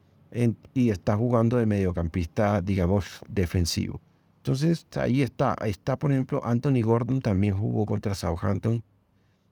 y 0.75 0.91
está 0.91 1.17
jugando 1.17 1.57
de 1.57 1.67
mediocampista, 1.67 2.61
digamos, 2.61 3.21
defensivo. 3.29 4.01
Entonces 4.39 4.87
ahí 4.97 5.23
está, 5.23 5.57
está 5.65 5.99
por 5.99 6.13
ejemplo 6.13 6.41
Anthony 6.45 6.83
Gordon 6.83 7.21
también 7.21 7.57
jugó 7.57 7.85
contra 7.87 8.15
Southampton, 8.15 8.83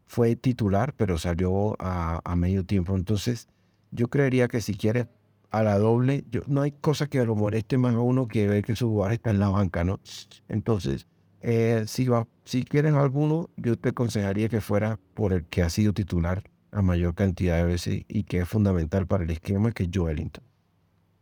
fue 0.06 0.36
titular, 0.36 0.94
pero 0.96 1.18
salió 1.18 1.76
a, 1.78 2.34
medio 2.36 2.64
tiempo. 2.64 2.96
Entonces 2.96 3.48
yo 3.90 4.08
creería 4.08 4.48
que 4.48 4.60
si 4.60 4.74
quiere 4.74 5.08
a 5.50 5.62
la 5.62 5.78
doble, 5.78 6.24
yo, 6.30 6.42
no 6.46 6.62
hay 6.62 6.72
cosa 6.72 7.08
que 7.08 7.24
lo 7.24 7.34
moleste 7.34 7.78
más 7.78 7.94
a 7.94 8.00
uno 8.00 8.28
que 8.28 8.46
ver 8.46 8.64
que 8.64 8.76
su 8.76 8.88
jugador 8.88 9.14
está 9.14 9.30
en 9.30 9.38
la 9.38 9.48
banca, 9.48 9.84
¿no? 9.84 10.00
Entonces, 10.48 11.06
eh, 11.48 11.84
si, 11.86 12.08
va, 12.08 12.26
si 12.44 12.64
quieren 12.64 12.96
alguno, 12.96 13.50
yo 13.56 13.78
te 13.78 13.90
aconsejaría 13.90 14.48
que 14.48 14.60
fuera 14.60 14.98
por 15.14 15.32
el 15.32 15.44
que 15.44 15.62
ha 15.62 15.70
sido 15.70 15.92
titular 15.92 16.42
a 16.72 16.82
mayor 16.82 17.14
cantidad 17.14 17.56
de 17.58 17.64
veces 17.64 18.04
y 18.08 18.24
que 18.24 18.38
es 18.38 18.48
fundamental 18.48 19.06
para 19.06 19.22
el 19.22 19.30
esquema, 19.30 19.70
que 19.70 19.84
es 19.84 19.90
Joelinton. 19.94 20.42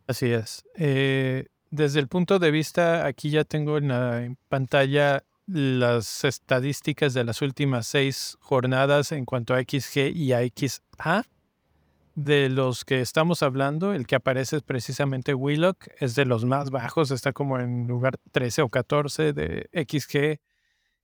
Así 0.07 0.31
es. 0.31 0.65
Eh, 0.73 1.45
desde 1.69 1.99
el 1.99 2.07
punto 2.07 2.39
de 2.39 2.49
vista, 2.49 3.05
aquí 3.05 3.29
ya 3.29 3.43
tengo 3.43 3.77
en 3.77 3.89
la 3.89 4.35
pantalla 4.49 5.23
las 5.45 6.23
estadísticas 6.23 7.13
de 7.13 7.23
las 7.23 7.43
últimas 7.43 7.85
seis 7.85 8.35
jornadas 8.39 9.11
en 9.11 9.25
cuanto 9.25 9.53
a 9.53 9.61
XG 9.61 10.11
y 10.11 10.33
a 10.33 10.39
XA. 10.41 11.23
De 12.15 12.47
los 12.47 12.85
que 12.85 13.01
estamos 13.01 13.43
hablando, 13.43 13.93
el 13.93 14.07
que 14.07 14.15
aparece 14.15 14.55
es 14.55 14.63
precisamente 14.63 15.33
Willock, 15.33 15.87
es 15.99 16.15
de 16.15 16.23
los 16.23 16.45
más 16.45 16.69
bajos, 16.69 17.11
está 17.11 17.33
como 17.33 17.59
en 17.59 17.87
lugar 17.87 18.17
13 18.31 18.61
o 18.61 18.69
14 18.69 19.33
de 19.33 19.69
XG 19.73 20.39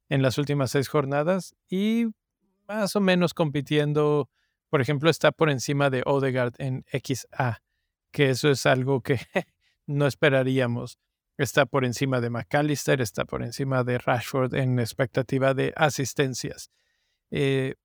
en 0.07 0.21
las 0.21 0.37
últimas 0.37 0.71
seis 0.71 0.87
jornadas 0.87 1.53
y 1.69 2.05
más 2.65 2.95
o 2.95 3.01
menos 3.01 3.33
compitiendo, 3.33 4.29
por 4.69 4.79
ejemplo, 4.79 5.09
está 5.09 5.33
por 5.33 5.49
encima 5.49 5.89
de 5.89 6.01
Odegaard 6.05 6.53
en 6.59 6.85
XA, 6.93 7.61
que 8.11 8.29
eso 8.29 8.49
es 8.49 8.65
algo 8.65 9.01
que 9.01 9.19
no 9.87 10.07
esperaríamos. 10.07 10.97
Está 11.37 11.65
por 11.65 11.83
encima 11.83 12.21
de 12.21 12.29
McAllister, 12.29 13.01
está 13.01 13.25
por 13.25 13.43
encima 13.43 13.83
de 13.83 13.97
Rashford 13.97 14.53
en 14.55 14.79
expectativa 14.79 15.53
de 15.53 15.73
asistencias. 15.75 16.71
Eh, 17.31 17.75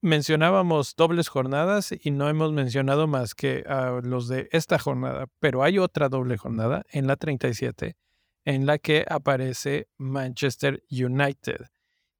mencionábamos 0.00 0.96
dobles 0.96 1.28
jornadas 1.28 1.92
y 1.92 2.10
no 2.10 2.28
hemos 2.28 2.52
mencionado 2.52 3.06
más 3.06 3.34
que 3.34 3.64
a 3.66 4.00
los 4.02 4.28
de 4.28 4.48
esta 4.52 4.78
jornada, 4.78 5.26
pero 5.38 5.62
hay 5.62 5.78
otra 5.78 6.08
doble 6.08 6.36
jornada 6.36 6.84
en 6.90 7.06
la 7.06 7.16
37 7.16 7.96
en 8.44 8.66
la 8.66 8.78
que 8.78 9.04
aparece 9.08 9.88
Manchester 9.98 10.82
United. 10.90 11.66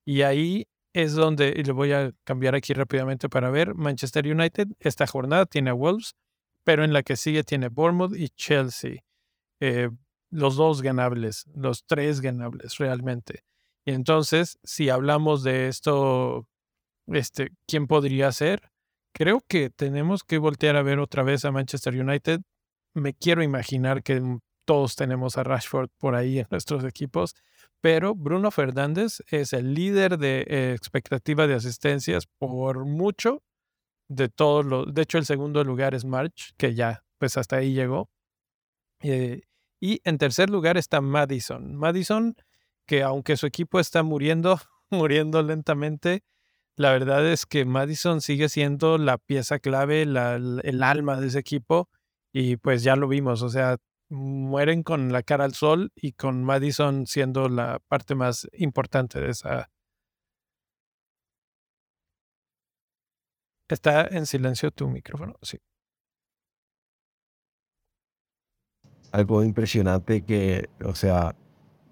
Y 0.04 0.22
ahí 0.22 0.68
es 0.92 1.14
donde, 1.14 1.54
y 1.56 1.62
le 1.62 1.72
voy 1.72 1.92
a 1.92 2.12
cambiar 2.24 2.54
aquí 2.54 2.72
rápidamente 2.72 3.28
para 3.28 3.50
ver, 3.50 3.74
Manchester 3.74 4.26
United, 4.26 4.68
esta 4.80 5.06
jornada 5.06 5.46
tiene 5.46 5.70
a 5.70 5.74
Wolves, 5.74 6.14
pero 6.64 6.84
en 6.84 6.92
la 6.92 7.02
que 7.02 7.16
sigue 7.16 7.44
tiene 7.44 7.68
Bournemouth 7.68 8.14
y 8.16 8.28
Chelsea. 8.30 9.02
Eh, 9.60 9.90
los 10.30 10.56
dos 10.56 10.82
ganables, 10.82 11.46
los 11.54 11.84
tres 11.86 12.20
ganables 12.20 12.78
realmente. 12.78 13.44
Y 13.84 13.92
entonces, 13.92 14.58
si 14.62 14.90
hablamos 14.90 15.42
de 15.42 15.68
esto, 15.68 16.46
este, 17.10 17.50
¿quién 17.66 17.86
podría 17.86 18.32
ser? 18.32 18.70
Creo 19.12 19.40
que 19.46 19.70
tenemos 19.70 20.22
que 20.24 20.38
voltear 20.38 20.76
a 20.76 20.82
ver 20.82 20.98
otra 20.98 21.22
vez 21.22 21.44
a 21.44 21.52
Manchester 21.52 22.00
United. 22.00 22.40
Me 22.94 23.14
quiero 23.14 23.42
imaginar 23.42 24.02
que 24.02 24.22
todos 24.64 24.94
tenemos 24.94 25.36
a 25.36 25.42
Rashford 25.42 25.90
por 25.98 26.14
ahí 26.14 26.38
en 26.38 26.46
nuestros 26.50 26.84
equipos, 26.84 27.34
pero 27.80 28.14
Bruno 28.14 28.50
Fernández 28.50 29.22
es 29.28 29.52
el 29.52 29.74
líder 29.74 30.18
de 30.18 30.44
eh, 30.48 30.72
expectativa 30.74 31.46
de 31.46 31.54
asistencias 31.54 32.26
por 32.38 32.84
mucho 32.84 33.42
de 34.08 34.28
todos 34.28 34.64
los. 34.64 34.94
De 34.94 35.02
hecho, 35.02 35.18
el 35.18 35.26
segundo 35.26 35.64
lugar 35.64 35.94
es 35.94 36.04
March, 36.04 36.52
que 36.56 36.74
ya, 36.74 37.02
pues 37.18 37.36
hasta 37.36 37.56
ahí 37.56 37.72
llegó. 37.72 38.10
Eh, 39.02 39.42
y 39.80 40.00
en 40.04 40.18
tercer 40.18 40.50
lugar 40.50 40.76
está 40.76 41.00
Madison. 41.00 41.74
Madison, 41.74 42.34
que 42.86 43.02
aunque 43.02 43.36
su 43.36 43.46
equipo 43.46 43.80
está 43.80 44.02
muriendo, 44.02 44.60
muriendo 44.90 45.42
lentamente, 45.42 46.22
la 46.80 46.92
verdad 46.92 47.26
es 47.30 47.46
que 47.46 47.64
Madison 47.64 48.20
sigue 48.20 48.48
siendo 48.48 48.98
la 48.98 49.18
pieza 49.18 49.58
clave, 49.58 50.02
el 50.02 50.82
alma 50.82 51.20
de 51.20 51.26
ese 51.28 51.38
equipo. 51.38 51.88
Y 52.32 52.56
pues 52.56 52.82
ya 52.82 52.96
lo 52.96 53.08
vimos, 53.08 53.42
o 53.42 53.48
sea, 53.48 53.76
mueren 54.08 54.82
con 54.82 55.12
la 55.12 55.22
cara 55.22 55.44
al 55.44 55.54
sol 55.54 55.92
y 55.94 56.12
con 56.12 56.44
Madison 56.44 57.06
siendo 57.06 57.48
la 57.48 57.80
parte 57.88 58.14
más 58.14 58.48
importante 58.54 59.20
de 59.20 59.30
esa. 59.30 59.70
Está 63.68 64.06
en 64.06 64.26
silencio 64.26 64.70
tu 64.70 64.88
micrófono, 64.88 65.34
sí. 65.42 65.58
algo 69.12 69.42
impresionante 69.42 70.22
que, 70.22 70.68
o 70.84 70.94
sea, 70.94 71.34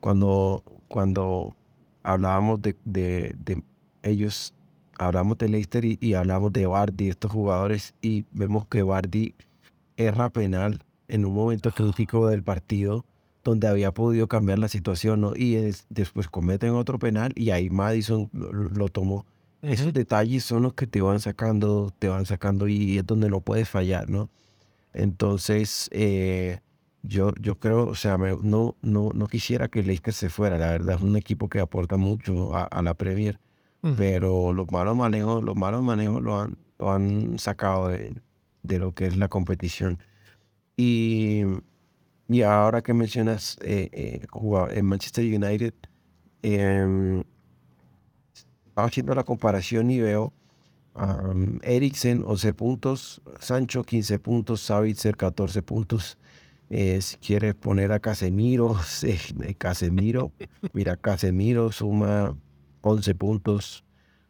cuando, 0.01 0.63
cuando 0.89 1.57
hablábamos 2.03 2.63
de, 2.63 2.77
de, 2.85 3.63
ellos, 4.03 4.55
hablamos 4.99 5.39
de 5.39 5.49
Leicester 5.49 5.85
y, 5.85 5.99
y, 6.01 6.15
hablamos 6.15 6.53
de 6.53 6.67
Bardi, 6.67 7.09
estos 7.09 7.33
jugadores, 7.33 7.95
y 8.03 8.25
vemos 8.33 8.67
que 8.67 8.83
Bardi 8.83 9.35
erra 9.97 10.31
penal 10.31 10.85
en 11.09 11.25
un 11.25 11.35
momento 11.35 11.71
crítico 11.71 12.29
del 12.29 12.43
partido 12.43 13.05
donde 13.45 13.67
había 13.67 13.93
podido 13.93 14.29
cambiar 14.29 14.59
la 14.59 14.69
situación, 14.69 15.21
¿no? 15.23 15.33
Y 15.35 15.73
después 15.89 16.29
cometen 16.29 16.71
otro 16.71 16.99
penal 16.99 17.33
y 17.35 17.51
ahí 17.51 17.71
Madison 17.71 18.29
lo, 18.33 18.89
tomó. 18.89 19.27
Esos 19.63 19.93
detalles 19.93 20.45
son 20.45 20.63
los 20.63 20.75
que 20.75 20.87
te 20.87 21.01
van 21.01 21.21
sacando, 21.21 21.93
te 21.99 22.09
van 22.09 22.27
sacando 22.27 22.69
y 22.69 22.99
es 22.99 23.07
donde 23.07 23.31
no 23.31 23.41
puedes 23.41 23.69
fallar, 23.69 24.09
¿no? 24.11 24.29
Entonces, 24.93 25.89
eh, 25.93 26.61
yo, 27.03 27.33
yo 27.41 27.59
creo, 27.59 27.87
o 27.87 27.95
sea, 27.95 28.19
no, 28.19 28.77
no, 28.83 29.11
no 29.15 29.27
quisiera 29.29 29.69
que 29.69 29.83
Leicester 29.83 30.15
se 30.15 30.31
fuera. 30.31 30.59
La 30.59 30.71
verdad 30.71 30.97
es 30.97 31.03
un 31.03 31.17
equipo 31.17 31.49
que 31.49 31.61
aporta 31.61 31.97
mucho 31.97 32.55
a, 32.55 32.83
la 32.83 32.95
Premier, 32.95 33.39
pero 33.97 34.53
los 34.53 34.71
malos 34.71 34.97
manejos, 34.97 35.43
los 35.43 35.57
malos 35.57 35.83
manejos 35.83 36.23
lo 36.23 36.41
han, 36.41 36.59
lo 36.79 36.93
han 36.93 37.39
sacado 37.39 37.89
de, 37.89 38.15
de 38.63 38.79
lo 38.79 38.95
que 38.95 39.07
es 39.07 39.17
la 39.17 39.29
competición. 39.29 39.99
Y, 40.77 41.43
y 42.29 42.43
ahora 42.43 42.83
que 42.83 42.95
mencionas 42.95 43.59
eh, 43.63 43.89
eh, 43.93 44.27
en 44.71 44.87
Manchester 44.87 45.25
United, 45.25 45.75
eh, 46.43 47.23
estaba 48.79 48.87
haciendo 48.87 49.15
la 49.15 49.25
comparación 49.25 49.91
y 49.91 50.01
veo 50.01 50.33
um, 50.95 51.59
Eriksen 51.63 52.23
11 52.25 52.55
puntos, 52.55 53.23
Sancho 53.41 53.83
15 53.83 54.19
puntos, 54.21 54.61
Savitzer 54.61 55.17
14 55.17 55.63
puntos. 55.63 56.19
Eh, 56.71 57.01
si 57.01 57.17
quieres 57.17 57.55
poner 57.55 57.93
a 57.93 57.99
Casemiro, 57.99 58.77
Casemiro, 59.59 60.33
mira, 60.73 60.97
Casemiro 60.97 61.73
suma 61.73 62.37
11 62.89 63.15
puntos. 63.15 63.85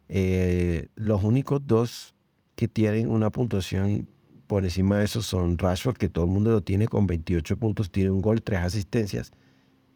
Eh, 0.07 0.87
los 0.95 1.23
únicos 1.23 1.65
dos 1.65 2.15
que 2.55 2.67
tienen 2.67 3.09
una 3.09 3.29
puntuación 3.29 4.07
por 4.47 4.63
encima 4.63 4.97
de 4.97 5.05
eso 5.05 5.21
son 5.21 5.57
Rashford, 5.57 5.97
que 5.97 6.09
todo 6.09 6.25
el 6.25 6.31
mundo 6.31 6.51
lo 6.51 6.61
tiene 6.61 6.87
con 6.87 7.05
28 7.07 7.57
puntos, 7.57 7.91
tiene 7.91 8.09
un 8.09 8.21
gol, 8.21 8.41
tres 8.41 8.59
asistencias, 8.61 9.31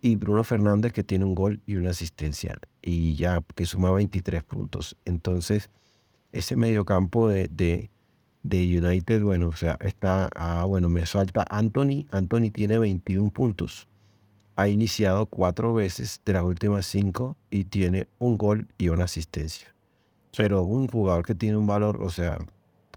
y 0.01 0.15
Bruno 0.15 0.43
Fernández, 0.43 0.93
que 0.93 1.03
tiene 1.03 1.25
un 1.25 1.33
gol 1.33 1.61
y 1.65 1.75
una 1.75 1.89
asistencia, 1.89 2.59
y 2.81 3.15
ya 3.15 3.43
que 3.55 3.65
suma 3.65 3.91
23 3.91 4.43
puntos. 4.43 4.95
Entonces, 5.05 5.71
ese 6.31 6.55
mediocampo 6.55 7.29
de, 7.29 7.47
de 7.47 7.89
de 8.43 8.77
United, 8.77 9.23
bueno, 9.23 9.47
o 9.47 9.53
sea, 9.53 9.77
está, 9.81 10.29
ah, 10.35 10.65
bueno, 10.65 10.89
me 10.89 11.05
falta 11.05 11.45
Anthony. 11.49 12.05
Anthony 12.11 12.51
tiene 12.53 12.77
21 12.77 13.31
puntos. 13.31 13.87
Ha 14.55 14.67
iniciado 14.67 15.25
cuatro 15.25 15.73
veces 15.73 16.21
de 16.25 16.33
las 16.33 16.43
últimas 16.43 16.85
cinco 16.85 17.37
y 17.49 17.65
tiene 17.65 18.07
un 18.19 18.37
gol 18.37 18.67
y 18.77 18.89
una 18.89 19.05
asistencia. 19.05 19.73
Pero 20.37 20.63
un 20.63 20.87
jugador 20.87 21.25
que 21.25 21.35
tiene 21.35 21.57
un 21.57 21.67
valor, 21.67 22.01
o 22.01 22.09
sea, 22.09 22.37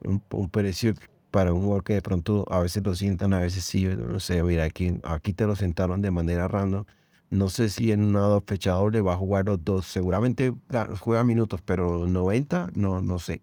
un, 0.05 0.21
precio 0.51 0.95
para 1.31 1.53
un 1.53 1.63
jugador 1.63 1.85
que 1.85 1.95
de 1.95 2.03
pronto 2.03 2.47
a 2.51 2.61
veces 2.61 2.83
lo 2.85 2.95
sientan, 2.95 3.33
a 3.33 3.41
veces 3.41 3.65
sí, 3.65 3.85
no 3.85 4.21
sé, 4.21 4.43
mira, 4.43 4.65
aquí, 4.65 4.99
aquí 5.05 5.33
te 5.33 5.47
lo 5.47 5.57
sentaron 5.57 6.03
de 6.03 6.11
manera 6.11 6.49
random. 6.49 6.85
No 7.29 7.49
sé 7.49 7.69
si 7.69 7.91
en 7.93 8.05
una 8.05 8.41
fecha 8.41 8.73
doble 8.73 9.01
va 9.01 9.15
a 9.15 9.17
jugar 9.17 9.47
los 9.47 9.65
dos. 9.65 9.87
Seguramente 9.87 10.55
juega 11.01 11.25
minutos, 11.25 11.61
pero 11.65 12.07
90, 12.07 12.71
no, 12.75 13.01
no 13.03 13.19
sé. 13.19 13.43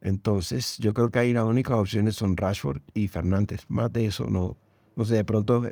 Entonces, 0.00 0.76
yo 0.78 0.92
creo 0.92 1.10
que 1.10 1.18
ahí 1.20 1.32
las 1.32 1.44
únicas 1.44 1.78
opciones 1.78 2.16
son 2.16 2.36
Rashford 2.36 2.82
y 2.92 3.08
Fernández. 3.08 3.64
Más 3.68 3.92
de 3.92 4.06
eso, 4.06 4.26
no, 4.26 4.56
no 4.96 5.04
sé, 5.04 5.14
de 5.14 5.24
pronto 5.24 5.62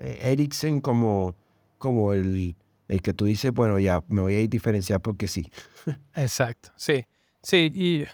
Eriksen 0.00 0.80
como, 0.80 1.34
como 1.78 2.12
el, 2.12 2.56
el 2.88 3.02
que 3.02 3.12
tú 3.12 3.26
dices, 3.26 3.52
bueno, 3.52 3.78
ya 3.78 4.02
me 4.08 4.22
voy 4.22 4.34
a 4.34 4.46
diferenciar 4.46 5.00
porque 5.00 5.28
sí. 5.28 5.50
Exacto, 6.14 6.70
sí. 6.76 7.06
Sí, 7.42 7.70
y 7.74 8.06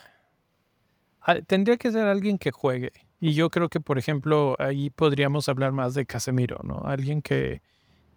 tendría 1.46 1.76
que 1.76 1.90
ser 1.90 2.06
alguien 2.06 2.38
que 2.38 2.50
juegue. 2.50 2.92
Y 3.18 3.32
yo 3.32 3.50
creo 3.50 3.68
que, 3.68 3.80
por 3.80 3.98
ejemplo, 3.98 4.54
ahí 4.58 4.90
podríamos 4.90 5.48
hablar 5.48 5.72
más 5.72 5.94
de 5.94 6.06
Casemiro, 6.06 6.60
¿no? 6.62 6.82
Alguien 6.84 7.22
que, 7.22 7.62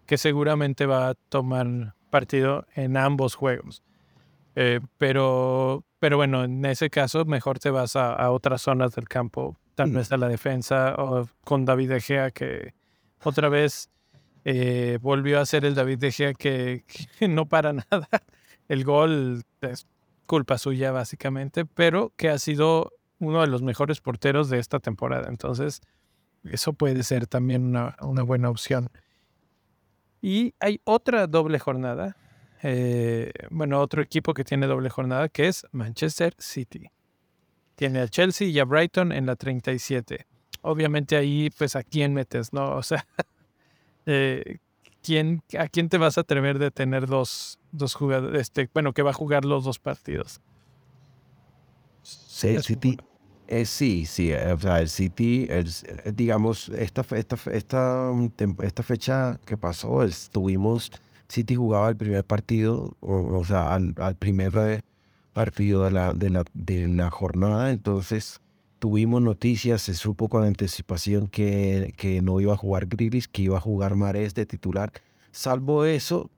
que 0.06 0.18
seguramente 0.18 0.86
va 0.86 1.10
a 1.10 1.14
tomar 1.14 1.96
partido 2.10 2.66
en 2.76 2.98
ambos 2.98 3.36
juegos. 3.36 3.82
Eh, 4.56 4.82
pero, 4.98 5.86
pero 6.00 6.18
bueno, 6.18 6.44
en 6.44 6.66
ese 6.66 6.90
caso 6.90 7.24
mejor 7.26 7.60
te 7.60 7.70
vas 7.70 7.96
a, 7.96 8.30
otras 8.32 8.62
zonas 8.62 8.94
del 8.96 9.08
campo, 9.08 9.58
tal 9.76 9.92
mm. 9.92 9.94
vez 9.94 10.12
a 10.12 10.18
la 10.18 10.28
defensa 10.28 10.96
o 10.98 11.28
con 11.46 11.66
David 11.66 11.90
De 11.90 12.02
Gea 12.02 12.32
que 12.32 12.74
otra 13.24 13.50
vez 13.50 13.90
eh, 14.46 14.98
volvió 15.02 15.40
a 15.40 15.46
ser 15.46 15.66
el 15.66 15.76
David 15.76 16.00
De 16.00 16.12
Gea 16.12 16.34
que, 16.34 16.86
no 17.22 17.46
para 17.46 17.74
nada. 17.92 18.08
El 18.68 18.84
gol 18.84 19.44
es 19.62 19.88
culpa 20.26 20.58
suya 20.58 20.92
básicamente, 20.92 21.66
pero 21.66 22.14
que 22.16 22.30
ha 22.30 22.38
sido 22.38 22.94
uno 23.20 23.42
de 23.42 23.48
los 23.48 23.62
mejores 23.62 24.00
porteros 24.00 24.50
de 24.50 24.60
esta 24.60 24.80
temporada. 24.80 25.28
Entonces, 25.28 25.82
eso 26.44 26.74
puede 26.74 27.04
ser 27.04 27.28
también 27.28 27.66
una, 27.66 28.24
buena 28.24 28.50
opción. 28.50 28.90
Y 30.22 30.54
hay 30.60 30.82
otra 30.84 31.28
doble 31.28 31.60
jornada 31.60 32.16
eh, 32.62 33.32
bueno, 33.52 33.80
otro 33.80 34.02
equipo 34.02 34.34
que 34.34 34.44
tiene 34.44 34.68
doble 34.68 34.90
jornada 34.90 35.30
que 35.30 35.48
es 35.48 35.66
Manchester 35.72 36.36
City. 36.38 36.92
Tiene 37.76 38.02
a 38.02 38.08
Chelsea 38.08 38.48
y 38.48 38.60
a 38.60 38.66
Brighton 38.66 39.12
en 39.12 39.26
la 39.26 39.36
37. 39.36 40.28
Obviamente 40.62 41.16
ahí, 41.16 41.50
pues, 41.58 41.76
¿a 41.76 41.84
quién 41.84 42.14
metes, 42.14 42.54
no? 42.54 42.76
O 42.76 42.84
sea, 42.84 43.06
eh, 44.06 44.58
¿quién, 45.04 45.42
¿a 45.58 45.68
quién 45.68 45.90
te 45.90 45.98
vas 45.98 46.18
a 46.18 46.22
atrever 46.22 46.60
de 46.60 46.72
tener 46.72 47.08
dos, 47.08 47.60
dos 47.72 47.94
jugadores? 47.96 48.42
Este, 48.42 48.70
bueno, 48.74 48.94
que 48.94 49.02
va 49.02 49.12
a 49.12 49.14
jugar 49.14 49.46
los 49.46 49.64
dos 49.64 49.80
partidos. 49.80 50.42
Sí, 52.04 52.58
City. 52.62 52.98
Eh, 53.48 53.66
sí, 53.66 54.06
sí, 54.06 54.32
o 54.32 54.60
sea, 54.60 54.80
el 54.80 54.90
City, 54.90 55.48
digamos, 56.14 56.70
esta, 56.70 57.04
esta, 57.16 57.36
esta, 57.52 58.12
esta 58.62 58.84
fecha 58.84 59.40
que 59.44 59.58
pasó, 59.58 60.04
estuvimos 60.04 60.92
City 61.30 61.56
jugaba 61.56 61.90
el 61.90 61.96
primer 61.96 62.26
partido, 62.26 62.98
o, 63.02 63.46
sea, 63.46 63.76
al, 63.76 64.16
primer 64.18 64.52
eh, 64.58 64.82
partido 65.34 65.86
de 65.86 65.92
la, 65.92 66.14
de, 66.14 66.32
la, 66.32 66.44
de 66.54 66.88
la 66.88 67.12
jornada, 67.12 67.70
entonces 67.70 68.42
tuvimos 68.80 69.22
noticias, 69.22 69.82
se 69.82 69.94
supo 69.94 70.30
con 70.30 70.44
anticipación 70.44 71.28
que, 71.28 71.94
que 71.98 72.22
no 72.22 72.40
iba 72.40 72.54
a 72.54 72.58
jugar 72.58 72.88
Grilis, 72.88 73.28
que 73.28 73.44
iba 73.44 73.58
a 73.58 73.62
jugar 73.62 73.96
Mares 73.96 74.34
de 74.34 74.46
titular. 74.46 74.92
Salvo 75.32 75.86
eso, 75.86 76.32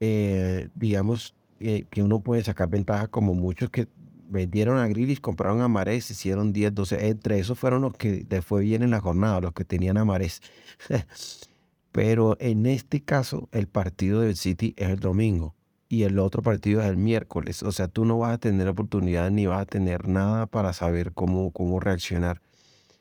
eh, 0.00 0.68
digamos 0.74 1.34
eh, 1.60 1.86
que 1.90 2.02
uno 2.02 2.20
puede 2.20 2.44
sacar 2.44 2.68
ventaja 2.68 3.08
como 3.08 3.34
muchos 3.34 3.70
que 3.70 3.88
vendieron 4.28 4.78
a 4.78 4.86
Grilis, 4.86 5.20
compraron 5.20 5.62
a 5.62 5.68
Mares, 5.68 6.10
hicieron 6.10 6.52
10, 6.52 6.74
12. 6.74 7.08
Entre 7.08 7.38
esos 7.38 7.58
fueron 7.58 7.82
los 7.82 7.94
que 7.94 8.26
le 8.28 8.42
fue 8.42 8.62
bien 8.62 8.82
en 8.82 8.90
la 8.90 9.00
jornada, 9.00 9.40
los 9.40 9.52
que 9.54 9.64
tenían 9.64 9.96
a 9.96 10.04
Mares. 10.04 10.42
Pero 11.92 12.36
en 12.38 12.66
este 12.66 13.02
caso, 13.02 13.48
el 13.52 13.66
partido 13.66 14.20
del 14.20 14.36
City 14.36 14.74
es 14.76 14.90
el 14.90 15.00
domingo 15.00 15.54
y 15.88 16.02
el 16.02 16.18
otro 16.18 16.42
partido 16.42 16.82
es 16.82 16.88
el 16.88 16.96
miércoles. 16.96 17.62
O 17.62 17.72
sea, 17.72 17.88
tú 17.88 18.04
no 18.04 18.18
vas 18.18 18.34
a 18.34 18.38
tener 18.38 18.68
oportunidad 18.68 19.30
ni 19.30 19.46
vas 19.46 19.62
a 19.62 19.66
tener 19.66 20.08
nada 20.08 20.46
para 20.46 20.72
saber 20.72 21.12
cómo, 21.12 21.50
cómo 21.52 21.80
reaccionar. 21.80 22.40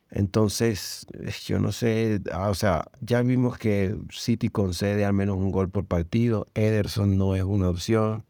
Entonces, 0.10 1.06
eh, 1.14 1.32
yo 1.46 1.60
no 1.60 1.72
sé, 1.72 2.22
ah, 2.32 2.50
o 2.50 2.56
sea, 2.56 2.86
ya 3.02 3.22
vimos 3.22 3.58
que 3.58 3.96
City 4.10 4.50
concede 4.50 5.04
al 5.06 5.14
menos 5.14 5.38
un 5.38 5.52
gol 5.52 5.70
por 5.70 5.86
partido. 5.86 6.48
Ederson 6.56 7.18
no 7.18 7.36
es 7.36 7.44
una 7.44 7.70
opción. 7.70 8.26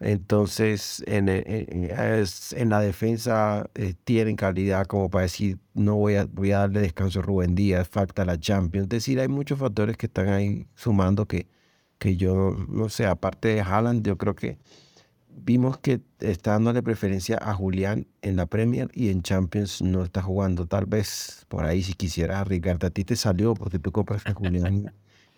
Entonces, 0.00 1.02
en, 1.06 1.28
en, 1.28 2.68
la 2.68 2.80
defensa 2.80 3.70
eh, 3.74 3.94
tienen 4.04 4.36
calidad 4.36 4.86
como 4.86 5.08
para 5.08 5.22
decir, 5.22 5.58
no 5.72 5.96
voy 5.96 6.16
a, 6.16 6.24
voy 6.26 6.52
a 6.52 6.58
darle 6.60 6.80
descanso 6.80 7.20
a 7.20 7.22
Rubén 7.22 7.54
Díaz, 7.54 7.88
falta 7.88 8.24
la 8.24 8.38
Champions. 8.38 8.84
Es 8.86 8.90
decir, 8.90 9.20
hay 9.20 9.28
muchos 9.28 9.58
factores 9.58 9.96
que 9.96 10.06
están 10.06 10.28
ahí 10.28 10.66
sumando 10.74 11.26
que, 11.26 11.46
que 11.98 12.16
yo, 12.16 12.56
no 12.68 12.88
sé, 12.88 13.06
aparte 13.06 13.48
de 13.48 13.60
Haaland, 13.60 14.06
yo 14.06 14.18
creo 14.18 14.34
que 14.34 14.58
vimos 15.36 15.78
que 15.78 16.00
está 16.20 16.52
dándole 16.52 16.82
preferencia 16.82 17.38
a 17.40 17.54
Julián 17.54 18.06
en 18.22 18.36
la 18.36 18.46
Premier 18.46 18.88
y 18.94 19.10
en 19.10 19.22
Champions 19.22 19.82
no 19.82 20.04
está 20.04 20.22
jugando. 20.22 20.66
Tal 20.66 20.86
vez 20.86 21.44
por 21.48 21.64
ahí 21.64 21.82
si 21.82 21.94
quisiera 21.94 22.40
arriesgarte, 22.40 22.86
a 22.86 22.90
ti 22.90 23.04
te 23.04 23.16
salió 23.16 23.54
porque 23.54 23.78
tú 23.78 23.92
compras 23.92 24.26
a 24.26 24.34
Julián 24.34 24.92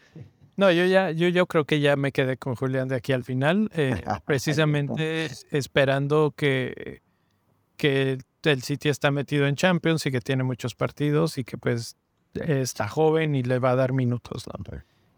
no, 0.57 0.71
yo 0.71 0.85
ya, 0.87 1.11
yo, 1.11 1.29
yo 1.29 1.47
creo 1.47 1.65
que 1.65 1.81
ya 1.81 1.97
me 1.97 2.13
quedé 2.13 2.37
con 2.37 2.55
Julián 2.55 2.89
de 2.89 2.97
aquí 2.97 3.13
al 3.13 3.25
final, 3.25 3.71
eh, 3.75 4.03
precisamente 4.27 5.31
esperando 5.51 6.33
que, 6.37 7.03
que 7.77 8.19
el 8.43 8.63
City 8.63 8.89
está 8.89 9.11
metido 9.11 9.47
en 9.47 9.57
Champions 9.57 10.07
y 10.07 10.11
que 10.11 10.21
tiene 10.21 10.45
muchos 10.45 10.75
partidos 10.75 11.39
y 11.39 11.45
que 11.45 11.59
pues 11.59 11.97
está 12.35 12.87
joven 12.87 13.35
y 13.35 13.43
le 13.43 13.59
va 13.59 13.71
a 13.71 13.77
dar 13.77 13.93
minutos, 13.93 14.45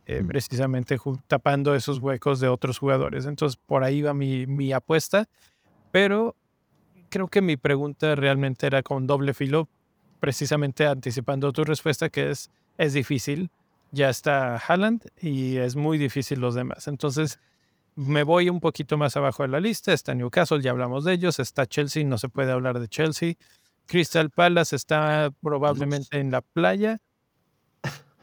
eh, 0.09 0.23
mm. 0.23 0.27
precisamente 0.27 0.99
tapando 1.29 1.77
esos 1.77 2.01
huecos 2.01 2.41
de 2.41 2.49
otros 2.49 2.79
jugadores. 2.79 3.27
Entonces 3.27 3.57
por 3.65 3.85
ahí 3.85 4.03
va 4.03 4.13
mi, 4.13 4.49
mi 4.49 4.73
apuesta, 4.73 5.29
pero 5.93 6.35
creo 7.09 7.29
que 7.29 7.41
mi 7.41 7.57
pregunta 7.57 8.17
realmente 8.17 8.67
era 8.67 8.83
con 8.83 9.07
doble 9.07 9.33
filo, 9.33 9.69
precisamente 10.19 10.85
anticipando 10.85 11.53
tu 11.53 11.63
respuesta, 11.63 12.09
que 12.09 12.31
es, 12.31 12.51
es 12.77 12.93
difícil 12.93 13.51
ya 13.91 14.11
está 14.11 14.57
Haaland 14.57 15.07
y 15.21 15.57
es 15.57 15.77
muy 15.77 15.99
difícil 15.99 16.41
los 16.41 16.55
demás. 16.55 16.89
Entonces 16.89 17.39
me 17.95 18.23
voy 18.23 18.49
un 18.49 18.61
poquito 18.61 18.97
más 18.97 19.17
abajo 19.17 19.43
de 19.43 19.49
la 19.49 19.61
lista. 19.61 19.93
Está 19.93 20.15
Newcastle, 20.15 20.61
ya 20.61 20.71
hablamos 20.71 21.05
de 21.05 21.15
ellos. 21.15 21.39
Está 21.39 21.67
Chelsea, 21.67 22.05
no 22.05 22.19
se 22.19 22.29
puede 22.29 22.53
hablar 22.53 22.79
de 22.81 22.89
Chelsea. 22.89 23.35
Crystal 23.87 24.31
Palace 24.31 24.77
está 24.77 25.33
probablemente 25.43 26.19
en 26.19 26.31
la 26.31 26.43
playa. 26.43 27.01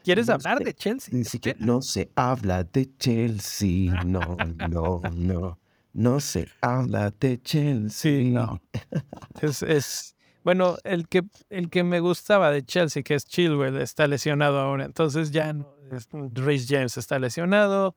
¿Quieres 0.05 0.29
hablar 0.29 0.63
de 0.63 0.73
Chelsea? 0.73 1.09
Ni 1.11 1.25
siquiera 1.25 1.57
no 1.59 1.81
se 1.81 2.11
habla 2.15 2.63
de 2.63 2.95
Chelsea. 2.97 4.03
No, 4.05 4.37
no, 4.69 5.01
no. 5.11 5.59
No 5.93 6.19
se 6.19 6.47
habla 6.61 7.11
de 7.19 7.41
Chelsea. 7.41 8.29
no. 8.29 8.61
Es, 9.41 9.63
es, 9.63 10.15
bueno, 10.43 10.77
el 10.83 11.07
que, 11.07 11.23
el 11.49 11.69
que 11.69 11.83
me 11.83 11.99
gustaba 11.99 12.51
de 12.51 12.63
Chelsea, 12.63 13.01
que 13.01 13.15
es 13.15 13.25
Chilwell, 13.25 13.77
está 13.77 14.07
lesionado 14.07 14.59
ahora. 14.59 14.85
Entonces 14.85 15.31
ya 15.31 15.51
no. 15.53 15.73
Rhys 16.33 16.67
James 16.69 16.97
está 16.97 17.17
lesionado. 17.17 17.95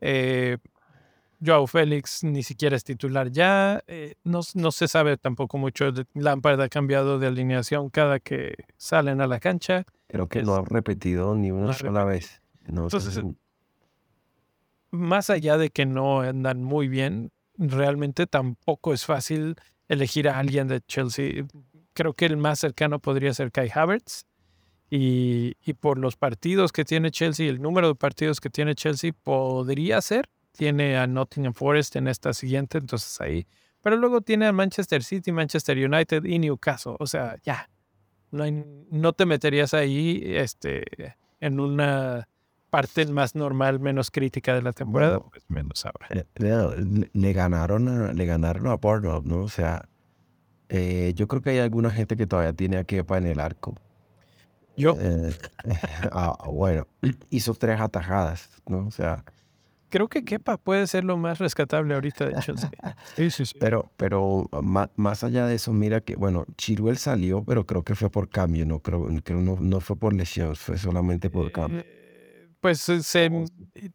Eh, 0.00 0.58
Joao 1.44 1.66
Félix 1.66 2.24
ni 2.24 2.42
siquiera 2.42 2.74
es 2.74 2.82
titular 2.84 3.30
ya. 3.30 3.82
Eh, 3.86 4.14
no, 4.24 4.40
no, 4.54 4.72
se 4.72 4.88
sabe 4.88 5.16
tampoco 5.16 5.56
mucho. 5.58 5.92
Lampard 6.14 6.60
ha 6.60 6.68
cambiado 6.68 7.18
de 7.18 7.28
alineación 7.28 7.90
cada 7.90 8.18
que 8.18 8.54
salen 8.76 9.20
a 9.20 9.26
la 9.26 9.38
cancha. 9.38 9.84
Creo 10.14 10.28
que 10.28 10.42
no 10.42 10.54
ha 10.54 10.64
repetido 10.64 11.34
ni 11.34 11.50
una 11.50 11.72
sola 11.72 12.04
vez. 12.04 12.40
Entonces, 12.66 13.20
más 14.90 15.28
allá 15.28 15.58
de 15.58 15.70
que 15.70 15.86
no 15.86 16.20
andan 16.20 16.62
muy 16.62 16.88
bien, 16.88 17.32
realmente 17.58 18.26
tampoco 18.26 18.94
es 18.94 19.04
fácil 19.04 19.56
elegir 19.88 20.28
a 20.28 20.38
alguien 20.38 20.68
de 20.68 20.80
Chelsea 20.80 21.44
creo 21.94 22.12
que 22.12 22.26
el 22.26 22.36
más 22.36 22.58
cercano 22.58 22.98
podría 22.98 23.32
ser 23.32 23.50
Kai 23.50 23.70
Havertz. 23.72 24.26
Y, 24.90 25.54
por 25.80 25.98
los 25.98 26.16
partidos 26.16 26.70
que 26.70 26.84
tiene 26.84 27.10
Chelsea, 27.10 27.48
el 27.48 27.60
número 27.60 27.88
de 27.88 27.94
partidos 27.96 28.40
que 28.40 28.50
tiene 28.50 28.76
Chelsea, 28.76 29.12
podría 29.24 30.00
ser. 30.00 30.28
Tiene 30.52 30.96
a 30.96 31.08
Nottingham 31.08 31.52
Forest 31.52 31.96
en 31.96 32.06
esta 32.06 32.32
siguiente, 32.32 32.78
entonces 32.78 33.20
ahí. 33.20 33.44
Pero 33.80 33.96
luego 33.96 34.20
tiene 34.20 34.46
a 34.46 34.52
Manchester 34.52 35.02
City, 35.02 35.32
Manchester 35.32 35.76
United 35.76 36.24
y 36.24 36.38
Newcastle. 36.38 36.94
O 37.00 37.06
sea, 37.08 37.36
ya. 37.42 37.68
No, 38.30 38.44
no 38.90 39.12
te 39.12 39.26
meterías 39.26 39.74
ahí 39.74 40.22
este, 40.24 40.84
en 41.40 41.60
una 41.60 42.28
parte 42.74 43.06
más 43.06 43.36
normal, 43.36 43.78
menos 43.78 44.10
crítica 44.10 44.52
de 44.52 44.62
la 44.62 44.72
temporada, 44.72 45.20
pues 45.20 45.44
menos 45.48 45.86
ahora. 45.86 46.08
Eh, 46.10 46.24
le, 47.12 47.32
ganaron 47.32 48.16
le 48.16 48.26
ganaron 48.26 48.66
a 48.66 48.74
Bournemouth, 48.74 49.24
¿no? 49.24 49.42
O 49.42 49.48
sea, 49.48 49.88
eh, 50.68 51.12
yo 51.14 51.28
creo 51.28 51.40
que 51.40 51.50
hay 51.50 51.58
alguna 51.58 51.92
gente 51.92 52.16
que 52.16 52.26
todavía 52.26 52.52
tiene 52.52 52.78
a 52.78 52.82
Kepa 52.82 53.18
en 53.18 53.26
el 53.26 53.38
arco. 53.38 53.76
Yo. 54.76 54.96
Eh, 54.98 55.32
ah, 56.10 56.36
bueno, 56.50 56.88
hizo 57.30 57.54
tres 57.54 57.80
atajadas, 57.80 58.50
¿no? 58.66 58.88
O 58.88 58.90
sea. 58.90 59.24
Creo 59.88 60.08
que 60.08 60.24
Kepa 60.24 60.56
puede 60.56 60.86
ser 60.86 61.04
lo 61.04 61.16
más 61.16 61.38
rescatable 61.38 61.94
ahorita 61.94 62.26
de 62.26 62.34
Chelsea. 62.40 62.70
Sí, 63.16 63.30
sí, 63.30 63.46
sí. 63.46 63.56
Pero, 63.60 63.90
pero 63.96 64.48
más, 64.96 65.24
allá 65.24 65.46
de 65.46 65.54
eso, 65.54 65.72
mira 65.72 66.00
que, 66.00 66.16
bueno, 66.16 66.46
Chilwell 66.56 66.98
salió, 66.98 67.44
pero 67.44 67.64
creo 67.64 67.82
que 67.82 67.94
fue 67.94 68.10
por 68.10 68.28
cambio, 68.28 68.66
no 68.66 68.80
creo, 68.80 69.06
que 69.22 69.34
no, 69.34 69.56
no 69.60 69.80
fue 69.80 69.96
por 69.96 70.12
lesión, 70.12 70.56
fue 70.56 70.78
solamente 70.78 71.30
por 71.30 71.52
cambio. 71.52 71.80
Eh, 71.80 72.04
pues 72.60 72.80
se 72.80 73.30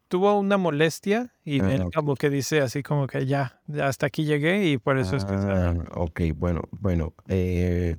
tuvo 0.06 0.38
una 0.38 0.56
molestia 0.56 1.34
y 1.44 1.60
ah, 1.60 1.88
como 1.92 2.14
que 2.14 2.30
dice 2.30 2.60
así 2.60 2.84
como 2.84 3.08
que 3.08 3.26
ya, 3.26 3.60
hasta 3.82 4.06
aquí 4.06 4.24
llegué 4.24 4.68
y 4.68 4.78
por 4.78 4.96
eso 4.96 5.16
es 5.16 5.24
que... 5.24 5.34
Ah, 5.34 5.74
ok, 5.94 6.20
bueno, 6.36 6.62
bueno. 6.70 7.12
Eh, 7.26 7.96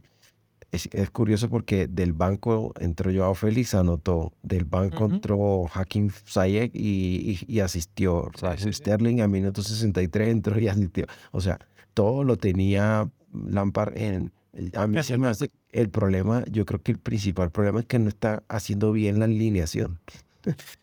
es, 0.71 1.09
curioso 1.11 1.49
porque 1.49 1.87
del 1.87 2.13
banco 2.13 2.73
entró 2.79 3.11
Joao 3.13 3.35
Félix, 3.35 3.75
anotó. 3.75 4.31
Del 4.41 4.63
banco 4.63 5.05
entró 5.05 5.65
Hakim 5.73 6.09
Zayek 6.09 6.71
y, 6.73 7.59
asistió. 7.59 8.15
O 8.15 8.31
sea, 8.37 8.57
Sterling 8.57 9.19
a 9.21 9.27
minuto 9.27 9.61
63 9.61 10.29
entró 10.29 10.57
y 10.59 10.69
asistió. 10.69 11.07
O 11.31 11.41
sea, 11.41 11.59
todo 11.93 12.23
lo 12.23 12.37
tenía 12.37 13.09
Lampard 13.33 13.97
en, 13.97 14.31
A 14.75 14.87
mí 14.87 15.03
se 15.03 15.17
me 15.17 15.27
hace 15.27 15.51
el 15.71 15.89
problema, 15.89 16.43
yo 16.49 16.65
creo 16.65 16.81
que 16.81 16.93
el 16.93 16.99
principal 16.99 17.51
problema 17.51 17.81
es 17.81 17.85
que 17.85 17.99
no 17.99 18.09
está 18.09 18.43
haciendo 18.47 18.91
bien 18.91 19.19
la 19.19 19.25
alineación. 19.25 19.99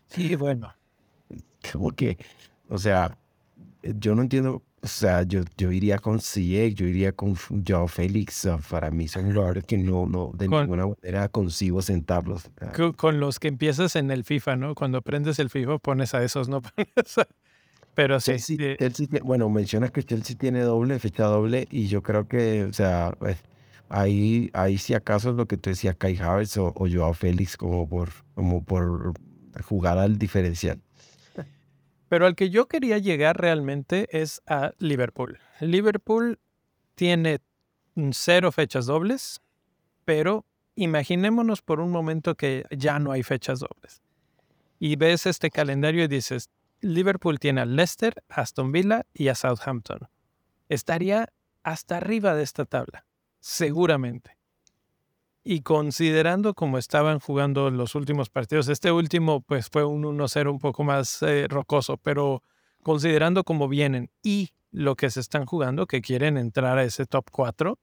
Sí, 0.07 0.35
bueno. 0.35 0.73
Como 1.73 1.91
que, 1.91 2.17
o 2.69 2.77
sea, 2.77 3.17
yo 3.83 4.15
no 4.15 4.21
entiendo, 4.21 4.63
o 4.81 4.87
sea, 4.87 5.23
yo, 5.23 5.41
yo 5.57 5.71
iría 5.71 5.97
con 5.99 6.19
CIEC, 6.19 6.75
yo 6.75 6.85
iría 6.85 7.11
con 7.11 7.35
Joao 7.67 7.87
Félix, 7.87 8.47
para 8.69 8.91
mí 8.91 9.07
son 9.07 9.31
jugadores 9.31 9.63
que 9.65 9.77
no, 9.77 10.05
no, 10.05 10.31
de 10.33 10.47
ninguna 10.47 10.87
manera 10.87 11.27
consigo 11.29 11.81
sentarlos. 11.81 12.49
Con, 12.97 13.19
los 13.19 13.39
que 13.39 13.49
empiezas 13.49 13.95
en 13.95 14.11
el 14.11 14.23
FIFA, 14.23 14.55
¿no? 14.55 14.75
Cuando 14.75 15.01
prendes 15.01 15.39
el 15.39 15.49
FIFA 15.49 15.79
pones 15.79 16.13
a 16.13 16.23
esos, 16.23 16.49
no 16.49 16.61
pones 16.75 17.17
a... 17.17 17.27
Pero 17.95 18.19
sí. 18.19 18.37
bueno, 19.23 19.49
mencionas 19.49 19.91
que 19.91 20.03
Chelsea 20.03 20.37
tiene 20.37 20.61
doble, 20.61 20.99
fecha 20.99 21.25
doble, 21.25 21.67
y 21.69 21.87
yo 21.87 22.01
creo 22.01 22.27
que, 22.27 22.63
o 22.63 22.73
sea, 22.73 23.13
pues, 23.19 23.37
ahí, 23.89 24.49
ahí 24.53 24.77
si 24.77 24.93
acaso 24.93 25.31
es 25.31 25.35
lo 25.35 25.47
que 25.47 25.57
tú 25.57 25.69
decías, 25.71 25.95
Kai 25.97 26.17
Havertz 26.17 26.57
o, 26.57 26.73
o 26.75 26.87
Joao 26.89 27.13
Félix, 27.13 27.57
como 27.57 27.89
por, 27.89 28.09
como 28.35 28.63
por 28.63 29.13
jugar 29.63 29.97
al 29.97 30.17
diferencial. 30.17 30.79
Pero 32.09 32.25
al 32.25 32.35
que 32.35 32.49
yo 32.49 32.67
quería 32.67 32.97
llegar 32.97 33.39
realmente 33.39 34.07
es 34.11 34.41
a 34.47 34.73
Liverpool. 34.79 35.39
Liverpool 35.61 36.39
tiene 36.95 37.39
cero 38.11 38.51
fechas 38.51 38.87
dobles, 38.87 39.41
pero 40.05 40.45
imaginémonos 40.75 41.61
por 41.61 41.79
un 41.79 41.91
momento 41.91 42.35
que 42.35 42.65
ya 42.71 42.99
no 42.99 43.11
hay 43.11 43.21
fechas 43.21 43.59
dobles. 43.59 44.01
Y 44.79 44.95
ves 44.95 45.25
este 45.25 45.51
calendario 45.51 46.03
y 46.03 46.07
dices, 46.07 46.49
Liverpool 46.81 47.39
tiene 47.39 47.61
a 47.61 47.65
Leicester, 47.65 48.23
Aston 48.29 48.71
Villa 48.71 49.05
y 49.13 49.27
a 49.27 49.35
Southampton. 49.35 50.09
Estaría 50.67 51.31
hasta 51.63 51.97
arriba 51.97 52.33
de 52.33 52.43
esta 52.43 52.65
tabla, 52.65 53.05
seguramente. 53.39 54.38
Y 55.51 55.61
considerando 55.61 56.53
cómo 56.53 56.77
estaban 56.77 57.17
jugando 57.19 57.71
los 57.71 57.95
últimos 57.95 58.29
partidos, 58.29 58.67
este 58.67 58.91
último 58.91 59.41
pues 59.41 59.67
fue 59.67 59.83
un 59.83 60.03
1-0 60.03 60.51
un 60.51 60.59
poco 60.59 60.83
más 60.83 61.23
eh, 61.23 61.47
rocoso, 61.49 61.97
pero 61.97 62.43
considerando 62.83 63.43
cómo 63.43 63.67
vienen 63.67 64.11
y 64.21 64.51
lo 64.69 64.95
que 64.95 65.09
se 65.09 65.19
están 65.19 65.47
jugando, 65.47 65.87
que 65.87 66.01
quieren 66.03 66.37
entrar 66.37 66.77
a 66.77 66.83
ese 66.83 67.07
top 67.07 67.31
4, 67.31 67.79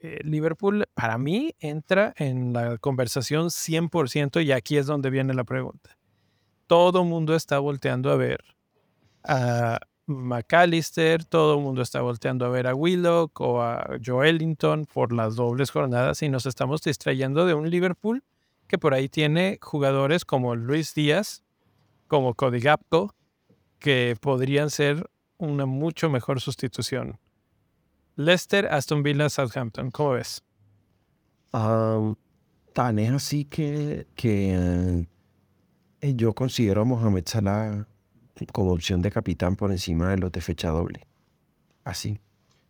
eh, 0.00 0.20
Liverpool 0.24 0.86
para 0.94 1.18
mí 1.18 1.54
entra 1.58 2.14
en 2.16 2.54
la 2.54 2.78
conversación 2.78 3.48
100% 3.50 4.42
y 4.42 4.52
aquí 4.52 4.78
es 4.78 4.86
donde 4.86 5.10
viene 5.10 5.34
la 5.34 5.44
pregunta. 5.44 5.98
Todo 6.66 7.04
mundo 7.04 7.34
está 7.34 7.58
volteando 7.58 8.10
a 8.10 8.16
ver 8.16 8.42
a 9.24 9.78
McAllister, 10.08 11.24
todo 11.24 11.54
el 11.58 11.62
mundo 11.62 11.82
está 11.82 12.00
volteando 12.00 12.46
a 12.46 12.48
ver 12.48 12.66
a 12.66 12.74
Willock 12.74 13.40
o 13.40 13.62
a 13.62 13.98
Joelinton 14.04 14.86
por 14.86 15.12
las 15.12 15.36
dobles 15.36 15.70
jornadas 15.70 16.22
y 16.22 16.28
nos 16.28 16.46
estamos 16.46 16.80
distrayendo 16.82 17.44
de 17.44 17.54
un 17.54 17.68
Liverpool 17.68 18.24
que 18.66 18.78
por 18.78 18.94
ahí 18.94 19.08
tiene 19.08 19.58
jugadores 19.60 20.24
como 20.24 20.54
Luis 20.56 20.94
Díaz, 20.94 21.42
como 22.06 22.34
Cody 22.34 22.60
Gapco, 22.60 23.14
que 23.78 24.16
podrían 24.20 24.70
ser 24.70 25.08
una 25.36 25.66
mucho 25.66 26.10
mejor 26.10 26.40
sustitución. 26.40 27.18
Leicester, 28.16 28.66
Aston 28.66 29.02
Villa, 29.02 29.28
Southampton, 29.28 29.90
¿cómo 29.90 30.10
ves? 30.12 30.42
tan 31.50 32.98
es 32.98 33.12
así 33.12 33.44
que, 33.44 34.06
eh, 34.16 35.06
yo 36.14 36.32
considero 36.34 36.82
a 36.82 36.84
Mohamed 36.84 37.24
Salah 37.26 37.86
como 38.52 38.72
opción 38.72 39.02
de 39.02 39.10
capitán 39.10 39.56
por 39.56 39.70
encima 39.70 40.10
de 40.10 40.18
los 40.18 40.32
de 40.32 40.40
fecha 40.40 40.68
doble. 40.68 41.06
Así. 41.84 42.20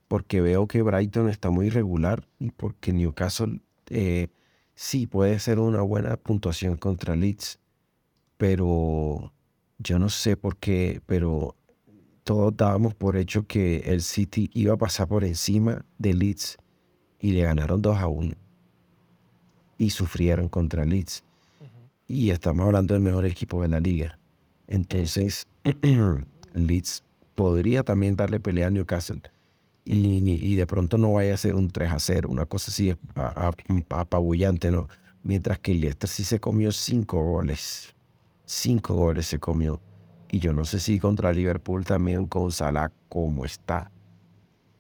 Porque 0.09 0.41
veo 0.41 0.67
que 0.67 0.83
Brighton 0.83 1.29
está 1.29 1.51
muy 1.51 1.67
irregular 1.67 2.27
y 2.39 2.51
porque 2.51 2.93
Newcastle 2.93 3.61
eh, 3.91 4.29
sí 4.75 5.07
puede 5.07 5.39
ser 5.39 5.59
una 5.59 5.83
buena 5.83 6.17
puntuación 6.17 6.77
contra 6.77 7.15
Leeds. 7.15 7.59
Pero 8.39 9.33
yo 9.79 9.99
no 9.99 10.09
sé 10.09 10.37
por 10.37 10.57
qué, 10.57 11.03
pero 11.07 11.57
todos 12.25 12.57
dábamos 12.57 12.95
por 12.95 13.17
hecho 13.17 13.47
que 13.47 13.79
el 13.87 14.03
City 14.03 14.51
iba 14.55 14.75
a 14.75 14.79
pasar 14.79 15.09
por 15.09 15.25
encima 15.25 15.85
de 15.99 16.15
Leeds 16.15 16.57
y 17.21 17.33
le 17.33 17.43
ganaron 17.43 17.83
2 17.83 17.97
a 17.99 18.07
1. 18.07 18.35
Y 19.77 19.91
sufrieron 19.91 20.49
contra 20.49 20.85
Leeds 20.85 21.23
y 22.09 22.31
estamos 22.31 22.65
hablando 22.65 22.95
del 22.95 23.03
mejor 23.03 23.27
equipo 23.27 23.63
de 23.63 23.69
la 23.69 23.79
liga. 23.79 24.19
Entonces, 24.67 25.47
Leeds 26.55 27.05
podría 27.35 27.83
también 27.83 28.17
darle 28.17 28.41
pelea 28.41 28.69
a 28.69 28.71
Newcastle. 28.71 29.23
Y, 29.85 30.55
de 30.55 30.67
pronto 30.67 30.99
no 30.99 31.15
vaya 31.15 31.33
a 31.33 31.39
ser 31.39 31.55
un 31.55 31.71
3 31.71 31.93
a 31.93 31.99
0, 31.99 32.29
una 32.31 32.45
cosa 32.45 32.71
así 32.71 32.95
apabullante, 33.89 34.71
¿no? 34.71 34.87
Mientras 35.23 35.59
que 35.61 35.73
Leicester 35.73 36.11
sí 36.11 36.25
se 36.25 36.41
comió 36.41 36.73
5 36.73 37.23
goles. 37.23 37.95
5 38.45 38.95
goles 38.95 39.27
se 39.27 39.39
comió. 39.39 39.81
Y 40.31 40.41
yo 40.41 40.53
no 40.53 40.67
sé 40.67 40.79
si 40.79 40.99
contra 40.99 41.33
Liverpool 41.33 41.87
también 41.87 42.27
con 42.27 42.53
Salah 42.53 42.93
como 43.09 43.47
está. 43.47 43.91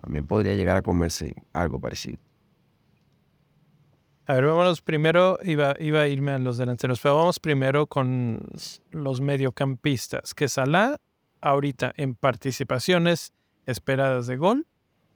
También 0.03 0.26
podría 0.26 0.55
llegar 0.55 0.76
a 0.76 0.82
comerse 0.82 1.34
algo 1.55 1.80
parecido. 1.80 2.18
A 4.30 4.34
ver, 4.34 4.44
vámonos 4.44 4.82
primero, 4.82 5.38
iba, 5.42 5.74
iba 5.80 6.02
a 6.02 6.06
irme 6.06 6.32
a 6.32 6.38
los 6.38 6.58
delanteros, 6.58 7.00
pero 7.00 7.16
vamos 7.16 7.40
primero 7.40 7.86
con 7.86 8.46
los 8.90 9.22
mediocampistas, 9.22 10.34
que 10.34 10.48
Salah 10.48 10.98
ahorita 11.40 11.94
en 11.96 12.14
participaciones 12.14 13.32
esperadas 13.64 14.26
de 14.26 14.36
gol 14.36 14.66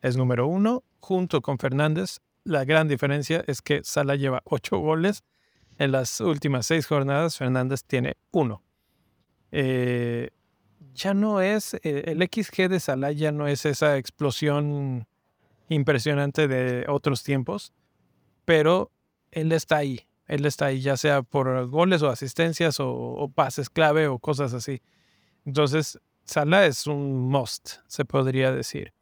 es 0.01 0.17
número 0.17 0.47
uno, 0.47 0.83
junto 1.01 1.43
con 1.43 1.59
Fernández. 1.59 2.21
La 2.45 2.65
gran 2.65 2.89
diferencia 2.89 3.45
es 3.47 3.61
que 3.61 3.85
Salah 3.85 4.15
lleva 4.15 4.41
ocho 4.47 4.79
goles 4.79 5.25
en 5.77 5.93
las 5.93 6.19
últimas 6.23 6.65
seis 6.65 6.87
jornadas, 6.87 7.37
Fernández 7.37 7.85
tiene 7.85 8.17
uno. 8.31 8.63
Eh, 9.51 10.31
ya 10.95 11.13
no 11.13 11.43
es, 11.43 11.75
eh, 11.75 12.05
el 12.07 12.23
XG 12.23 12.71
de 12.71 12.81
Salah 12.81 13.13
ya 13.13 13.31
no 13.31 13.47
es 13.47 13.67
esa 13.67 13.99
explosión 13.99 15.07
impresionante 15.69 16.49
de 16.49 16.87
otros 16.89 17.23
tiempos, 17.23 17.75
pero 18.47 18.91
él 19.33 19.51
está 19.53 19.79
ahí. 19.79 20.07
Él 20.29 20.47
está 20.47 20.67
ahí, 20.67 20.81
ya 20.81 20.97
sea 20.97 21.23
por 21.23 21.69
goles 21.69 22.03
o 22.03 22.09
asistencias 22.09 22.77
o, 22.79 23.31
pases 23.35 23.69
clave 23.69 24.07
o 24.07 24.19
cosas 24.19 24.55
así. 24.55 24.81
Entonces, 25.45 25.99
Salah 26.25 26.67
es 26.67 26.87
un 26.87 27.29
must, 27.29 27.79
se 27.89 28.05
podría 28.05 28.53
decir. 28.53 28.93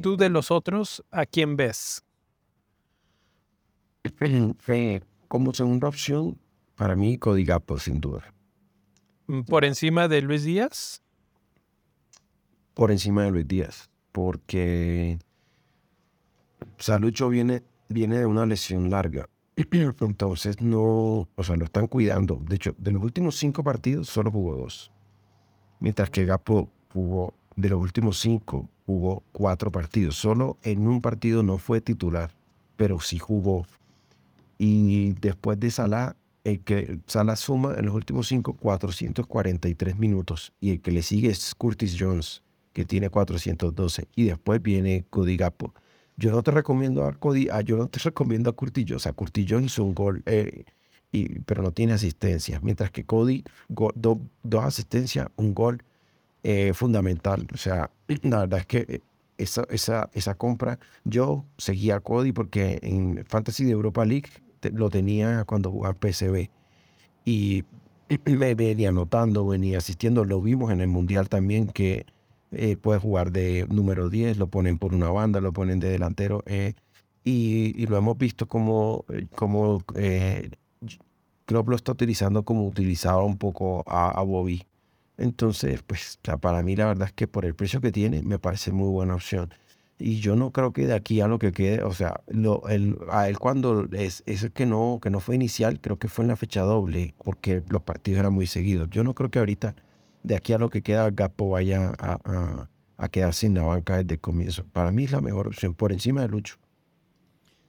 ¿Tú 0.00 0.16
de 0.16 0.28
los 0.28 0.50
otros, 0.50 1.04
a 1.10 1.26
quién 1.26 1.56
ves? 1.56 2.04
Como 5.28 5.52
segunda 5.52 5.88
opción, 5.88 6.38
para 6.76 6.94
mí, 6.94 7.18
Cody 7.18 7.44
Gapo, 7.44 7.78
sin 7.78 8.00
duda. 8.00 8.32
Mm, 9.26 9.42
¿Por 9.42 9.64
encima 9.64 10.08
de 10.08 10.22
Luis 10.22 10.44
Díaz? 10.44 11.02
Por 12.74 12.90
encima 12.90 13.24
de 13.24 13.30
Luis 13.32 13.48
Díaz, 13.48 13.90
porque 14.12 15.18
Salucho 16.78 17.28
viene 17.28 17.62
viene 17.88 18.18
de 18.18 18.26
una 18.26 18.46
lesión 18.46 18.90
larga. 18.90 19.28
Entonces 19.56 20.60
no, 20.60 21.28
o 21.34 21.42
sea, 21.42 21.56
lo 21.56 21.64
están 21.64 21.86
cuidando. 21.86 22.40
De 22.48 22.56
hecho, 22.56 22.74
de 22.78 22.92
los 22.92 23.02
últimos 23.02 23.36
cinco 23.36 23.62
partidos 23.62 24.08
solo 24.08 24.30
jugó 24.30 24.56
dos. 24.56 24.90
Mientras 25.80 26.10
que 26.10 26.24
Gapo 26.24 26.70
jugó, 26.92 27.34
de 27.56 27.68
los 27.68 27.80
últimos 27.80 28.18
cinco, 28.18 28.68
jugó 28.86 29.22
cuatro 29.32 29.70
partidos. 29.70 30.16
Solo 30.16 30.58
en 30.62 30.86
un 30.86 31.00
partido 31.00 31.42
no 31.42 31.58
fue 31.58 31.80
titular, 31.80 32.34
pero 32.76 33.00
sí 33.00 33.18
jugó. 33.18 33.66
Y 34.58 35.12
después 35.20 35.58
de 35.60 35.70
Salah, 35.70 36.16
el 36.42 36.60
que 36.60 37.00
Salah 37.06 37.36
suma 37.36 37.74
en 37.76 37.86
los 37.86 37.94
últimos 37.94 38.28
cinco 38.28 38.54
443 38.54 39.98
minutos. 39.98 40.52
Y 40.60 40.70
el 40.70 40.80
que 40.80 40.90
le 40.90 41.02
sigue 41.02 41.28
es 41.28 41.54
Curtis 41.54 41.96
Jones, 41.98 42.42
que 42.72 42.84
tiene 42.84 43.08
412. 43.08 44.08
Y 44.16 44.24
después 44.24 44.60
viene 44.62 45.04
Cody 45.10 45.36
Gapo 45.36 45.74
yo 46.16 46.30
no 46.30 46.42
te 46.42 46.50
recomiendo 46.50 47.04
a 47.04 47.12
Cody, 47.12 47.48
ah, 47.50 47.60
yo 47.60 47.76
no 47.76 47.88
te 47.88 47.98
recomiendo 47.98 48.50
a 48.50 48.52
Curtillo. 48.52 48.96
O 48.96 48.98
sea, 48.98 49.12
Curtillo 49.12 49.60
hizo 49.60 49.84
un 49.84 49.94
gol, 49.94 50.22
eh, 50.26 50.64
y, 51.12 51.40
pero 51.40 51.62
no 51.62 51.72
tiene 51.72 51.92
asistencia. 51.92 52.60
Mientras 52.62 52.90
que 52.90 53.04
Cody, 53.04 53.44
dos 53.68 54.64
asistencias, 54.64 55.28
un 55.36 55.54
gol 55.54 55.82
eh, 56.42 56.72
fundamental. 56.74 57.46
O 57.52 57.56
sea, 57.56 57.90
la 58.22 58.40
verdad 58.40 58.60
es 58.60 58.66
que 58.66 58.78
eh, 58.88 59.00
esa, 59.38 59.66
esa, 59.70 60.10
esa 60.12 60.34
compra, 60.34 60.78
yo 61.04 61.44
seguía 61.58 61.96
a 61.96 62.00
Cody 62.00 62.32
porque 62.32 62.78
en 62.82 63.24
Fantasy 63.26 63.64
de 63.64 63.72
Europa 63.72 64.04
League 64.04 64.30
lo 64.72 64.90
tenía 64.90 65.44
cuando 65.44 65.70
jugaba 65.70 65.96
PSV. 66.00 66.48
Y 67.24 67.64
me 68.26 68.54
venía 68.54 68.90
anotando, 68.90 69.46
venía 69.46 69.78
asistiendo. 69.78 70.24
Lo 70.24 70.40
vimos 70.40 70.70
en 70.70 70.80
el 70.80 70.88
Mundial 70.88 71.28
también 71.28 71.66
que 71.66 72.06
eh, 72.56 72.76
puede 72.76 73.00
jugar 73.00 73.32
de 73.32 73.66
número 73.70 74.10
10, 74.10 74.38
lo 74.38 74.48
ponen 74.48 74.78
por 74.78 74.94
una 74.94 75.10
banda, 75.10 75.40
lo 75.40 75.52
ponen 75.52 75.80
de 75.80 75.88
delantero. 75.88 76.42
Eh, 76.46 76.74
y, 77.24 77.86
lo 77.86 77.96
hemos 77.96 78.18
visto 78.18 78.46
como, 78.46 79.04
eh, 79.08 79.26
como 79.34 79.82
eh, 79.96 80.50
Klopp 81.46 81.68
lo 81.68 81.76
está 81.76 81.92
utilizando 81.92 82.44
como 82.44 82.66
utilizaba 82.66 83.24
un 83.24 83.38
poco 83.38 83.82
a, 83.86 84.22
Bobby. 84.22 84.66
Entonces, 85.16 85.82
pues 85.82 86.18
para 86.40 86.62
mí 86.62 86.76
la 86.76 86.86
verdad 86.86 87.08
es 87.08 87.14
que 87.14 87.26
por 87.28 87.44
el 87.46 87.54
precio 87.54 87.80
que 87.80 87.92
tiene 87.92 88.22
me 88.22 88.38
parece 88.38 88.72
muy 88.72 88.88
buena 88.90 89.14
opción. 89.14 89.54
Y 89.98 90.20
yo 90.20 90.36
no 90.36 90.50
creo 90.50 90.72
que 90.72 90.86
de 90.86 90.94
aquí 90.94 91.20
a 91.20 91.28
lo 91.28 91.38
que 91.38 91.52
quede, 91.52 91.82
o 91.84 91.94
sea, 91.94 92.20
lo, 92.26 92.62
a 92.66 93.28
él 93.28 93.38
cuando 93.38 93.88
es, 93.92 94.24
ese 94.26 94.50
que 94.50 94.66
no, 94.66 94.98
que 95.00 95.08
no 95.08 95.20
fue 95.20 95.36
inicial, 95.36 95.80
creo 95.80 95.98
que 95.98 96.08
fue 96.08 96.24
en 96.24 96.28
la 96.28 96.36
fecha 96.36 96.62
doble, 96.62 97.14
porque 97.24 97.62
los 97.68 97.82
partidos 97.82 98.20
eran 98.20 98.32
muy 98.34 98.46
seguidos. 98.46 98.90
Yo 98.90 99.04
no 99.04 99.14
creo 99.14 99.30
que 99.30 99.38
ahorita, 99.38 99.76
de 100.24 100.34
aquí 100.34 100.52
a 100.52 100.58
lo 100.58 100.70
que 100.70 100.82
queda, 100.82 101.08
Gapo 101.10 101.50
vaya 101.50 101.92
a, 101.98 102.18
a, 102.24 102.70
a 102.96 103.08
quedar 103.08 103.32
sin 103.34 103.54
la 103.54 103.62
banca 103.62 103.98
desde 103.98 104.14
el 104.14 104.20
comienzo. 104.20 104.64
Para 104.72 104.90
mí 104.90 105.04
es 105.04 105.12
la 105.12 105.20
mejor 105.20 105.46
opción, 105.46 105.74
por 105.74 105.92
encima 105.92 106.22
de 106.22 106.28
Lucho. 106.28 106.56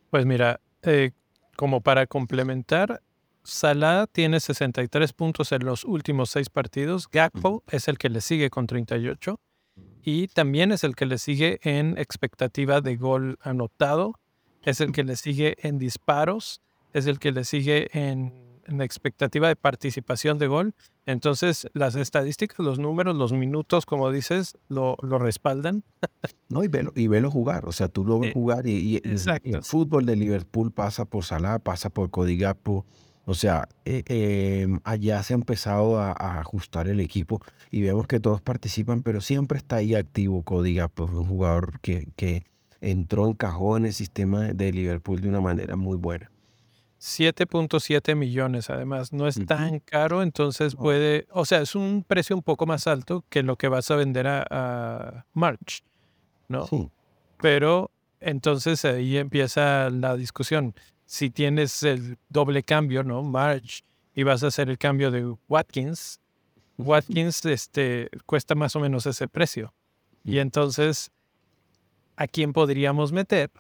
Pues 0.09 0.25
mira, 0.25 0.61
eh, 0.81 1.11
como 1.57 1.81
para 1.81 2.07
complementar, 2.07 3.01
Salah 3.43 4.07
tiene 4.07 4.39
63 4.39 5.13
puntos 5.13 5.51
en 5.51 5.65
los 5.65 5.83
últimos 5.83 6.29
seis 6.29 6.49
partidos. 6.49 7.07
Gakpo 7.11 7.63
es 7.69 7.87
el 7.87 7.97
que 7.97 8.09
le 8.09 8.21
sigue 8.21 8.49
con 8.49 8.65
38 8.65 9.39
y 10.03 10.27
también 10.29 10.71
es 10.71 10.83
el 10.83 10.95
que 10.95 11.05
le 11.05 11.17
sigue 11.17 11.59
en 11.63 11.97
expectativa 11.97 12.81
de 12.81 12.95
gol 12.95 13.37
anotado, 13.41 14.19
es 14.63 14.79
el 14.79 14.91
que 14.93 15.03
le 15.03 15.15
sigue 15.15 15.57
en 15.67 15.77
disparos, 15.77 16.61
es 16.93 17.07
el 17.07 17.19
que 17.19 17.31
le 17.31 17.43
sigue 17.43 17.89
en, 17.91 18.44
expectativa 18.83 19.47
de 19.47 19.55
participación 19.55 20.37
de 20.37 20.47
gol. 20.47 20.73
Entonces, 21.05 21.67
las 21.73 21.95
estadísticas, 21.95 22.59
los 22.59 22.79
números, 22.79 23.15
los 23.15 23.33
minutos, 23.33 23.85
como 23.85 24.11
dices, 24.11 24.57
lo, 24.69 24.95
respaldan. 25.01 25.83
no, 26.49 26.63
y 26.63 26.67
velo, 26.67 26.91
y 26.95 27.07
velo 27.07 27.29
jugar. 27.29 27.65
O 27.65 27.71
sea, 27.71 27.87
tú 27.87 28.03
lo 28.03 28.19
ves 28.19 28.31
eh, 28.31 28.33
jugar 28.33 28.67
y, 28.67 29.01
el, 29.03 29.63
fútbol 29.63 30.05
de 30.05 30.15
Liverpool 30.15 30.71
pasa 30.71 31.05
por 31.05 31.23
Salah, 31.23 31.59
pasa 31.59 31.89
por 31.89 32.09
Cody 32.09 32.37
Gakpo 32.37 32.85
o 33.25 33.33
sea, 33.33 33.67
eh, 33.85 34.03
em, 34.05 34.79
allá 34.83 35.23
se 35.23 35.33
ha 35.33 35.35
empezado 35.35 35.99
a, 35.99 36.11
ajustar 36.39 36.87
el 36.87 36.99
equipo 36.99 37.41
y 37.71 37.81
vemos 37.81 38.05
que 38.07 38.19
todos 38.19 38.41
participan, 38.41 39.01
pero 39.01 39.19
siempre 39.19 39.57
está 39.57 39.77
ahí 39.77 39.95
activo 39.95 40.43
Códiga, 40.43 40.87
pues 40.89 41.09
un 41.09 41.25
jugador 41.25 41.79
que, 41.81 42.07
que 42.15 42.43
entró, 42.81 43.27
encajó 43.27 43.77
en 43.77 43.87
el 43.87 43.93
sistema 43.93 44.53
de 44.53 44.71
Liverpool 44.71 45.21
de 45.21 45.29
una 45.29 45.41
manera 45.41 45.75
muy 45.75 45.97
buena. 45.97 46.31
7.7 47.05 48.15
millones, 48.15 48.71
además, 48.71 49.13
no 49.13 49.27
es 49.27 49.45
tan 49.45 49.79
caro, 49.79 50.23
entonces 50.23 50.75
puede, 50.75 51.27
o 51.31 51.45
sea, 51.45 51.61
es 51.61 51.75
un 51.75 52.03
precio 52.05 52.35
un 52.35 52.41
poco 52.41 52.65
más 52.65 52.87
alto 52.87 53.23
que 53.29 53.43
lo 53.43 53.57
que 53.57 53.67
vas 53.67 53.91
a 53.91 53.95
vender 53.95 54.25
a, 54.25 54.45
a 54.49 55.25
March, 55.33 55.83
¿no? 56.47 56.65
Sí. 56.65 56.89
Pero 57.37 57.91
entonces 58.19 58.83
ahí 58.85 59.17
empieza 59.17 59.91
la 59.91 60.15
discusión 60.15 60.73
si 61.05 61.29
tienes 61.29 61.83
el 61.83 62.17
doble 62.29 62.63
cambio, 62.63 63.03
¿no? 63.03 63.21
March, 63.21 63.83
y 64.15 64.23
vas 64.23 64.43
a 64.43 64.47
hacer 64.47 64.71
el 64.71 64.79
cambio 64.79 65.11
de 65.11 65.35
Watkins, 65.47 66.19
Watkins 66.79 67.45
este, 67.45 68.09
cuesta 68.25 68.55
más 68.55 68.75
o 68.75 68.79
menos 68.79 69.05
ese 69.05 69.27
precio. 69.27 69.75
Y 70.23 70.39
entonces, 70.39 71.11
¿a 72.15 72.25
quién 72.25 72.51
podríamos 72.51 73.11
meter 73.11 73.51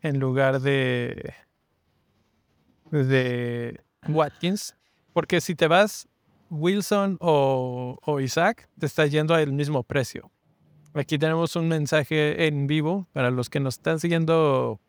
en 0.00 0.18
lugar 0.18 0.62
de, 0.62 1.34
de 2.90 3.80
Watkins? 4.08 4.76
Porque 5.12 5.40
si 5.40 5.54
te 5.54 5.68
vas 5.68 6.08
Wilson 6.50 7.16
o, 7.20 7.98
o 8.02 8.20
Isaac, 8.20 8.68
te 8.78 8.86
está 8.86 9.06
yendo 9.06 9.34
al 9.34 9.52
mismo 9.52 9.82
precio. 9.82 10.30
Aquí 10.94 11.18
tenemos 11.18 11.56
un 11.56 11.68
mensaje 11.68 12.46
en 12.46 12.66
vivo 12.66 13.06
para 13.12 13.30
los 13.30 13.50
que 13.50 13.60
nos 13.60 13.74
están 13.74 14.00
siguiendo 14.00 14.80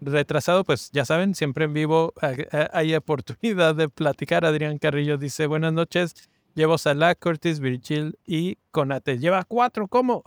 retrasado, 0.00 0.64
pues 0.64 0.90
ya 0.92 1.04
saben, 1.04 1.34
siempre 1.34 1.64
en 1.64 1.72
vivo 1.72 2.12
hay 2.72 2.94
oportunidad 2.94 3.74
de 3.74 3.88
platicar. 3.88 4.44
Adrián 4.44 4.78
Carrillo 4.78 5.16
dice, 5.18 5.46
buenas 5.46 5.72
noches, 5.72 6.14
llevo 6.54 6.78
Salah, 6.78 7.14
Curtis, 7.14 7.60
Virgil 7.60 8.18
y 8.26 8.58
Conate. 8.70 9.18
Lleva 9.18 9.44
cuatro, 9.44 9.88
¿cómo? 9.88 10.24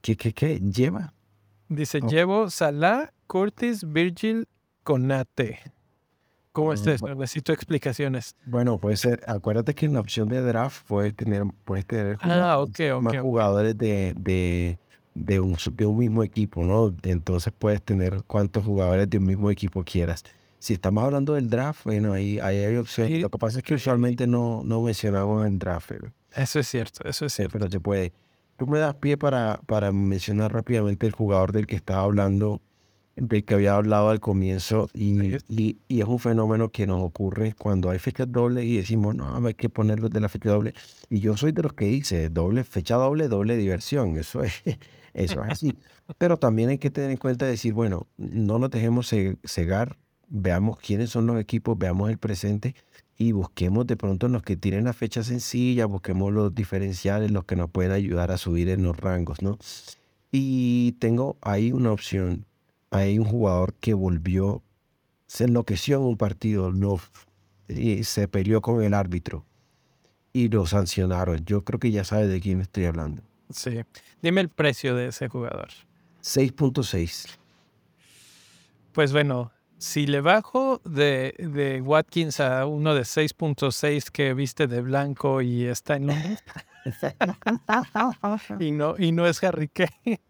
¿Qué, 0.00 0.16
qué, 0.16 0.32
qué? 0.32 0.60
¿Lleva? 0.60 1.14
Dice, 1.68 2.00
oh. 2.02 2.06
llevo 2.06 2.50
Salah, 2.50 3.12
Curtis, 3.26 3.90
Virgil, 3.90 4.48
Conate. 4.82 5.60
¿Cómo 6.52 6.70
mm, 6.70 6.74
estás? 6.74 7.02
Necesito 7.02 7.52
explicaciones. 7.52 8.34
Bueno, 8.46 8.78
puede 8.78 8.96
ser, 8.96 9.22
acuérdate 9.26 9.74
que 9.74 9.86
en 9.86 9.94
la 9.94 10.00
opción 10.00 10.28
de 10.28 10.40
draft 10.40 10.86
puedes 10.86 11.14
tener, 11.14 11.44
puedes 11.64 11.86
tener 11.86 12.16
ah, 12.22 12.64
más 13.00 13.18
jugadores 13.18 13.76
de, 13.76 14.14
de 14.16 14.78
de 15.16 15.40
un, 15.40 15.56
de 15.72 15.86
un 15.86 15.98
mismo 15.98 16.22
equipo, 16.22 16.62
¿no? 16.62 16.94
Entonces 17.02 17.52
puedes 17.58 17.82
tener 17.82 18.22
cuantos 18.24 18.64
jugadores 18.64 19.08
de 19.08 19.18
un 19.18 19.24
mismo 19.24 19.50
equipo 19.50 19.82
quieras. 19.82 20.24
Si 20.58 20.74
estamos 20.74 21.04
hablando 21.04 21.34
del 21.34 21.48
draft, 21.48 21.84
bueno, 21.84 22.12
ahí, 22.12 22.38
hay 22.38 22.76
opciones. 22.76 23.20
Lo 23.20 23.30
que 23.30 23.38
pasa 23.38 23.58
es 23.58 23.64
que 23.64 23.74
usualmente 23.74 24.26
no, 24.26 24.62
no 24.64 24.82
mencionamos 24.82 25.46
el 25.46 25.58
draft. 25.58 25.92
Eso 26.34 26.58
es 26.58 26.68
cierto, 26.68 27.08
eso 27.08 27.26
es 27.26 27.32
cierto. 27.32 27.58
Pero 27.58 27.70
se 27.70 27.80
puede. 27.80 28.12
Tú 28.56 28.66
me 28.66 28.78
das 28.78 28.94
pie 28.94 29.16
para, 29.16 29.60
para 29.66 29.92
mencionar 29.92 30.52
rápidamente 30.52 31.06
el 31.06 31.12
jugador 31.12 31.52
del 31.52 31.66
que 31.66 31.76
estaba 31.76 32.02
hablando, 32.02 32.60
del 33.16 33.44
que 33.44 33.54
había 33.54 33.74
hablado 33.74 34.10
al 34.10 34.20
comienzo, 34.20 34.88
y, 34.92 35.36
y, 35.48 35.78
y, 35.88 36.00
es 36.00 36.06
un 36.06 36.18
fenómeno 36.18 36.70
que 36.70 36.86
nos 36.86 37.02
ocurre 37.02 37.54
cuando 37.58 37.90
hay 37.90 37.98
fecha 37.98 38.26
doble 38.26 38.64
y 38.64 38.76
decimos, 38.76 39.14
no, 39.14 39.34
hay 39.46 39.54
que 39.54 39.68
ponerlo 39.70 40.08
de 40.08 40.20
la 40.20 40.28
fecha 40.28 40.50
doble. 40.50 40.74
Y 41.08 41.20
yo 41.20 41.36
soy 41.36 41.52
de 41.52 41.62
los 41.62 41.72
que 41.72 41.86
dice, 41.86 42.28
doble, 42.28 42.62
fecha 42.64 42.96
doble, 42.96 43.28
doble 43.28 43.56
diversión. 43.56 44.16
Eso 44.18 44.42
es, 44.42 44.62
eso 45.14 45.44
es 45.44 45.50
así. 45.50 45.74
Pero 46.18 46.36
también 46.36 46.68
hay 46.68 46.78
que 46.78 46.90
tener 46.90 47.10
en 47.10 47.16
cuenta 47.16 47.46
decir, 47.46 47.72
bueno, 47.72 48.06
no 48.18 48.58
nos 48.58 48.70
dejemos 48.70 49.12
cegar, 49.44 49.96
veamos 50.28 50.78
quiénes 50.78 51.10
son 51.10 51.26
los 51.26 51.40
equipos, 51.40 51.78
veamos 51.78 52.10
el 52.10 52.18
presente 52.18 52.74
y 53.18 53.32
busquemos 53.32 53.86
de 53.86 53.96
pronto 53.96 54.28
los 54.28 54.42
que 54.42 54.56
tienen 54.56 54.84
la 54.84 54.92
fecha 54.92 55.22
sencilla, 55.22 55.86
busquemos 55.86 56.32
los 56.32 56.54
diferenciales, 56.54 57.30
los 57.30 57.44
que 57.44 57.56
nos 57.56 57.70
pueden 57.70 57.92
ayudar 57.92 58.30
a 58.30 58.36
subir 58.36 58.68
en 58.68 58.82
los 58.82 58.96
rangos, 58.96 59.42
¿no? 59.42 59.58
Y 60.30 60.92
tengo 61.00 61.38
ahí 61.40 61.72
una 61.72 61.92
opción. 61.92 62.44
Hay 62.96 63.18
un 63.18 63.24
jugador 63.24 63.74
que 63.74 63.94
volvió, 63.94 64.62
se 65.26 65.44
enloqueció 65.44 65.98
en 65.98 66.02
un 66.02 66.16
partido, 66.16 66.72
no, 66.72 67.00
y 67.68 68.04
se 68.04 68.28
peleó 68.28 68.60
con 68.60 68.82
el 68.82 68.94
árbitro 68.94 69.44
y 70.32 70.48
lo 70.48 70.66
sancionaron. 70.66 71.44
Yo 71.44 71.64
creo 71.64 71.80
que 71.80 71.90
ya 71.90 72.04
sabe 72.04 72.26
de 72.26 72.40
quién 72.40 72.60
estoy 72.60 72.84
hablando. 72.84 73.22
Sí. 73.50 73.80
Dime 74.20 74.40
el 74.40 74.48
precio 74.48 74.94
de 74.94 75.08
ese 75.08 75.28
jugador. 75.28 75.68
6.6. 76.22 77.36
Pues 78.92 79.12
bueno, 79.12 79.52
si 79.78 80.06
le 80.06 80.20
bajo 80.20 80.80
de, 80.84 81.34
de 81.38 81.80
Watkins 81.80 82.40
a 82.40 82.66
uno 82.66 82.94
de 82.94 83.02
6.6 83.02 84.10
que 84.10 84.34
viste 84.34 84.66
de 84.66 84.80
blanco 84.80 85.40
y 85.42 85.64
está 85.64 85.96
en 85.96 86.10
y 88.60 88.70
no 88.72 88.94
y 88.98 89.12
no 89.12 89.26
es 89.26 89.42
Harry 89.42 89.68
Kane. 89.68 90.20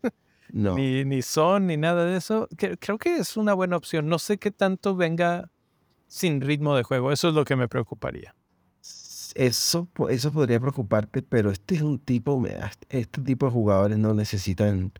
No. 0.56 0.74
Ni, 0.74 1.04
ni 1.04 1.22
Son, 1.22 1.66
ni 1.66 1.76
nada 1.76 2.04
de 2.04 2.16
eso. 2.16 2.48
Creo 2.56 2.98
que 2.98 3.16
es 3.16 3.36
una 3.36 3.54
buena 3.54 3.76
opción. 3.76 4.08
No 4.08 4.18
sé 4.18 4.38
qué 4.38 4.50
tanto 4.50 4.96
venga 4.96 5.50
sin 6.06 6.40
ritmo 6.40 6.74
de 6.76 6.82
juego. 6.82 7.12
Eso 7.12 7.28
es 7.28 7.34
lo 7.34 7.44
que 7.44 7.56
me 7.56 7.68
preocuparía 7.68 8.34
eso, 9.36 9.88
eso 10.08 10.32
podría 10.32 10.58
preocuparte, 10.60 11.22
pero 11.22 11.50
este 11.50 11.76
es 11.76 11.82
un 11.82 11.98
tipo, 11.98 12.42
este 12.88 13.22
tipo 13.22 13.46
de 13.46 13.52
jugadores 13.52 13.98
no 13.98 14.14
necesitan, 14.14 14.92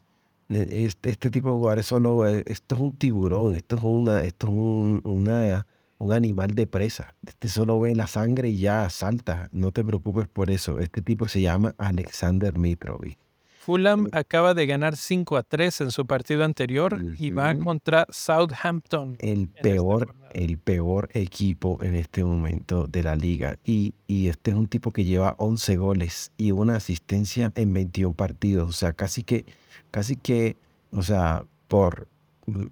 este, 0.49 1.11
este 1.11 1.31
tipo 1.31 1.49
de 1.49 1.55
jugadores 1.55 1.87
solo, 1.87 2.29
eh, 2.29 2.45
esto 2.47 2.75
es 2.75 2.81
un 2.81 2.97
tiburón, 2.97 3.55
esto 3.55 3.77
es, 3.77 3.83
una, 3.83 4.23
esto 4.25 4.47
es 4.49 4.53
un, 4.53 5.01
una, 5.05 5.67
un 5.99 6.13
animal 6.13 6.55
de 6.55 6.67
presa. 6.67 7.15
Este 7.27 7.49
solo 7.49 7.81
ve 7.81 7.95
la 7.95 8.07
sangre 8.07 8.51
y 8.51 8.59
ya 8.59 8.89
salta, 8.91 9.49
no 9.53 9.73
te 9.73 9.85
preocupes 9.85 10.29
por 10.29 10.51
eso. 10.51 10.79
Este 10.79 11.03
tipo 11.03 11.29
se 11.29 11.41
llama 11.41 11.75
Alexander 11.79 12.59
Mitrovic. 12.59 13.19
Fulham 13.67 14.07
acaba 14.13 14.55
de 14.55 14.65
ganar 14.65 14.97
5 14.97 15.37
a 15.37 15.43
3 15.43 15.81
en 15.81 15.91
su 15.91 16.07
partido 16.07 16.45
anterior 16.45 17.03
y 17.19 17.31
va 17.31 17.53
contra 17.57 18.07
Southampton. 18.11 19.17
El 19.19 19.49
peor, 19.49 20.15
el 20.33 20.57
peor 20.57 21.09
equipo 21.15 21.77
en 21.83 21.97
este 21.97 22.23
momento 22.23 22.87
de 22.87 23.03
la 23.03 23.17
liga. 23.17 23.59
Y, 23.65 23.93
y 24.07 24.29
este 24.29 24.53
es 24.53 24.57
un 24.57 24.69
tipo 24.69 24.93
que 24.93 25.03
lleva 25.03 25.35
11 25.39 25.79
goles 25.79 26.31
y 26.37 26.53
una 26.53 26.77
asistencia 26.77 27.51
en 27.57 27.73
21 27.73 28.15
partidos. 28.15 28.69
O 28.69 28.73
sea, 28.73 28.93
casi 28.93 29.25
que, 29.25 29.45
casi 29.91 30.15
que, 30.15 30.57
o 30.93 31.03
sea, 31.03 31.45
por 31.67 32.07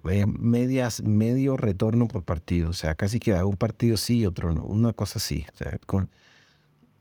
eh, 0.09 0.25
medias, 0.25 1.03
medio 1.03 1.57
retorno 1.57 2.07
por 2.07 2.23
partido. 2.23 2.69
O 2.69 2.73
sea, 2.73 2.95
casi 2.95 3.19
que 3.19 3.33
un 3.33 3.57
partido 3.57 3.97
sí 3.97 4.19
y 4.19 4.25
otro 4.27 4.53
no. 4.53 4.63
Una 4.63 4.93
cosa 4.93 5.19
así. 5.19 5.45
O 5.53 5.57
sea, 5.57 5.77
con, 5.85 6.09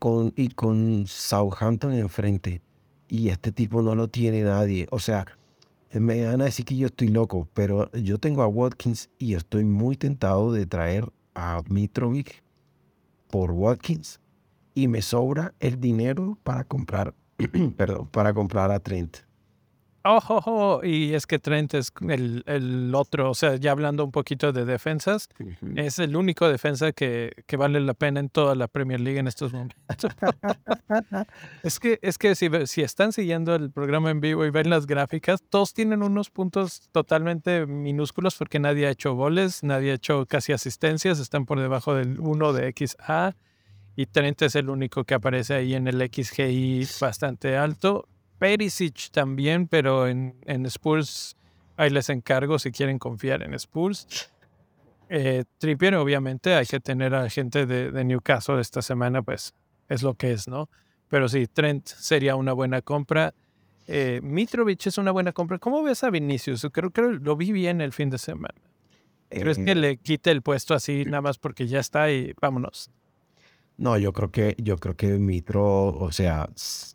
con, 0.01 0.32
y 0.34 0.49
con 0.49 1.07
Southampton 1.07 1.92
enfrente 1.92 2.61
y 3.09 3.28
este 3.28 3.52
tipo 3.52 3.82
no 3.82 3.94
lo 3.94 4.09
tiene 4.09 4.42
nadie. 4.42 4.86
O 4.90 4.98
sea, 4.98 5.26
me 5.92 6.24
van 6.26 6.40
a 6.40 6.44
decir 6.44 6.64
que 6.64 6.76
yo 6.76 6.86
estoy 6.86 7.09
loco, 7.09 7.48
pero 7.55 7.90
yo 7.92 8.18
tengo 8.18 8.42
a 8.42 8.48
Watkins 8.48 9.11
y 9.18 9.34
estoy 9.34 9.64
muy 9.64 9.96
tentado 9.96 10.52
de 10.52 10.66
traer 10.66 11.12
a 11.34 11.62
Mitrovic 11.68 12.42
por 13.30 13.50
Watkins 13.50 14.20
y 14.74 14.88
me 14.88 15.02
sobra 15.02 15.55
el 15.61 15.80
dinero 15.80 16.38
para 16.42 16.64
comprar, 16.64 17.14
perdón, 17.76 18.09
para 18.09 18.34
comprar 18.34 18.70
a 18.70 18.80
Trent. 18.80 19.18
Oh, 20.07 20.20
oh, 20.28 20.42
oh, 20.44 20.84
y 20.84 21.14
es 21.14 21.26
que 21.26 21.38
Trent 21.38 21.72
es 21.72 21.90
el, 22.07 22.42
el, 22.46 22.94
otro, 22.94 23.30
o 23.30 23.34
sea, 23.34 23.57
ya 23.57 23.70
hablando 23.70 24.05
un 24.05 24.12
poquito 24.12 24.52
de 24.52 24.66
defensas, 24.66 25.30
es 25.76 25.98
el 25.98 26.14
único 26.14 26.46
defensa 26.46 26.92
que, 26.92 27.32
que, 27.46 27.57
vale 27.57 27.80
la 27.80 27.94
pena 27.94 28.20
en 28.20 28.28
toda 28.28 28.55
la 28.55 28.68
Premier 28.68 29.00
League 29.00 29.18
en 29.18 29.28
estos 29.28 29.55
momentos. 29.55 29.78
es 31.62 31.80
que, 31.80 31.98
es 32.02 32.18
que 32.18 32.34
si, 32.34 32.50
si 32.66 32.82
están 32.82 33.14
siguiendo 33.14 33.55
el 33.55 33.70
programa 33.70 34.11
en 34.11 34.20
vivo 34.20 34.44
y 34.44 34.50
ven 34.50 34.68
las 34.68 34.86
gráficas, 34.86 35.42
todos 35.48 35.72
tienen 35.72 36.02
unos 36.02 36.28
puntos 36.28 36.90
totalmente 36.92 37.64
minúsculos 37.64 38.36
porque 38.36 38.59
nadie 38.59 38.86
ha 38.86 38.90
hecho 38.90 39.14
goles, 39.14 39.62
nadie 39.62 39.92
ha 39.92 39.94
hecho 39.94 40.26
casi 40.26 40.52
asistencias, 40.52 41.18
están 41.18 41.46
por 41.46 41.59
debajo 41.61 41.94
del 41.94 42.20
1 42.20 42.52
de 42.52 42.74
XA 42.76 43.36
y 43.96 44.05
Trent 44.05 44.42
es 44.42 44.55
el 44.55 44.68
único 44.68 45.05
que 45.05 45.14
aparece 45.14 45.55
ahí 45.55 45.74
en 45.74 45.88
el 45.88 45.98
XGI 46.12 46.86
bastante 47.00 47.57
alto 47.57 48.07
Perisic 48.39 49.11
también, 49.11 49.68
pero 49.68 50.09
en, 50.09 50.37
en 50.47 50.66
Spurs 50.66 51.37
ahí 51.76 51.91
les 51.91 52.09
encargo 52.09 52.59
si 52.59 52.70
quieren 52.70 52.99
confiar 52.99 53.43
en 53.43 53.55
Spurs. 53.55 54.30
Eh, 55.09 55.45
Trippier, 55.59 55.95
obviamente, 55.97 56.55
hay 56.55 56.66
que 56.66 56.80
tener 56.80 57.14
a 57.14 57.28
gente 57.28 57.66
de, 57.66 57.91
de, 57.91 58.05
Newcastle 58.05 58.61
esta 58.61 58.82
semana, 58.82 59.22
pues 59.22 59.55
es 59.89 60.03
lo 60.03 60.14
que 60.14 60.32
es, 60.32 60.49
¿no? 60.49 60.68
Pero 61.09 61.28
sí, 61.28 61.47
Trent 61.47 61.87
sería 61.87 62.37
una 62.37 62.53
buena 62.53 62.82
compra. 62.82 63.35
Eh, 63.87 64.20
Mitrovic 64.22 64.87
es 64.87 64.99
una 64.99 65.11
buena 65.11 65.32
compra. 65.32 65.59
¿Cómo 65.59 65.82
ves 65.82 66.03
a 66.05 66.11
Vinicius? 66.11 66.66
Creo 66.72 66.91
que 66.91 67.03
lo 67.03 67.37
vi 67.37 67.53
bien 67.53 67.80
el 67.80 67.93
fin 67.93 68.11
de 68.11 68.18
semana. 68.18 68.55
¿Crees 69.28 69.59
que 69.59 69.72
eh, 69.72 69.74
le 69.74 69.97
quite 69.99 70.30
el 70.30 70.43
puesto 70.43 70.74
así 70.74 71.05
nada 71.05 71.20
más 71.20 71.39
porque 71.39 71.66
ya 71.66 71.80
está 71.80 72.11
y 72.11 72.32
vámonos? 72.41 72.91
No, 73.77 73.99
yo 73.99 74.12
creo 74.12 74.31
que, 74.31 74.55
yo 74.59 74.77
creo 74.79 74.97
que 74.97 75.18
Mitro, 75.18 75.89
o 75.89 76.12
sea, 76.12 76.49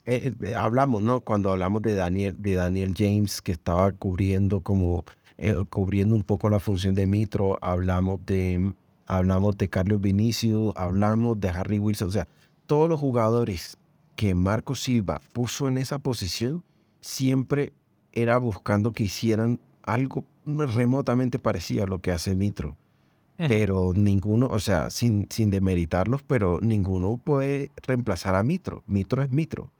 eh, 0.06 0.34
eh, 0.42 0.56
hablamos, 0.56 1.02
¿no? 1.02 1.20
Cuando 1.22 1.52
hablamos 1.52 1.82
de 1.82 1.94
Daniel, 1.94 2.36
de 2.40 2.54
Daniel 2.56 2.94
James, 2.98 3.42
que 3.42 3.52
estaba 3.52 3.92
cubriendo 3.92 4.62
como, 4.62 5.04
eh, 5.38 5.56
cubriendo 5.70 6.16
un 6.16 6.24
poco 6.24 6.50
la 6.50 6.60
función 6.62 6.96
de 6.96 7.06
Mitro, 7.06 7.60
hablamos 7.62 8.26
de, 8.26 8.74
hablamos 9.08 9.58
de 9.58 9.70
Carlos 9.70 10.00
Vinicius, 10.00 10.74
hablamos 10.78 11.40
de 11.42 11.50
Harry 11.50 11.80
Wilson, 11.80 12.08
o 12.08 12.12
sea, 12.12 12.30
todos 12.66 12.88
los 12.88 13.00
jugadores 13.00 13.78
que 14.16 14.34
Marco 14.34 14.74
Silva 14.76 15.22
puso 15.34 15.68
en 15.68 15.78
esa 15.78 16.00
posición, 16.00 16.64
siempre 17.02 17.74
era 18.14 18.38
buscando 18.38 18.94
que 18.94 19.04
hicieran 19.04 19.60
algo 19.84 20.24
remotamente 20.46 21.40
parecido 21.40 21.84
a 21.84 21.88
lo 21.88 22.00
que 22.00 22.12
hace 22.12 22.36
Mitro 22.36 22.78
pero 23.48 23.94
ninguno, 23.96 24.48
o 24.48 24.60
sea, 24.60 24.90
sin, 24.90 25.28
sin 25.30 25.50
demeritarlos, 25.50 26.22
pero 26.24 26.60
ninguno 26.62 27.18
puede 27.24 27.72
reemplazar 27.88 28.36
a 28.36 28.44
Mitro. 28.44 28.84
Mitro 28.86 29.24
es 29.24 29.32
Mitro. 29.32 29.72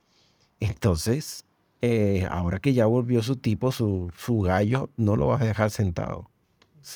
Entonces, 0.60 1.44
eh, 1.82 2.26
ahora 2.30 2.58
que 2.58 2.72
ya 2.72 2.86
volvió 2.86 3.22
su 3.22 3.36
tipo, 3.36 3.72
su, 3.72 4.10
su 4.16 4.40
gallo, 4.40 4.90
no 4.96 5.16
lo 5.16 5.26
vas 5.26 5.42
a 5.42 5.46
dejar 5.46 5.70
sentado. 5.70 6.30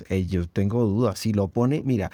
Eh, 0.09 0.27
yo 0.27 0.49
tengo 0.49 0.85
dudas. 0.85 1.19
Si 1.19 1.33
lo 1.33 1.49
pone, 1.49 1.83
mira, 1.85 2.11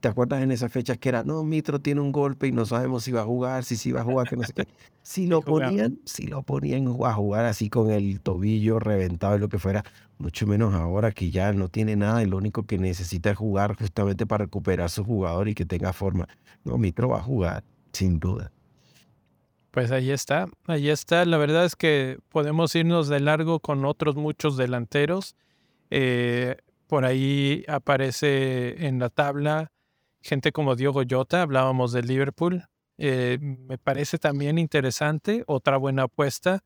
¿te 0.00 0.08
acuerdas 0.08 0.42
en 0.42 0.50
esa 0.50 0.68
fecha 0.68 0.96
que 0.96 1.08
era, 1.10 1.22
no, 1.22 1.44
Mitro 1.44 1.80
tiene 1.80 2.00
un 2.00 2.10
golpe 2.10 2.48
y 2.48 2.52
no 2.52 2.66
sabemos 2.66 3.04
si 3.04 3.12
va 3.12 3.20
a 3.20 3.24
jugar, 3.24 3.64
si 3.64 3.76
sí 3.76 3.92
va 3.92 4.00
a 4.00 4.04
jugar, 4.04 4.28
que 4.28 4.36
no 4.36 4.42
sé 4.42 4.52
qué? 4.52 4.66
Si 5.02 5.26
lo 5.28 5.42
ponían, 5.42 5.98
si 6.04 6.26
lo 6.26 6.42
ponían 6.42 6.88
a 6.88 7.12
jugar 7.12 7.44
así 7.44 7.68
con 7.68 7.90
el 7.90 8.20
tobillo 8.20 8.78
reventado 8.78 9.36
y 9.36 9.38
lo 9.38 9.48
que 9.48 9.58
fuera, 9.58 9.84
mucho 10.18 10.46
menos 10.46 10.74
ahora 10.74 11.12
que 11.12 11.30
ya 11.30 11.52
no 11.52 11.68
tiene 11.68 11.96
nada 11.96 12.22
y 12.22 12.26
lo 12.26 12.38
único 12.38 12.64
que 12.64 12.78
necesita 12.78 13.30
es 13.30 13.36
jugar 13.36 13.76
justamente 13.76 14.26
para 14.26 14.44
recuperar 14.44 14.90
su 14.90 15.04
jugador 15.04 15.48
y 15.48 15.54
que 15.54 15.66
tenga 15.66 15.92
forma. 15.92 16.28
No, 16.64 16.78
Mitro 16.78 17.10
va 17.10 17.18
a 17.18 17.22
jugar, 17.22 17.62
sin 17.92 18.18
duda. 18.18 18.50
Pues 19.70 19.92
ahí 19.92 20.10
está, 20.10 20.48
ahí 20.66 20.88
está. 20.88 21.24
La 21.24 21.38
verdad 21.38 21.64
es 21.64 21.76
que 21.76 22.18
podemos 22.30 22.74
irnos 22.74 23.08
de 23.08 23.20
largo 23.20 23.60
con 23.60 23.84
otros 23.84 24.16
muchos 24.16 24.56
delanteros. 24.56 25.36
Eh, 25.90 26.56
por 26.88 27.04
ahí 27.04 27.64
aparece 27.68 28.86
en 28.86 28.98
la 28.98 29.10
tabla 29.10 29.70
gente 30.20 30.52
como 30.52 30.76
Diogo 30.76 31.02
Jota, 31.08 31.42
hablábamos 31.42 31.92
de 31.92 32.02
Liverpool. 32.02 32.64
Eh, 32.98 33.38
me 33.40 33.78
parece 33.78 34.18
también 34.18 34.58
interesante, 34.58 35.44
otra 35.46 35.76
buena 35.76 36.04
apuesta 36.04 36.62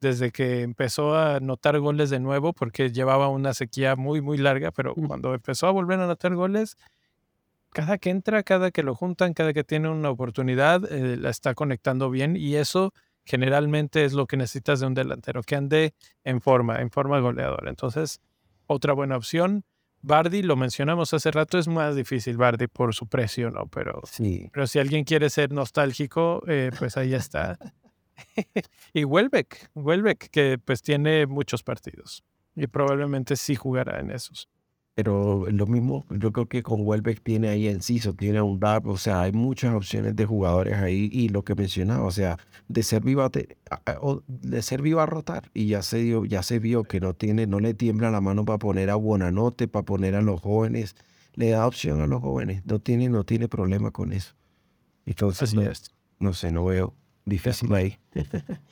desde 0.00 0.32
que 0.32 0.62
empezó 0.62 1.14
a 1.14 1.36
anotar 1.36 1.78
goles 1.78 2.10
de 2.10 2.20
nuevo, 2.20 2.52
porque 2.52 2.90
llevaba 2.90 3.28
una 3.28 3.54
sequía 3.54 3.96
muy, 3.96 4.20
muy 4.20 4.36
larga, 4.36 4.72
pero 4.72 4.94
cuando 4.94 5.32
empezó 5.32 5.68
a 5.68 5.70
volver 5.70 6.00
a 6.00 6.04
anotar 6.04 6.34
goles, 6.34 6.76
cada 7.70 7.98
que 7.98 8.10
entra, 8.10 8.42
cada 8.42 8.70
que 8.70 8.82
lo 8.82 8.94
juntan, 8.94 9.32
cada 9.32 9.52
que 9.52 9.64
tiene 9.64 9.88
una 9.88 10.10
oportunidad, 10.10 10.90
eh, 10.92 11.16
la 11.16 11.30
está 11.30 11.54
conectando 11.54 12.10
bien 12.10 12.36
y 12.36 12.56
eso 12.56 12.92
generalmente 13.24 14.04
es 14.04 14.12
lo 14.12 14.26
que 14.26 14.36
necesitas 14.36 14.80
de 14.80 14.86
un 14.86 14.94
delantero, 14.94 15.42
que 15.42 15.56
ande 15.56 15.94
en 16.24 16.40
forma, 16.40 16.80
en 16.80 16.90
forma 16.90 17.20
goleadora. 17.20 17.70
Entonces, 17.70 18.20
otra 18.66 18.92
buena 18.92 19.16
opción. 19.16 19.64
Bardi, 20.02 20.42
lo 20.42 20.56
mencionamos 20.56 21.14
hace 21.14 21.30
rato, 21.30 21.58
es 21.58 21.68
más 21.68 21.94
difícil 21.94 22.36
Bardi 22.36 22.66
por 22.66 22.94
su 22.94 23.06
precio, 23.06 23.50
¿no? 23.50 23.66
Pero, 23.68 24.00
sí. 24.04 24.48
pero 24.52 24.66
si 24.66 24.78
alguien 24.80 25.04
quiere 25.04 25.30
ser 25.30 25.52
nostálgico, 25.52 26.42
eh, 26.48 26.70
pues 26.78 26.96
ahí 26.96 27.14
está. 27.14 27.56
y 28.92 29.04
Welbeck, 29.04 29.70
Welbeck, 29.74 30.28
que 30.30 30.58
pues 30.58 30.82
tiene 30.82 31.26
muchos 31.26 31.62
partidos 31.62 32.24
y 32.54 32.66
probablemente 32.66 33.36
sí 33.36 33.54
jugará 33.54 34.00
en 34.00 34.10
esos. 34.10 34.48
Pero 34.94 35.46
lo 35.50 35.66
mismo, 35.66 36.04
yo 36.10 36.32
creo 36.32 36.48
que 36.48 36.62
con 36.62 36.86
Welbeck 36.86 37.22
tiene 37.22 37.48
ahí 37.48 37.66
Enciso, 37.66 38.12
tiene 38.12 38.42
un 38.42 38.60
DAP, 38.60 38.86
o 38.86 38.98
sea, 38.98 39.22
hay 39.22 39.32
muchas 39.32 39.74
opciones 39.74 40.14
de 40.16 40.26
jugadores 40.26 40.74
ahí 40.74 41.08
y 41.10 41.30
lo 41.30 41.44
que 41.44 41.54
mencionaba, 41.54 42.04
o 42.04 42.10
sea, 42.10 42.38
de 42.68 42.82
ser 42.82 43.02
viva, 43.02 43.30
de 43.30 44.62
ser 44.62 44.82
viva 44.82 45.04
a 45.04 45.06
rotar 45.06 45.50
y 45.54 45.68
ya 45.68 45.80
se, 45.80 45.98
dio, 45.98 46.26
ya 46.26 46.42
se 46.42 46.58
vio 46.58 46.84
que 46.84 47.00
no 47.00 47.14
tiene, 47.14 47.46
no 47.46 47.58
le 47.58 47.72
tiembla 47.72 48.10
la 48.10 48.20
mano 48.20 48.44
para 48.44 48.58
poner 48.58 48.90
a 48.90 48.96
Buenanote, 48.96 49.66
para 49.66 49.86
poner 49.86 50.14
a 50.14 50.20
los 50.20 50.42
jóvenes, 50.42 50.94
le 51.34 51.48
da 51.50 51.66
opción 51.66 52.02
a 52.02 52.06
los 52.06 52.20
jóvenes, 52.20 52.62
no 52.66 52.78
tiene, 52.78 53.08
no 53.08 53.24
tiene 53.24 53.48
problema 53.48 53.92
con 53.92 54.12
eso. 54.12 54.34
Entonces, 55.06 55.54
no 56.18 56.34
sé, 56.34 56.52
no 56.52 56.66
veo, 56.66 56.94
difícil 57.24 57.72
ahí. 57.74 57.98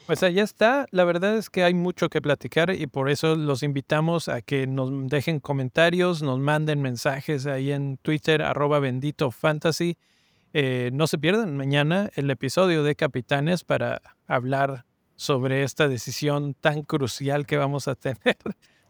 Pues 0.06 0.22
allá 0.22 0.42
está. 0.42 0.86
La 0.90 1.04
verdad 1.04 1.36
es 1.36 1.50
que 1.50 1.62
hay 1.64 1.74
mucho 1.74 2.08
que 2.08 2.20
platicar 2.20 2.74
y 2.74 2.86
por 2.86 3.08
eso 3.08 3.36
los 3.36 3.62
invitamos 3.62 4.28
a 4.28 4.42
que 4.42 4.66
nos 4.66 4.90
dejen 5.08 5.40
comentarios, 5.40 6.22
nos 6.22 6.38
manden 6.40 6.82
mensajes 6.82 7.46
ahí 7.46 7.72
en 7.72 7.96
Twitter, 7.98 8.42
arroba 8.42 8.80
bendito 8.80 9.30
fantasy. 9.30 9.96
Eh, 10.52 10.90
no 10.92 11.06
se 11.06 11.18
pierdan 11.18 11.56
mañana 11.56 12.10
el 12.16 12.28
episodio 12.30 12.82
de 12.82 12.96
Capitanes 12.96 13.62
para 13.62 14.02
hablar 14.26 14.84
sobre 15.14 15.62
esta 15.62 15.86
decisión 15.86 16.54
tan 16.54 16.82
crucial 16.82 17.46
que 17.46 17.56
vamos 17.56 17.88
a 17.88 17.94
tener, 17.96 18.36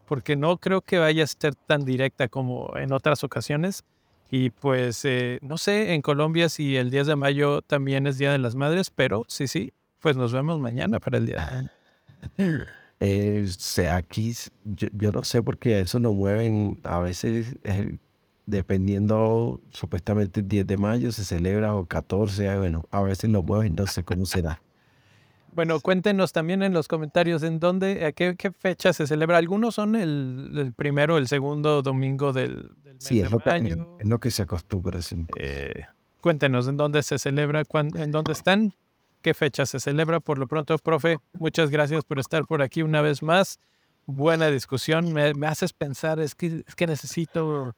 porque 0.07 0.37
no 0.37 0.57
creo 0.59 0.81
que 0.81 0.99
vaya 0.99 1.25
a 1.25 1.27
ser 1.27 1.55
tan 1.55 1.85
directa 1.85 2.29
como 2.29 2.77
en 2.77 2.93
otras 2.93 3.25
ocasiones. 3.25 3.85
Y 4.31 4.51
pues, 4.51 5.05
eh, 5.05 5.39
no 5.43 5.59
sé, 5.59 5.93
en 5.93 6.03
Colombia 6.03 6.49
si 6.49 6.77
el 6.77 6.91
10 6.91 7.09
de 7.09 7.17
mayo 7.17 7.63
también 7.63 8.07
es 8.07 8.17
Día 8.17 8.31
de 8.31 8.39
las 8.39 8.55
Madres, 8.55 8.91
pero 8.91 9.25
sí, 9.27 9.49
sí, 9.49 9.73
pues 9.99 10.17
nos 10.17 10.33
vemos 10.33 10.61
mañana 10.61 11.01
para 11.01 11.19
el 11.19 11.27
día. 11.27 11.71
Eh, 13.03 13.47
sea, 13.57 13.97
aquí 13.97 14.35
yo, 14.63 15.11
no 15.11 15.25
sé 15.25 15.43
por 15.43 15.57
qué 15.57 15.81
eso 15.81 15.99
lo 15.99 16.13
mueven 16.13 16.79
a 16.83 16.99
veces, 16.99 17.57
eh, 17.65 17.97
dependiendo, 18.45 19.59
supuestamente 19.71 20.41
el 20.41 20.49
10 20.49 20.67
de 20.67 20.77
mayo 20.77 21.11
se 21.11 21.25
celebra 21.25 21.75
o 21.75 21.87
14, 21.87 22.59
bueno, 22.59 22.85
a 22.91 23.01
veces 23.01 23.31
lo 23.31 23.43
mueven, 23.43 23.75
no 23.75 23.87
sé 23.87 24.05
cómo 24.05 24.27
será. 24.27 24.61
Bueno, 25.53 25.81
cuéntenos 25.81 26.33
también 26.33 26.63
en 26.63 26.73
los 26.73 26.87
comentarios 26.87 27.43
en 27.43 27.59
dónde, 27.59 28.05
a 28.07 28.13
qué, 28.13 28.37
fecha 28.59 28.93
se 28.93 29.07
celebra. 29.07 29.39
Algunos 29.39 29.75
son 29.75 29.97
el, 29.97 30.53
el 30.57 30.73
primero, 30.73 31.19
el 31.19 31.27
segundo 31.27 31.83
domingo 31.83 32.33
del, 32.33 32.71
sí, 32.99 33.21
es 33.21 33.31
lo, 33.31 33.39
que, 33.39 33.77
es 33.99 34.07
lo 34.07 34.21
que 34.21 34.31
se 34.31 34.43
acostumbra. 34.43 35.01
Eh, 35.37 35.85
cuéntenos 36.21 36.69
en 36.69 36.77
dónde 36.77 37.03
se 37.03 37.19
celebra, 37.19 37.63
en 37.95 38.13
dónde 38.13 38.33
están, 38.33 38.75
qué 39.23 39.35
fecha 39.35 39.67
se 39.67 39.81
celebra. 39.81 40.21
Por 40.21 40.39
lo 40.39 40.47
pronto, 40.47 40.77
profe, 40.79 41.19
muchas 41.33 41.71
gracias 41.71 42.05
por 42.05 42.19
estar 42.19 42.47
por 42.47 42.63
aquí 42.63 42.83
una 42.83 43.01
vez 43.01 43.23
más. 43.23 43.59
Buena 44.07 44.49
discusión. 44.49 45.13
Me, 45.13 45.35
me 45.35 45.47
haces 45.47 45.73
pensar, 45.73 46.21
es 46.21 46.35
que, 46.35 46.65
es 46.67 46.75
que 46.75 46.87
necesito, 46.87 47.75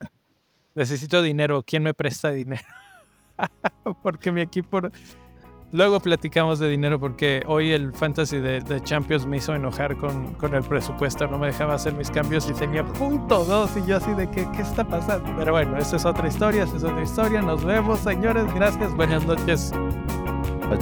necesito 0.75 1.23
dinero. 1.23 1.62
¿Quién 1.62 1.83
me 1.83 1.95
presta 1.95 2.31
dinero? 2.31 2.66
Porque 4.03 4.31
mi 4.31 4.41
equipo 4.41 4.81
Luego 5.73 6.01
platicamos 6.01 6.59
de 6.59 6.68
dinero 6.68 7.01
porque 7.01 7.43
hoy 7.47 7.73
el 7.73 7.95
fantasy 7.95 8.39
de, 8.39 8.62
Champions 8.85 9.25
me 9.25 9.39
hizo 9.39 9.55
enojar 9.55 9.97
con, 9.97 10.35
con, 10.35 10.55
el 10.55 10.62
presupuesto, 10.62 11.27
no 11.27 11.39
me 11.39 11.47
dejaba 11.47 11.75
hacer 11.75 11.95
mis 11.95 12.11
cambios 12.11 12.47
y 12.51 12.53
tenía 12.53 12.85
punto 12.85 13.43
dos 13.45 13.70
y 13.77 13.89
yo 13.89 13.97
así 13.97 14.12
de 14.12 14.31
que, 14.31 14.47
¿qué 14.53 14.61
está 14.61 14.85
pasando? 14.85 15.33
Pero 15.39 15.53
bueno, 15.53 15.79
esa 15.79 15.97
es 15.97 16.05
otra 16.05 16.29
historia, 16.29 16.64
esa 16.64 16.77
es 16.77 16.85
otra 16.85 17.03
historia. 17.03 17.41
Nos 17.41 17.64
vemos, 17.64 18.01
señores. 18.01 18.45
Gracias, 18.55 18.95
buenas 18.95 19.25
noches. 19.25 19.73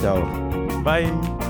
Chao. 0.00 0.24
Bye. 0.82 1.49